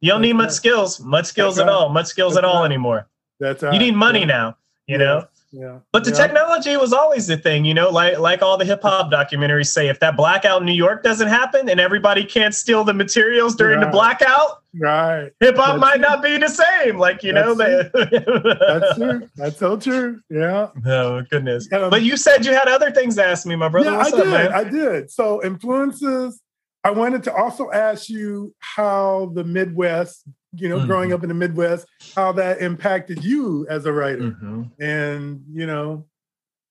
[0.00, 1.76] you don't need much skills, much skills That's at right.
[1.76, 2.66] all, much skills That's at all right.
[2.66, 3.08] anymore.
[3.40, 3.72] That's right.
[3.72, 4.26] you need money yeah.
[4.26, 4.56] now.
[4.86, 5.04] You yeah.
[5.04, 5.78] know, yeah.
[5.92, 6.16] But the yeah.
[6.16, 9.88] technology was always the thing, you know, like like all the hip hop documentaries say,
[9.88, 13.78] if that blackout in New York doesn't happen and everybody can't steal the materials during
[13.78, 13.86] right.
[13.86, 15.30] the blackout, right?
[15.40, 16.98] Hip hop might not be the same.
[16.98, 19.28] Like, you That's know, That's true.
[19.36, 20.20] That's so true.
[20.28, 20.68] Yeah.
[20.84, 21.72] Oh goodness.
[21.72, 23.90] Um, but you said you had other things to ask me, my brother.
[23.90, 24.30] Yeah, What's I up, did.
[24.30, 24.52] man?
[24.52, 25.10] I did.
[25.10, 26.40] So influences.
[26.84, 30.24] I wanted to also ask you how the Midwest
[30.60, 30.86] you know, mm-hmm.
[30.86, 34.30] growing up in the Midwest, how that impacted you as a writer.
[34.30, 34.62] Mm-hmm.
[34.80, 36.06] And, you know,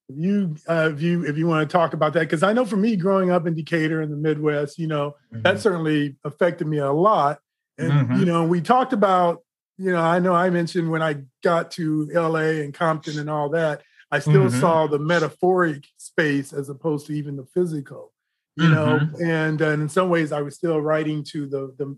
[0.09, 2.65] if you uh, if you if you want to talk about that, because I know
[2.65, 5.41] for me growing up in Decatur in the Midwest, you know, mm-hmm.
[5.41, 7.39] that certainly affected me a lot.
[7.77, 8.19] And mm-hmm.
[8.19, 9.43] you know, we talked about,
[9.77, 13.49] you know, I know I mentioned when I got to LA and Compton and all
[13.49, 14.59] that, I still mm-hmm.
[14.61, 18.13] saw the metaphoric space as opposed to even the physical
[18.57, 19.23] you know mm-hmm.
[19.23, 21.97] and, and in some ways i was still writing to the the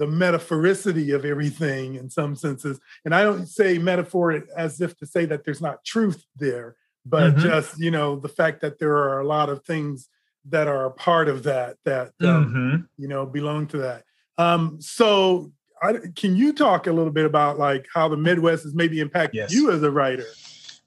[0.00, 2.80] the metaphoricity of everything in some senses.
[3.04, 7.34] And I don't say metaphor as if to say that there's not truth there, but
[7.34, 7.42] mm-hmm.
[7.42, 10.08] just, you know, the fact that there are a lot of things
[10.46, 12.76] that are a part of that, that, um, mm-hmm.
[12.96, 14.04] you know, belong to that.
[14.38, 15.52] Um, so
[15.82, 19.36] I, can you talk a little bit about like how the Midwest has maybe impacted
[19.36, 19.52] yes.
[19.52, 20.24] you as a writer?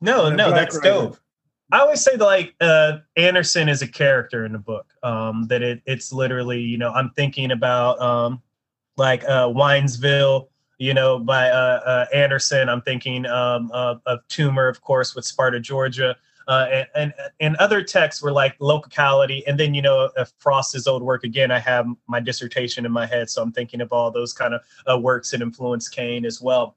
[0.01, 0.89] No, no, that's writer?
[0.89, 1.17] dope.
[1.71, 4.87] I always say that like uh, Anderson is a character in the book.
[5.03, 8.41] Um, that it it's literally, you know, I'm thinking about um,
[8.97, 10.47] like uh, Winesburg,
[10.77, 12.69] you know, by uh, uh, Anderson.
[12.69, 16.15] I'm thinking um, of, of Toomer, of course, with Sparta, Georgia.
[16.47, 19.47] Uh, and, and, and other texts were like locality.
[19.47, 23.05] And then, you know, if Frost's old work again, I have my dissertation in my
[23.05, 23.29] head.
[23.29, 24.61] So I'm thinking of all those kind of
[24.91, 26.75] uh, works that influence Cane as well.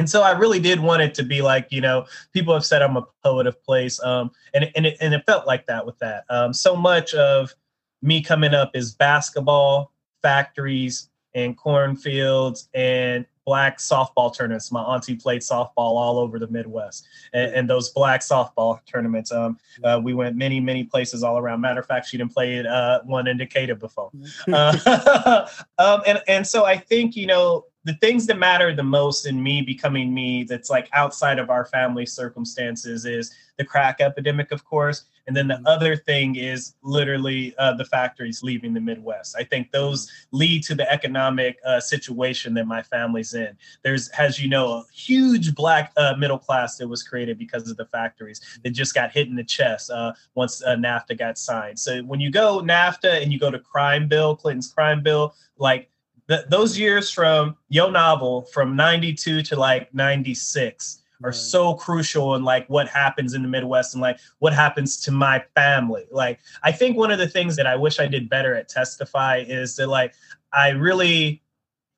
[0.00, 2.82] And so I really did want it to be like, you know, people have said
[2.82, 4.02] I'm a poet of place.
[4.02, 6.24] Um, and, and, it, and it felt like that with that.
[6.28, 7.54] Um, so much of
[8.02, 9.92] me coming up is basketball,
[10.22, 14.72] factories, and cornfields and black softball tournaments.
[14.72, 19.32] My auntie played softball all over the Midwest, and, and those black softball tournaments.
[19.32, 21.60] Um, uh, we went many, many places all around.
[21.60, 24.10] Matter of fact, she didn't play uh, one in Decatur before.
[24.52, 25.46] Uh,
[25.78, 29.42] um, and and so I think you know the things that matter the most in
[29.42, 34.64] me becoming me that's like outside of our family circumstances is the crack epidemic of
[34.64, 35.66] course and then the mm-hmm.
[35.66, 40.38] other thing is literally uh, the factories leaving the midwest i think those mm-hmm.
[40.38, 44.84] lead to the economic uh, situation that my family's in there's as you know a
[44.92, 49.10] huge black uh, middle class that was created because of the factories that just got
[49.12, 53.22] hit in the chest uh, once uh, nafta got signed so when you go nafta
[53.22, 55.90] and you go to crime bill clinton's crime bill like
[56.26, 62.44] the, those years from Yo Novel from 92 to like 96 are so crucial in
[62.44, 66.04] like what happens in the Midwest and like what happens to my family.
[66.10, 69.38] Like I think one of the things that I wish I did better at Testify
[69.48, 70.12] is that like
[70.52, 71.42] I really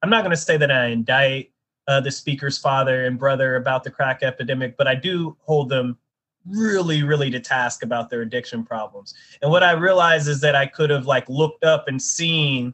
[0.02, 1.50] I'm not going to say that I indict
[1.88, 5.98] uh, the speaker's father and brother about the crack epidemic, but I do hold them
[6.48, 9.12] really really to task about their addiction problems.
[9.42, 12.72] And what I realize is that I could have like looked up and seen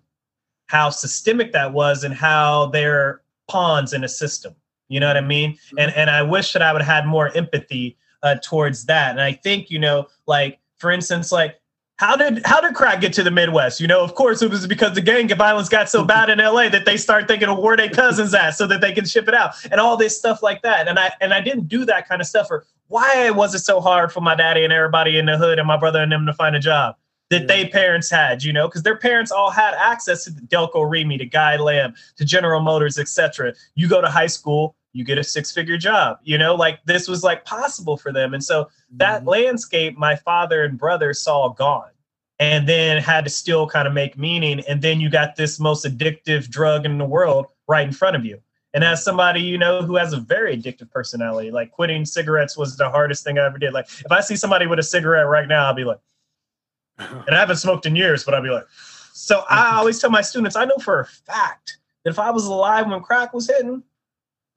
[0.66, 4.54] how systemic that was and how they're pawns in a system.
[4.88, 5.58] You know what I mean?
[5.78, 9.10] And and I wish that I would have had more empathy uh, towards that.
[9.10, 11.60] And I think you know, like for instance, like
[11.96, 13.80] how did how did crack get to the Midwest?
[13.80, 16.68] You know, of course, it was because the gang violence got so bad in LA
[16.68, 19.34] that they start thinking of where their cousins at so that they can ship it
[19.34, 20.88] out and all this stuff like that.
[20.88, 22.48] And I and I didn't do that kind of stuff.
[22.50, 25.68] Or why was it so hard for my daddy and everybody in the hood and
[25.68, 26.96] my brother and them to find a job
[27.32, 27.46] that yeah.
[27.46, 28.44] they parents had?
[28.44, 32.24] You know, because their parents all had access to Delco Remy, to Guide Lamp, to
[32.24, 33.54] General Motors, etc.
[33.74, 37.08] You go to high school, you get a six figure job you know like this
[37.08, 39.30] was like possible for them and so that mm-hmm.
[39.30, 41.90] landscape my father and brother saw gone
[42.38, 45.84] and then had to still kind of make meaning and then you got this most
[45.84, 48.38] addictive drug in the world right in front of you
[48.74, 52.76] and as somebody you know who has a very addictive personality like quitting cigarettes was
[52.76, 55.48] the hardest thing i ever did like if i see somebody with a cigarette right
[55.48, 56.00] now i'll be like
[56.98, 58.66] and i haven't smoked in years but I'd be like
[59.12, 62.46] so i always tell my students i know for a fact that if i was
[62.46, 63.82] alive when crack was hitting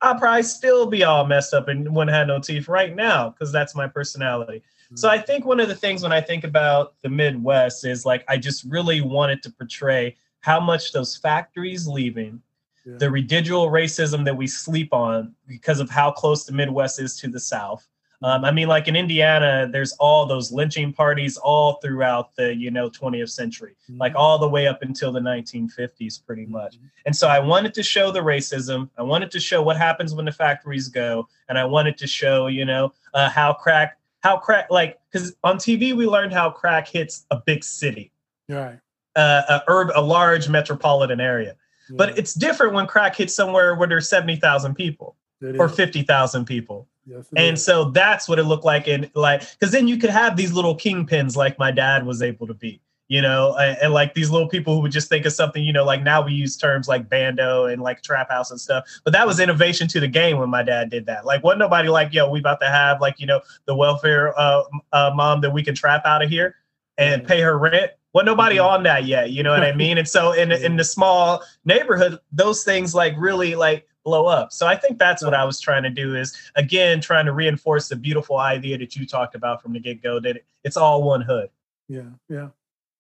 [0.02, 3.52] I'd probably still be all messed up and wouldn't have no teeth right now because
[3.52, 4.62] that's my personality.
[4.86, 4.98] Mm-hmm.
[4.98, 8.24] So I think one of the things when I think about the Midwest is like
[8.28, 12.42] I just really wanted to portray how much those factories leaving,
[12.86, 12.98] yeah.
[12.98, 17.28] the residual racism that we sleep on because of how close the Midwest is to
[17.28, 17.88] the South,
[18.22, 22.72] um, I mean, like in Indiana, there's all those lynching parties all throughout the you
[22.72, 24.00] know 20th century, mm-hmm.
[24.00, 26.78] like all the way up until the 1950s, pretty much.
[26.78, 26.86] Mm-hmm.
[27.06, 28.90] And so I wanted to show the racism.
[28.98, 32.48] I wanted to show what happens when the factories go, and I wanted to show
[32.48, 36.88] you know uh, how crack, how crack, like because on TV we learned how crack
[36.88, 38.12] hits a big city,
[38.50, 38.80] right?
[39.16, 41.56] Uh, a urb, a large metropolitan area.
[41.90, 41.96] Yeah.
[41.98, 45.16] But it's different when crack hits somewhere where there's 70,000 people
[45.60, 47.64] or 50,000 people Yes, and is.
[47.64, 50.76] so that's what it looked like And like because then you could have these little
[50.76, 54.48] kingpins like my dad was able to be you know and, and, like these little
[54.48, 57.08] people who would just think of something you know like now we use terms like
[57.08, 60.50] bando and like trap house and stuff but that was innovation to the game when
[60.50, 61.26] my dad did that.
[61.26, 64.64] Like wasn't nobody like yo we about to have like you know the welfare uh,
[64.92, 66.56] uh mom that we can trap out of here
[66.98, 67.92] and pay her rent?
[68.14, 68.66] Well nobody mm-hmm.
[68.66, 69.98] on that yet you know what i mean?
[69.98, 74.54] And so in in the small neighborhood those things like really like blow up.
[74.54, 77.90] So I think that's what I was trying to do is again trying to reinforce
[77.90, 81.22] the beautiful idea that you talked about from the get go that it's all one
[81.22, 81.50] hood.
[81.90, 82.50] Yeah, yeah.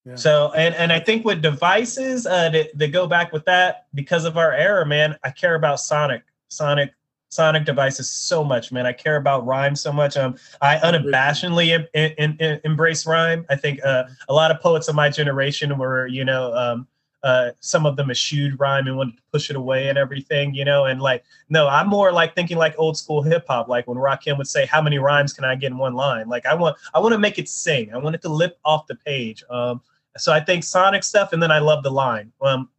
[0.04, 0.16] Yeah.
[0.16, 4.26] So and and I think with devices uh that, that go back with that because
[4.26, 6.92] of our era, man, I care about Sonic, Sonic,
[7.30, 8.86] Sonic devices so much, man.
[8.86, 10.16] I care about rhyme so much.
[10.16, 13.46] Um, I unabashedly in, in, in, embrace rhyme.
[13.50, 16.88] I think uh, a lot of poets of my generation were, you know, um,
[17.26, 20.64] uh, some of them eschewed rhyme and wanted to push it away and everything, you
[20.64, 20.86] know.
[20.86, 24.38] And like, no, I'm more like thinking like old school hip hop, like when Rakim
[24.38, 27.00] would say, "How many rhymes can I get in one line?" Like, I want, I
[27.00, 27.92] want to make it sing.
[27.92, 29.44] I want it to lip off the page.
[29.50, 29.82] Um,
[30.18, 32.32] so I think Sonic stuff, and then I love the line.
[32.42, 32.70] Um,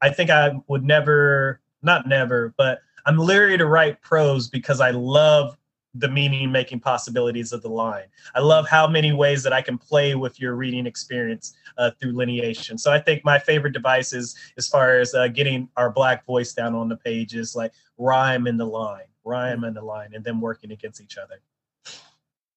[0.00, 4.92] I think I would never, not never, but I'm leery to write prose because I
[4.92, 5.58] love
[5.94, 8.04] the meaning making possibilities of the line.
[8.34, 12.12] I love how many ways that I can play with your reading experience uh, through
[12.12, 12.78] lineation.
[12.78, 16.74] So I think my favorite devices, as far as uh, getting our black voice down
[16.74, 20.40] on the page, is like rhyme in the line, rhyme in the line, and then
[20.40, 21.40] working against each other.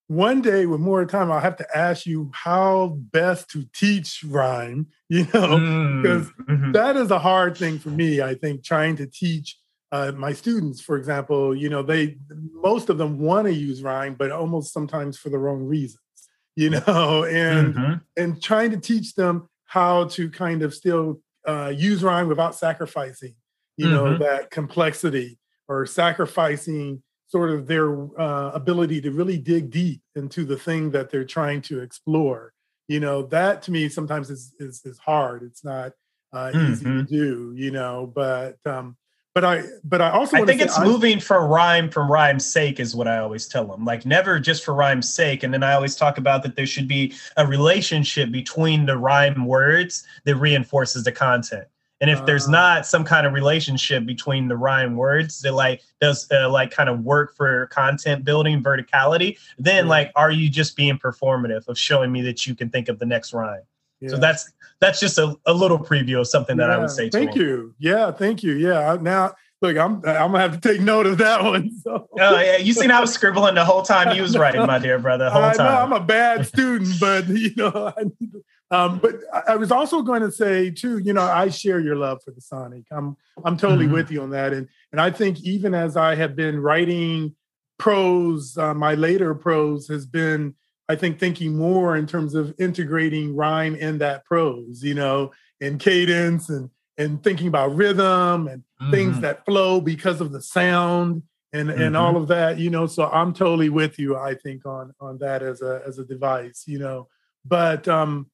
[0.08, 4.88] One day, with more time, I'll have to ask you how best to teach rhyme.
[5.14, 5.60] You know,
[6.02, 6.72] because mm, mm-hmm.
[6.72, 8.20] that is a hard thing for me.
[8.20, 9.60] I think trying to teach
[9.94, 12.18] uh, my students, for example, you know, they
[12.52, 16.00] most of them want to use rhyme, but almost sometimes for the wrong reasons,
[16.56, 17.94] you know, and mm-hmm.
[18.18, 23.36] and trying to teach them how to kind of still uh, use rhyme without sacrificing,
[23.78, 23.94] you mm-hmm.
[23.94, 25.38] know, that complexity
[25.68, 31.12] or sacrificing sort of their uh, ability to really dig deep into the thing that
[31.12, 32.52] they're trying to explore.
[32.88, 35.44] You know, that to me sometimes is is, is hard.
[35.44, 35.92] It's not
[36.34, 36.72] uh, mm-hmm.
[36.72, 37.16] easy to mm-hmm.
[37.16, 38.98] do, you know, but um,
[39.34, 42.80] but I but I also I think it's I, moving for rhyme from rhyme's sake
[42.80, 43.84] is what I always tell them.
[43.84, 45.42] Like never just for rhyme's sake.
[45.44, 49.46] And then I always talk about that there should be a relationship between the rhyme
[49.46, 51.68] words that reinforces the content.
[52.00, 55.82] And if uh, there's not some kind of relationship between the rhyme words that like
[56.00, 59.90] does uh, like kind of work for content building verticality, then yeah.
[59.90, 63.06] like are you just being performative of showing me that you can think of the
[63.06, 63.64] next rhyme?
[64.04, 64.10] Yeah.
[64.10, 64.52] So that's
[64.82, 67.10] that's just a, a little preview of something that yeah, I would say.
[67.10, 67.74] Thank you.
[67.80, 68.54] Yeah, thank you.
[68.54, 68.98] Yeah.
[69.00, 71.72] Now look, I'm I'm gonna have to take note of that one.
[71.82, 72.08] So.
[72.20, 75.00] Oh yeah, you seen I was scribbling the whole time you was writing, my dear
[75.00, 75.26] brother.
[75.26, 75.66] The whole I time.
[75.66, 79.16] Know I'm a bad student, but you know, I, um, but
[79.48, 82.42] I was also going to say too, you know, I share your love for the
[82.42, 82.84] Sonic.
[82.92, 83.16] I'm
[83.46, 83.94] I'm totally mm-hmm.
[83.94, 87.36] with you on that, and and I think even as I have been writing
[87.80, 90.56] prose, uh, my later prose has been
[90.90, 95.32] I think thinking more in terms of integrating rhyme in that prose, you know,
[95.62, 98.92] and cadence and and thinking about rhythm and mm-hmm.
[98.92, 101.82] things that flow because of the sound and mm-hmm.
[101.82, 102.86] and all of that, you know.
[102.86, 104.18] So I'm totally with you.
[104.18, 107.08] I think on on that as a as a device, you know.
[107.46, 108.30] But um,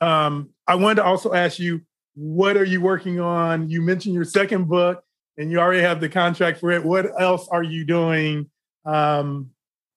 [0.00, 1.82] um, I wanted to also ask you,
[2.14, 3.68] what are you working on?
[3.68, 5.02] You mentioned your second book,
[5.36, 6.84] and you already have the contract for it.
[6.84, 8.50] What else are you doing
[8.84, 9.50] um,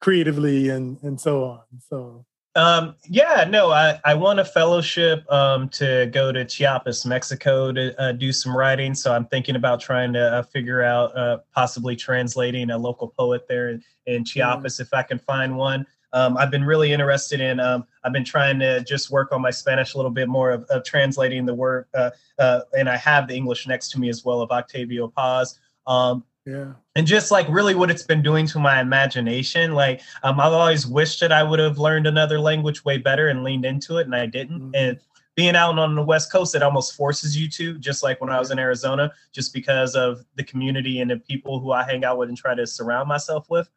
[0.04, 1.62] creatively and and so on?
[1.80, 2.26] So
[2.56, 8.00] um, yeah, no, I, I won a fellowship um, to go to Chiapas, Mexico to
[8.00, 8.94] uh, do some writing.
[8.94, 13.48] So I'm thinking about trying to uh, figure out uh, possibly translating a local poet
[13.48, 14.82] there in, in Chiapas mm.
[14.82, 15.88] if I can find one.
[16.12, 19.50] Um, I've been really interested in, um, I've been trying to just work on my
[19.50, 21.88] Spanish a little bit more of, of translating the work.
[21.96, 25.60] Uh, uh, and I have the English next to me as well of Octavio Paz.
[25.88, 26.74] Um, yeah.
[26.96, 29.74] And just like really what it's been doing to my imagination.
[29.74, 33.44] Like um, I've always wished that I would have learned another language way better and
[33.44, 34.60] leaned into it, and I didn't.
[34.60, 34.76] Mm-hmm.
[34.76, 35.00] And
[35.36, 38.40] being out on the West Coast, it almost forces you to, just like when I
[38.40, 42.18] was in Arizona, just because of the community and the people who I hang out
[42.18, 43.70] with and try to surround myself with.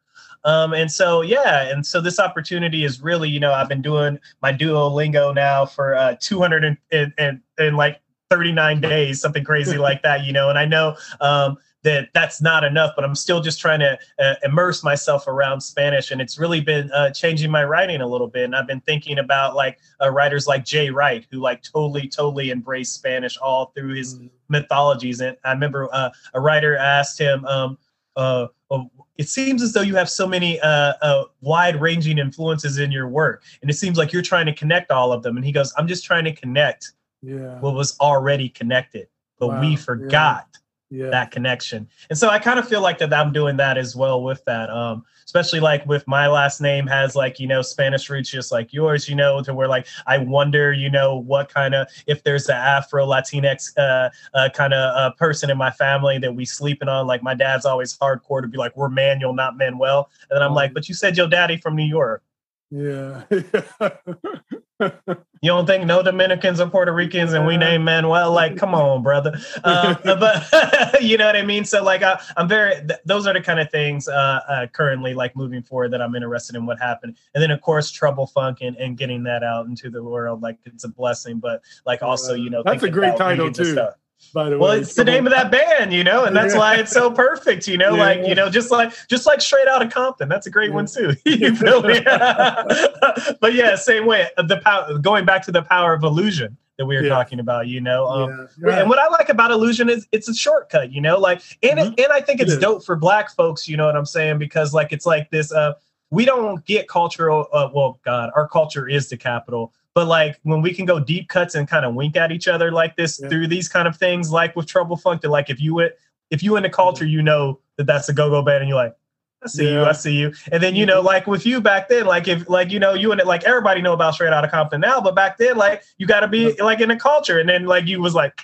[0.43, 4.19] Um, and so, yeah, and so this opportunity is really, you know, I've been doing
[4.41, 9.77] my Duolingo now for uh, 200 and, and, and, and like 39 days, something crazy
[9.79, 13.39] like that, you know, and I know um, that that's not enough, but I'm still
[13.39, 16.11] just trying to uh, immerse myself around Spanish.
[16.11, 18.45] And it's really been uh, changing my writing a little bit.
[18.45, 22.51] And I've been thinking about like uh, writers like Jay Wright, who like totally, totally
[22.51, 24.27] embraced Spanish all through his mm-hmm.
[24.49, 25.21] mythologies.
[25.21, 27.77] And I remember uh, a writer asked him, um,
[28.15, 32.91] uh, oh, it seems as though you have so many uh, uh, wide-ranging influences in
[32.91, 35.37] your work, and it seems like you're trying to connect all of them.
[35.37, 37.59] And he goes, "I'm just trying to connect yeah.
[37.59, 39.07] what was already connected,
[39.39, 39.61] but wow.
[39.61, 40.59] we forgot yeah.
[40.91, 41.87] That connection.
[42.09, 44.69] And so I kind of feel like that I'm doing that as well with that.
[44.69, 48.71] Um, especially like with my last name has like, you know, Spanish roots just like
[48.73, 52.47] yours, you know, to where like I wonder, you know, what kind of if there's
[52.47, 56.87] an Afro Latinx uh, uh kind of uh, person in my family that we sleeping
[56.87, 57.07] on.
[57.07, 60.09] Like my dad's always hardcore to be like, we're Manuel, not Manuel.
[60.29, 62.23] And then I'm like, but you said your daddy from New York.
[62.71, 63.23] Yeah.
[64.79, 68.31] you don't think no Dominicans or Puerto Ricans and we name Manuel?
[68.31, 69.39] Like, come on, brother.
[69.63, 71.65] Uh, but you know what I mean?
[71.65, 75.13] So, like, I, am very, th- those are the kind of things uh, uh, currently,
[75.13, 77.17] like, moving forward that I'm interested in what happened.
[77.33, 80.41] And then, of course, Trouble Funk and, and getting that out into the world.
[80.41, 83.73] Like, it's a blessing, but like, also, you know, that's a great title, too.
[83.73, 83.95] Stuff
[84.33, 84.79] by the well, way.
[84.79, 86.59] it's the name of that band, you know, and that's yeah.
[86.59, 88.03] why it's so perfect, you know, yeah.
[88.03, 90.29] like, you know, just like just like straight out of Compton.
[90.29, 90.75] That's a great yeah.
[90.75, 91.13] one too.
[91.25, 92.01] you feel me?
[92.01, 94.27] but yeah, same way.
[94.37, 97.81] The power going back to the power of illusion that we were talking about, you
[97.81, 98.05] know.
[98.07, 101.79] Um, and what I like about illusion is it's a shortcut, you know, like and
[101.79, 101.93] mm-hmm.
[101.93, 104.37] it, and I think it's it dope for black folks, you know what I'm saying?
[104.37, 105.73] Because like it's like this uh
[106.09, 110.61] we don't get cultural uh, well god our culture is the capital but like when
[110.61, 113.29] we can go deep cuts and kind of wink at each other like this yeah.
[113.29, 115.93] through these kind of things, like with Trouble Funk, that like if you went,
[116.29, 117.13] if you in the culture, mm-hmm.
[117.13, 118.95] you know that that's a go-go band, and you're like,
[119.43, 119.71] I see yeah.
[119.71, 120.35] you, I see you.
[120.51, 121.07] And then you know, mm-hmm.
[121.07, 123.81] like with you back then, like if like you know you and it, like everybody
[123.81, 126.79] know about Straight Outta Compton now, but back then, like you got to be like
[126.79, 128.39] in the culture, and then like you was like,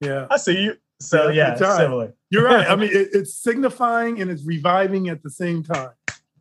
[0.00, 0.78] yeah, I see you.
[0.98, 2.14] So yeah, yeah similar.
[2.30, 2.66] You're right.
[2.66, 5.90] I mean, it, it's signifying and it's reviving at the same time.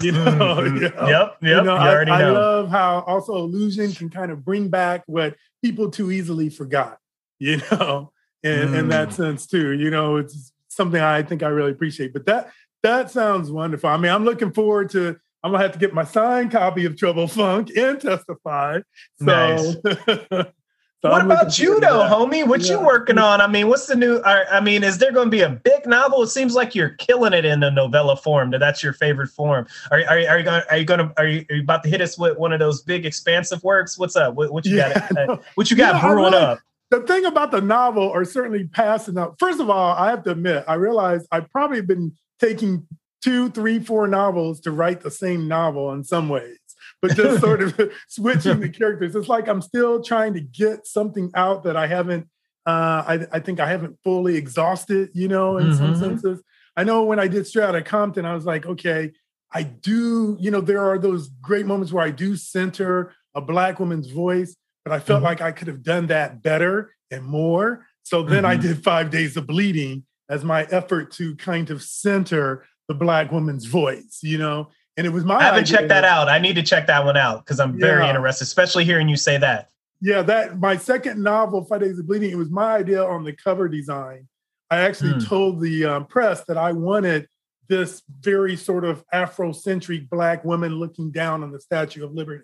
[0.02, 0.76] You know, mm-hmm.
[0.78, 1.08] you know?
[1.08, 1.42] yep, yep.
[1.42, 5.36] You know, you I, I love how also illusion can kind of bring back what
[5.64, 6.98] people too easily forgot.
[7.40, 8.12] You know,
[8.44, 8.80] in, mm.
[8.80, 9.14] in that mm.
[9.14, 9.72] sense too.
[9.72, 12.14] You know, it's something I think I really appreciate.
[12.14, 12.52] But that
[12.82, 13.90] that sounds wonderful.
[13.90, 15.18] I mean, I'm looking forward to.
[15.46, 18.80] I'm gonna have to get my signed copy of Trouble Funk and testify.
[19.20, 19.76] So nice.
[21.04, 22.48] So what I'm about you though, homie?
[22.48, 22.76] What yeah.
[22.76, 23.42] you working on?
[23.42, 24.22] I mean, what's the new?
[24.24, 26.24] I mean, is there going to be a big novel?
[26.24, 28.52] It seems like you're killing it in the novella form.
[28.52, 29.68] That that's your favorite form.
[29.92, 30.62] Are, are, are you going?
[30.72, 31.14] Are you going to?
[31.18, 34.00] Are you, are you about to hit us with one of those big expansive works?
[34.00, 34.36] What's up?
[34.36, 35.30] What, what you yeah, got?
[35.30, 36.60] Uh, what you got you know, brewing up?
[36.90, 39.36] The thing about the novel, or certainly passing up.
[39.40, 42.88] First of all, I have to admit, I realize I've probably been taking
[43.22, 46.60] two, three, four novels to write the same novel in some ways
[47.04, 47.78] but just sort of
[48.08, 49.14] switching the characters.
[49.14, 52.28] It's like I'm still trying to get something out that I haven't.
[52.66, 55.10] Uh, I, I think I haven't fully exhausted.
[55.14, 55.78] You know, in mm-hmm.
[55.78, 56.42] some senses.
[56.76, 59.12] I know when I did Straight Outta Compton, I was like, okay,
[59.52, 60.38] I do.
[60.40, 64.56] You know, there are those great moments where I do center a black woman's voice,
[64.86, 65.26] but I felt mm-hmm.
[65.26, 67.86] like I could have done that better and more.
[68.04, 68.46] So then mm-hmm.
[68.46, 73.32] I did Five Days of Bleeding as my effort to kind of center the black
[73.32, 74.20] woman's voice.
[74.22, 75.38] You know, and it was my.
[75.38, 76.30] I haven't checked that out.
[76.30, 78.10] I need to check that one out because I'm very yeah.
[78.10, 79.70] interested, especially hearing you say that.
[80.02, 82.32] Yeah, that my second novel, Five Days of Bleeding.
[82.32, 84.28] It was my idea on the cover design.
[84.70, 85.28] I actually mm.
[85.28, 87.28] told the um, press that I wanted
[87.70, 92.44] this very sort of Afrocentric black woman looking down on the Statue of Liberty,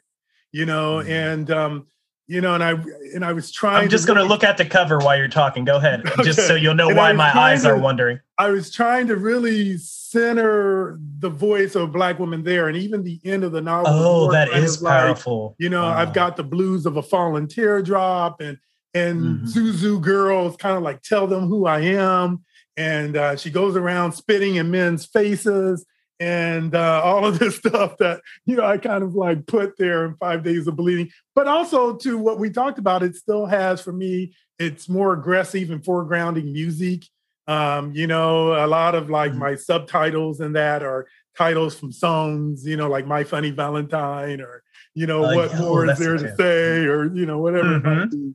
[0.51, 1.09] you know, mm.
[1.09, 1.87] and um,
[2.29, 2.73] you know, and I
[3.15, 3.83] and I was trying.
[3.83, 5.65] I'm just going to look at the cover while you're talking.
[5.65, 6.23] Go ahead, okay.
[6.23, 8.19] just so you'll know and why my eyes to, are wondering.
[8.37, 13.03] I was trying to really center the voice of a black woman there, and even
[13.03, 13.91] the end of the novel.
[13.91, 15.47] Oh, that is powerful.
[15.47, 18.59] Like, you know, I've got the blues of a fallen teardrop, and
[18.93, 19.45] and mm-hmm.
[19.45, 22.43] Zuzu girls kind of like tell them who I am,
[22.77, 25.83] and uh, she goes around spitting in men's faces
[26.19, 30.05] and uh, all of this stuff that you know I kind of like put there
[30.05, 33.81] in Five Days of Bleeding, but also to what we talked about, it still has
[33.81, 34.33] for me.
[34.57, 37.03] It's more aggressive and foregrounding music.
[37.47, 39.39] Um, you know, a lot of like mm-hmm.
[39.39, 42.65] my subtitles and that are titles from songs.
[42.65, 44.63] You know, like My Funny Valentine or
[44.93, 47.79] you know uh, what yeah, more oh, is there to say or you know whatever
[47.79, 48.31] mm-hmm.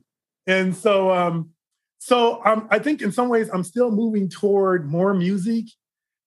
[0.47, 1.49] And so, um,
[1.97, 5.65] so um, I think in some ways I'm still moving toward more music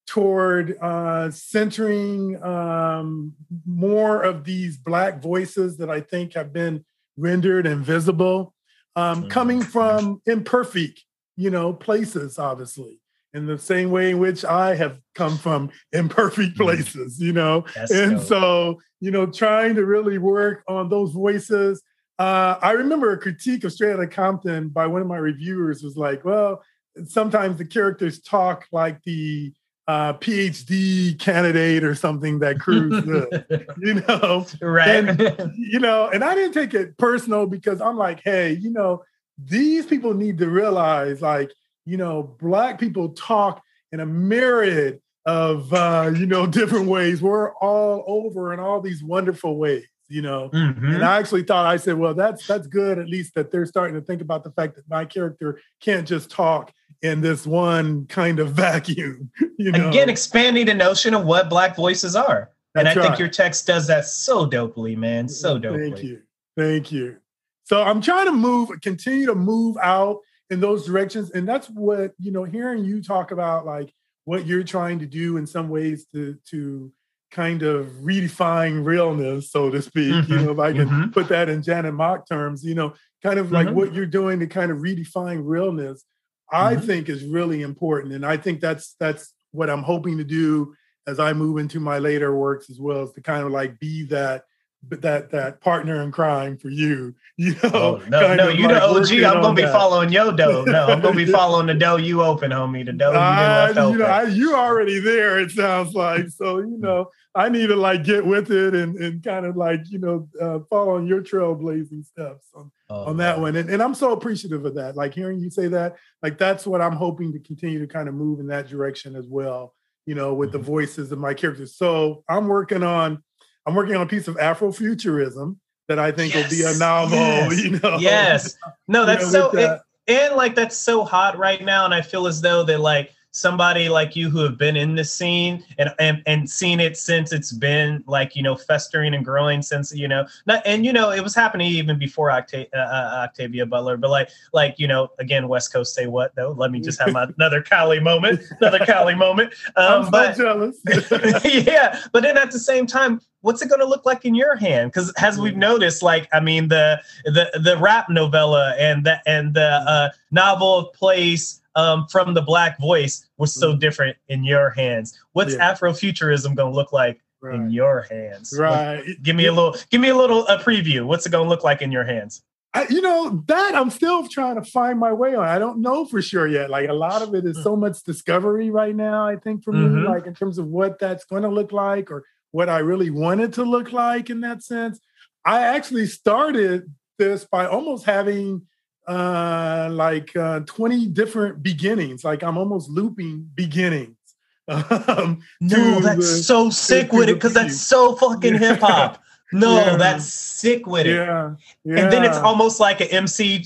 [0.08, 3.34] toward uh, centering um,
[3.66, 6.84] more of these Black voices that I think have been
[7.18, 8.54] rendered invisible,
[8.96, 9.28] um, mm-hmm.
[9.28, 11.04] coming from imperfect,
[11.36, 13.00] you know, places, obviously,
[13.34, 16.62] in the same way in which I have come from imperfect mm-hmm.
[16.62, 17.66] places, you know.
[17.74, 18.26] That's and dope.
[18.26, 21.82] so, you know, trying to really work on those voices.
[22.18, 25.98] Uh, I remember a critique of Straight Outta Compton by one of my reviewers was
[25.98, 26.62] like, well,
[27.06, 29.52] sometimes the characters talk like the
[29.88, 33.04] uh, PhD candidate or something that Cruz
[33.48, 35.08] did, you know, right?
[35.08, 39.02] And, you know, and I didn't take it personal because I'm like, hey, you know,
[39.42, 41.50] these people need to realize, like,
[41.86, 47.22] you know, black people talk in a myriad of uh, you know different ways.
[47.22, 50.50] We're all over in all these wonderful ways, you know.
[50.50, 50.84] Mm-hmm.
[50.84, 53.94] And I actually thought I said, well, that's that's good at least that they're starting
[53.94, 58.38] to think about the fact that my character can't just talk in this one kind
[58.40, 59.30] of vacuum.
[59.58, 59.88] You know?
[59.88, 62.50] Again, expanding the notion of what Black voices are.
[62.74, 63.08] That's and I right.
[63.08, 65.28] think your text does that so dopely, man.
[65.28, 65.90] So dopely.
[65.90, 66.22] Thank you.
[66.56, 67.16] Thank you.
[67.64, 70.20] So I'm trying to move, continue to move out
[70.50, 71.30] in those directions.
[71.30, 73.92] And that's what, you know, hearing you talk about like
[74.24, 76.92] what you're trying to do in some ways to to
[77.30, 80.12] kind of redefine realness, so to speak.
[80.12, 80.32] Mm-hmm.
[80.32, 81.10] You know, if I can mm-hmm.
[81.10, 83.76] put that in Janet Mock terms, you know, kind of like mm-hmm.
[83.76, 86.04] what you're doing to kind of redefine realness
[86.50, 86.86] I mm-hmm.
[86.86, 88.14] think is really important.
[88.14, 90.74] And I think that's that's what I'm hoping to do
[91.06, 94.04] as I move into my later works as well, is to kind of like be
[94.04, 94.44] that
[94.90, 97.14] that that partner in crime for you.
[97.40, 99.22] You know, oh, no, no, you like the OG.
[99.22, 99.72] I'm gonna be that.
[99.72, 100.64] following your dough.
[100.66, 102.84] No, I'm gonna be following the dough you open, homie.
[102.84, 105.38] The dough you left you know, I, you already there.
[105.38, 106.58] It sounds like so.
[106.58, 110.00] You know, I need to like get with it and and kind of like you
[110.00, 113.56] know uh, follow your trailblazing steps on oh, on that one.
[113.56, 114.96] And and I'm so appreciative of that.
[114.96, 118.14] Like hearing you say that, like that's what I'm hoping to continue to kind of
[118.14, 119.74] move in that direction as well.
[120.06, 120.58] You know, with mm-hmm.
[120.58, 121.76] the voices of my characters.
[121.76, 123.22] So I'm working on
[123.66, 125.56] I'm working on a piece of Afrofuturism
[125.88, 126.50] that I think yes.
[126.50, 127.18] will be a novel.
[127.18, 127.58] Yes.
[127.64, 128.56] You know, yes,
[128.86, 129.80] no, that's you know, so, that.
[130.06, 133.88] and like that's so hot right now, and I feel as though that like somebody
[133.88, 137.52] like you who have been in the scene and, and and seen it since it's
[137.52, 141.22] been like you know festering and growing since you know not and you know it
[141.22, 145.48] was happening even before Octa- uh, uh Octavia Butler but like like you know again
[145.48, 146.52] West Coast say what though?
[146.52, 149.54] Let me just have my, another Cali moment another Cali moment.
[149.76, 150.78] Um, I'm but jealous.
[151.44, 154.56] Yeah but then at the same time what's it going to look like in your
[154.56, 154.90] hand?
[154.90, 159.54] Because as we've noticed like i mean the the the rap novella and the and
[159.54, 163.78] the uh, novel of place um, from the black voice was so mm-hmm.
[163.78, 165.18] different in your hands.
[165.32, 165.74] What's yeah.
[165.74, 167.54] Afrofuturism going to look like right.
[167.54, 168.54] in your hands?
[168.58, 169.04] Right.
[169.22, 169.76] give me a little.
[169.90, 171.04] Give me a little a preview.
[171.04, 172.42] What's it going to look like in your hands?
[172.74, 175.44] I, you know that I'm still trying to find my way on.
[175.44, 176.68] I don't know for sure yet.
[176.68, 177.62] Like a lot of it is mm.
[177.62, 179.26] so much discovery right now.
[179.26, 180.02] I think for mm-hmm.
[180.02, 183.10] me, like in terms of what that's going to look like or what I really
[183.10, 185.00] wanted to look like in that sense.
[185.44, 188.66] I actually started this by almost having
[189.08, 192.24] uh, like uh, 20 different beginnings.
[192.24, 194.14] Like I'm almost looping beginnings.
[194.68, 198.58] Um, no, that's the, so sick with it because that's so fucking yeah.
[198.58, 199.22] hip hop.
[199.50, 199.96] No, yeah.
[199.96, 201.14] that's sick with it.
[201.14, 201.54] Yeah.
[201.82, 202.00] yeah.
[202.00, 203.64] And then it's almost like an MC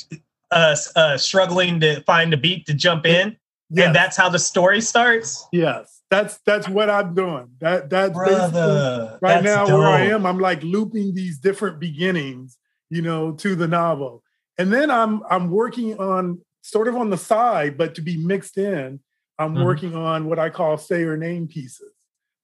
[0.52, 3.36] uh, uh, struggling to find a beat to jump in.
[3.68, 3.86] Yes.
[3.86, 5.44] And that's how the story starts.
[5.50, 6.02] Yes.
[6.08, 7.48] That's that's what I'm doing.
[7.58, 9.80] That that's Brother, right that's now dope.
[9.80, 10.24] where I am.
[10.24, 12.58] I'm like looping these different beginnings,
[12.88, 14.22] you know, to the novel
[14.62, 18.56] and then I'm I'm working on sort of on the side, but to be mixed
[18.58, 19.00] in,
[19.36, 19.64] I'm mm-hmm.
[19.64, 21.92] working on what I call say your name pieces.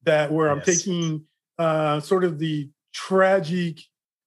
[0.02, 1.26] That where I'm taking
[1.58, 3.78] uh, sort of the tragic,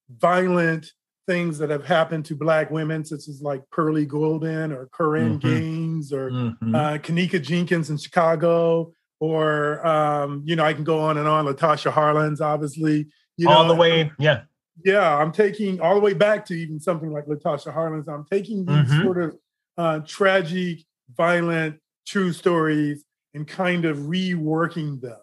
[0.08, 0.90] violent
[1.26, 5.48] things that have happened to black women, such as like Pearlie Golden or Korryn mm-hmm.
[5.48, 6.74] Gaines or mm-hmm.
[6.74, 11.44] uh, Kenneka Jenkins in Chicago, or um, you know, I can go on and on.
[11.44, 14.42] Latasha Harlins, obviously, you all know, the way, yeah,
[14.84, 18.08] Yeah, I'm taking all the way back to even something like Latasha Harlins.
[18.08, 19.02] I'm taking these mm-hmm.
[19.02, 19.36] sort of
[19.76, 20.84] uh, tragic,
[21.14, 23.04] violent, true stories
[23.34, 25.18] and kind of reworking them,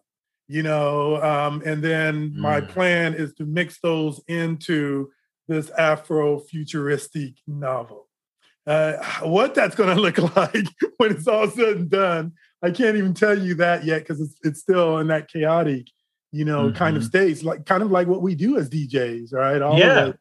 [0.48, 1.22] you know.
[1.22, 2.36] Um, and then mm.
[2.36, 5.12] my plan is to mix those into
[5.48, 8.08] this Afro futuristic novel.
[8.66, 8.94] Uh,
[9.24, 10.68] what that's going to look like
[10.98, 14.36] when it's all said and done, I can't even tell you that yet because it's
[14.44, 15.88] it's still in that chaotic,
[16.32, 16.78] you know, mm-hmm.
[16.78, 17.48] kind of mm-hmm.
[17.48, 19.62] like kind of like what we do as DJs, right?
[19.62, 20.12] All yeah.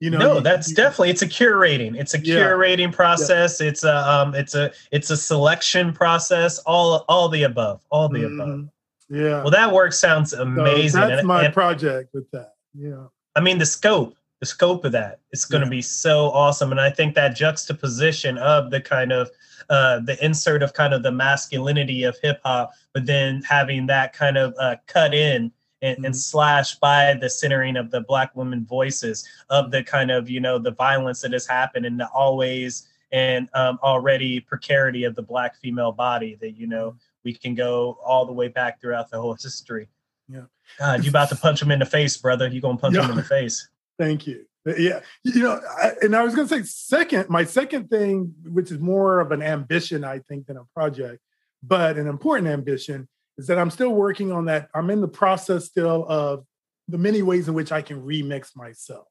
[0.00, 1.98] you know, no, that's you, definitely it's a curating.
[1.98, 2.96] It's a curating yeah.
[2.96, 3.60] process.
[3.60, 3.68] Yeah.
[3.68, 6.58] It's a um, it's a it's a selection process.
[6.60, 7.82] All all the above.
[7.90, 8.40] All the mm-hmm.
[8.40, 8.68] above.
[9.08, 9.42] Yeah.
[9.42, 11.00] Well, that work sounds amazing.
[11.02, 12.54] So that's and, my and, project with that.
[12.74, 13.06] Yeah.
[13.36, 15.78] I mean, the scope the scope of that is going to yeah.
[15.78, 19.30] be so awesome and i think that juxtaposition of the kind of
[19.70, 24.12] uh, the insert of kind of the masculinity of hip hop but then having that
[24.12, 25.50] kind of uh, cut in
[25.80, 26.04] and, mm-hmm.
[26.04, 30.40] and slash by the centering of the black women voices of the kind of you
[30.40, 35.22] know the violence that has happened and the always and um, already precarity of the
[35.22, 36.98] black female body that you know mm-hmm.
[37.24, 39.88] we can go all the way back throughout the whole history
[40.28, 40.42] yeah
[40.78, 43.04] god you about to punch him in the face brother you gonna punch yeah.
[43.04, 44.44] him in the face Thank you.
[44.66, 47.28] Uh, yeah, you know, I, and I was going to say second.
[47.28, 51.20] My second thing, which is more of an ambition, I think, than a project,
[51.62, 54.68] but an important ambition, is that I'm still working on that.
[54.74, 56.44] I'm in the process still of
[56.88, 59.06] the many ways in which I can remix myself.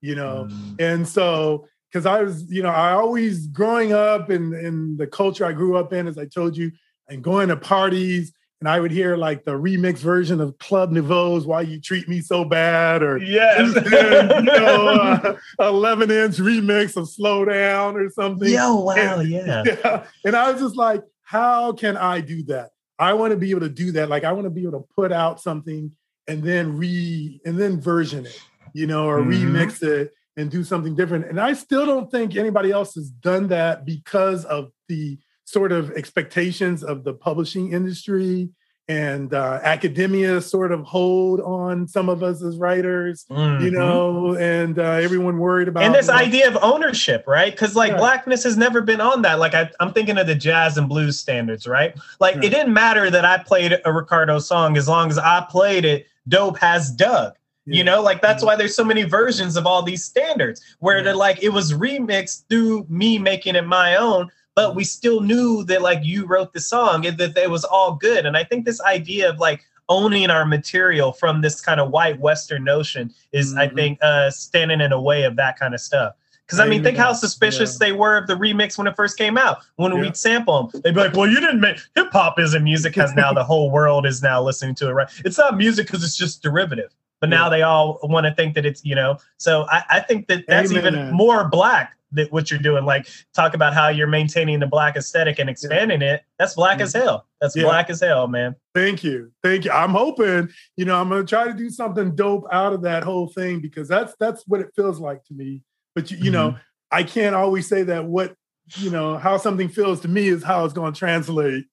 [0.00, 0.80] You know, mm.
[0.80, 5.44] and so because I was, you know, I always growing up in in the culture
[5.44, 6.70] I grew up in, as I told you,
[7.08, 11.46] and going to parties and I would hear like the remix version of Club Nouveau's
[11.46, 17.08] "Why You Treat Me So Bad" or yes, you know, uh, eleven inch remix of
[17.08, 18.48] "Slow Down" or something.
[18.48, 19.62] Yo, wow, and, yeah.
[19.66, 20.04] yeah.
[20.24, 22.70] And I was just like, how can I do that?
[22.98, 24.08] I want to be able to do that.
[24.08, 25.92] Like I want to be able to put out something
[26.26, 28.40] and then re and then version it,
[28.72, 29.54] you know, or mm-hmm.
[29.54, 31.26] remix it and do something different.
[31.26, 35.90] And I still don't think anybody else has done that because of the sort of
[35.92, 38.50] expectations of the publishing industry
[38.88, 43.64] and uh, academia sort of hold on some of us as writers, mm-hmm.
[43.64, 45.82] you know, and uh, everyone worried about.
[45.82, 47.52] And this idea of ownership, right?
[47.52, 47.98] Because like yeah.
[47.98, 49.38] blackness has never been on that.
[49.40, 51.96] Like I, am thinking of the jazz and blues standards, right?
[52.20, 55.84] Like it didn't matter that I played a Ricardo song as long as I played
[55.84, 56.06] it.
[56.28, 57.34] Dope has Doug.
[57.66, 57.78] Yeah.
[57.78, 58.46] You know, like that's mm-hmm.
[58.46, 62.44] why there's so many versions of all these standards where they're like it was remixed
[62.48, 66.60] through me making it my own, but we still knew that like you wrote the
[66.60, 68.26] song and that it was all good.
[68.26, 72.18] And I think this idea of like owning our material from this kind of white
[72.18, 73.58] Western notion is, mm-hmm.
[73.60, 76.14] I think, uh, standing in a way of that kind of stuff.
[76.46, 77.88] Because I mean, think how suspicious yeah.
[77.88, 79.58] they were of the remix when it first came out.
[79.76, 80.00] When yeah.
[80.00, 83.16] we'd sample them, they'd be like, "Well, you didn't make hip hop isn't music." Has
[83.16, 85.08] now the whole world is now listening to it, right?
[85.24, 86.94] It's not music because it's just derivative.
[87.20, 87.36] But yeah.
[87.38, 89.18] now they all want to think that it's you know.
[89.38, 90.94] So I, I think that that's Amen.
[90.94, 92.84] even more black that what you're doing.
[92.84, 96.14] Like talk about how you're maintaining the black aesthetic and expanding yeah.
[96.14, 96.22] it.
[96.38, 96.84] That's black yeah.
[96.84, 97.26] as hell.
[97.40, 97.64] That's yeah.
[97.64, 98.54] black as hell, man.
[98.74, 99.32] Thank you.
[99.42, 99.70] Thank you.
[99.70, 103.28] I'm hoping, you know, I'm gonna try to do something dope out of that whole
[103.28, 105.62] thing because that's that's what it feels like to me.
[105.94, 106.32] But you, you mm-hmm.
[106.32, 106.56] know,
[106.90, 108.34] I can't always say that what
[108.76, 111.66] you know how something feels to me is how it's going to translate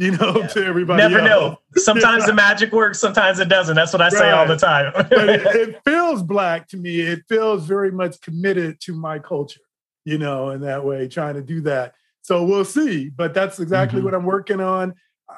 [0.00, 0.46] you know, yeah.
[0.46, 1.02] to everybody.
[1.02, 1.28] Never else.
[1.30, 1.58] know.
[1.82, 3.76] Sometimes the magic works, sometimes it doesn't.
[3.76, 4.32] That's what I say right.
[4.32, 4.92] all the time.
[4.94, 7.00] but it, it, feels black to me.
[7.00, 9.60] It feels very much committed to my culture
[10.10, 11.94] you know, in that way, trying to do that.
[12.22, 13.08] So we'll see.
[13.08, 14.06] But that's exactly mm-hmm.
[14.06, 14.94] what I'm working on.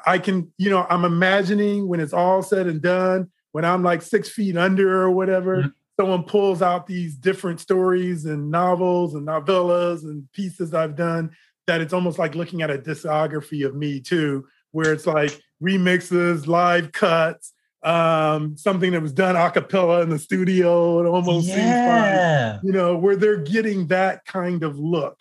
[0.07, 4.01] I can, you know, I'm imagining when it's all said and done, when I'm like
[4.01, 5.69] six feet under or whatever, mm-hmm.
[6.01, 11.33] someone pulls out these different stories and novels and novellas and pieces I've done,
[11.67, 16.47] that it's almost like looking at a discography of me too, where it's like remixes,
[16.47, 17.53] live cuts,
[17.83, 21.01] um, something that was done a cappella in the studio.
[21.01, 21.55] It almost yeah.
[21.55, 25.19] seems fun, you know, where they're getting that kind of look.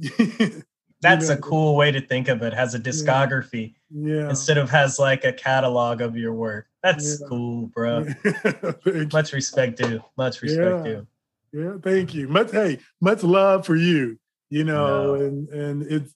[1.02, 1.34] That's know?
[1.34, 2.52] a cool way to think of it.
[2.52, 4.14] Has a discography yeah.
[4.14, 4.28] yeah.
[4.30, 6.66] instead of has like a catalog of your work.
[6.82, 7.26] That's yeah.
[7.28, 8.06] cool, bro.
[9.12, 10.02] much respect, dude.
[10.16, 11.06] Much respect, dude.
[11.52, 12.28] Yeah, thank you.
[12.28, 14.18] Much hey, much love for you.
[14.50, 15.24] You know, no.
[15.24, 16.14] and and it's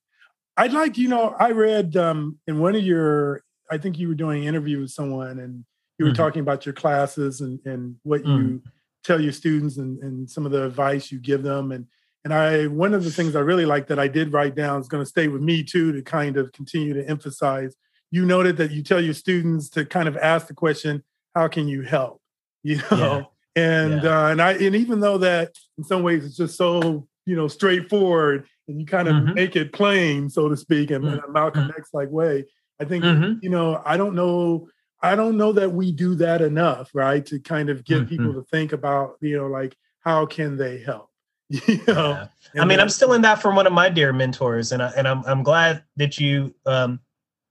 [0.57, 4.15] I'd like, you know, I read um in one of your I think you were
[4.15, 5.65] doing an interview with someone and
[5.99, 6.23] you were mm-hmm.
[6.23, 8.37] talking about your classes and, and what mm.
[8.37, 8.63] you
[9.05, 11.71] tell your students and, and some of the advice you give them.
[11.73, 11.87] And
[12.25, 14.89] and I one of the things I really like that I did write down is
[14.89, 17.77] going to stay with me too to kind of continue to emphasize.
[18.11, 21.05] You noted that you tell your students to kind of ask the question,
[21.35, 22.21] how can you help?
[22.67, 23.63] You know, yeah.
[23.63, 24.25] and yeah.
[24.25, 27.47] Uh, and I and even though that in some ways it's just so you know
[27.47, 29.35] straightforward and you kind of mm-hmm.
[29.35, 31.29] make it plain, so to speak, in, mm-hmm.
[31.29, 31.79] a Malcolm mm-hmm.
[31.79, 32.47] X like way.
[32.81, 33.41] I think mm-hmm.
[33.43, 34.69] you know I don't know
[35.05, 37.25] I don't know that we do that enough, right?
[37.27, 38.09] To kind of get mm-hmm.
[38.09, 41.11] people to think about, you know, like how can they help?
[41.49, 42.27] you know.
[42.55, 42.63] Yeah.
[42.63, 45.07] I mean, I'm still in that from one of my dear mentors, and I, and
[45.07, 47.01] I'm I'm glad that you um,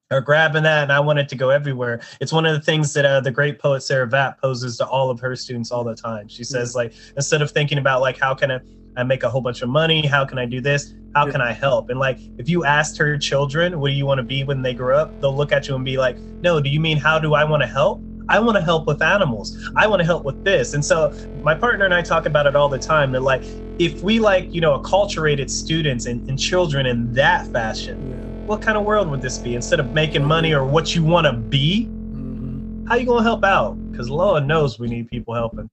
[0.10, 2.02] are grabbing that, and I want it to go everywhere.
[2.20, 5.12] It's one of the things that uh, the great poet Sarah Vap poses to all
[5.12, 6.28] of her students all the time.
[6.28, 8.62] She says, like, instead of thinking about like how can I,
[8.96, 11.52] I make a whole bunch of money, how can I do this, how can I
[11.52, 11.90] help?
[11.90, 14.74] And like, if you asked her children, what do you want to be when they
[14.74, 15.20] grow up?
[15.22, 17.62] They'll look at you and be like, no, do you mean how do I want
[17.62, 18.02] to help?
[18.30, 19.70] I want to help with animals.
[19.76, 20.74] I want to help with this.
[20.74, 23.12] And so my partner and I talk about it all the time.
[23.12, 23.44] That like,
[23.80, 28.46] if we like, you know, acculturated students and, and children in that fashion, yeah.
[28.46, 29.56] what kind of world would this be?
[29.56, 32.88] Instead of making money or what you want to be, mm-hmm.
[32.88, 33.74] how you gonna help out?
[33.92, 35.70] Because Lord knows we need people helping.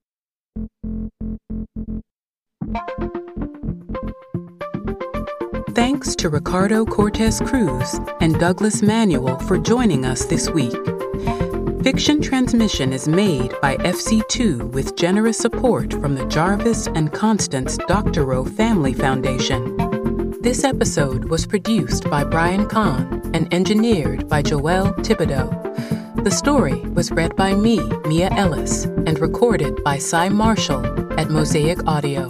[5.75, 10.77] Thanks to Ricardo Cortez Cruz and Douglas Manuel for joining us this week.
[11.83, 18.45] Fiction transmission is made by FC2 with generous support from the Jarvis and Constance Doctorow
[18.45, 19.77] Family Foundation.
[20.43, 26.25] This episode was produced by Brian Kahn and engineered by Joelle Thibodeau.
[26.25, 30.85] The story was read by me, Mia Ellis, and recorded by Cy Marshall
[31.19, 32.29] at Mosaic Audio.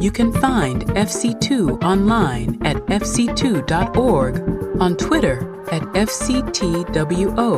[0.00, 7.48] You can find FC2 online at fc2.org, on Twitter at FCTWO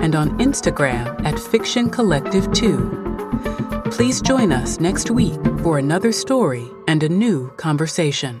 [0.00, 3.88] and on Instagram at Fiction Collective 2.
[3.90, 8.40] Please join us next week for another story and a new conversation.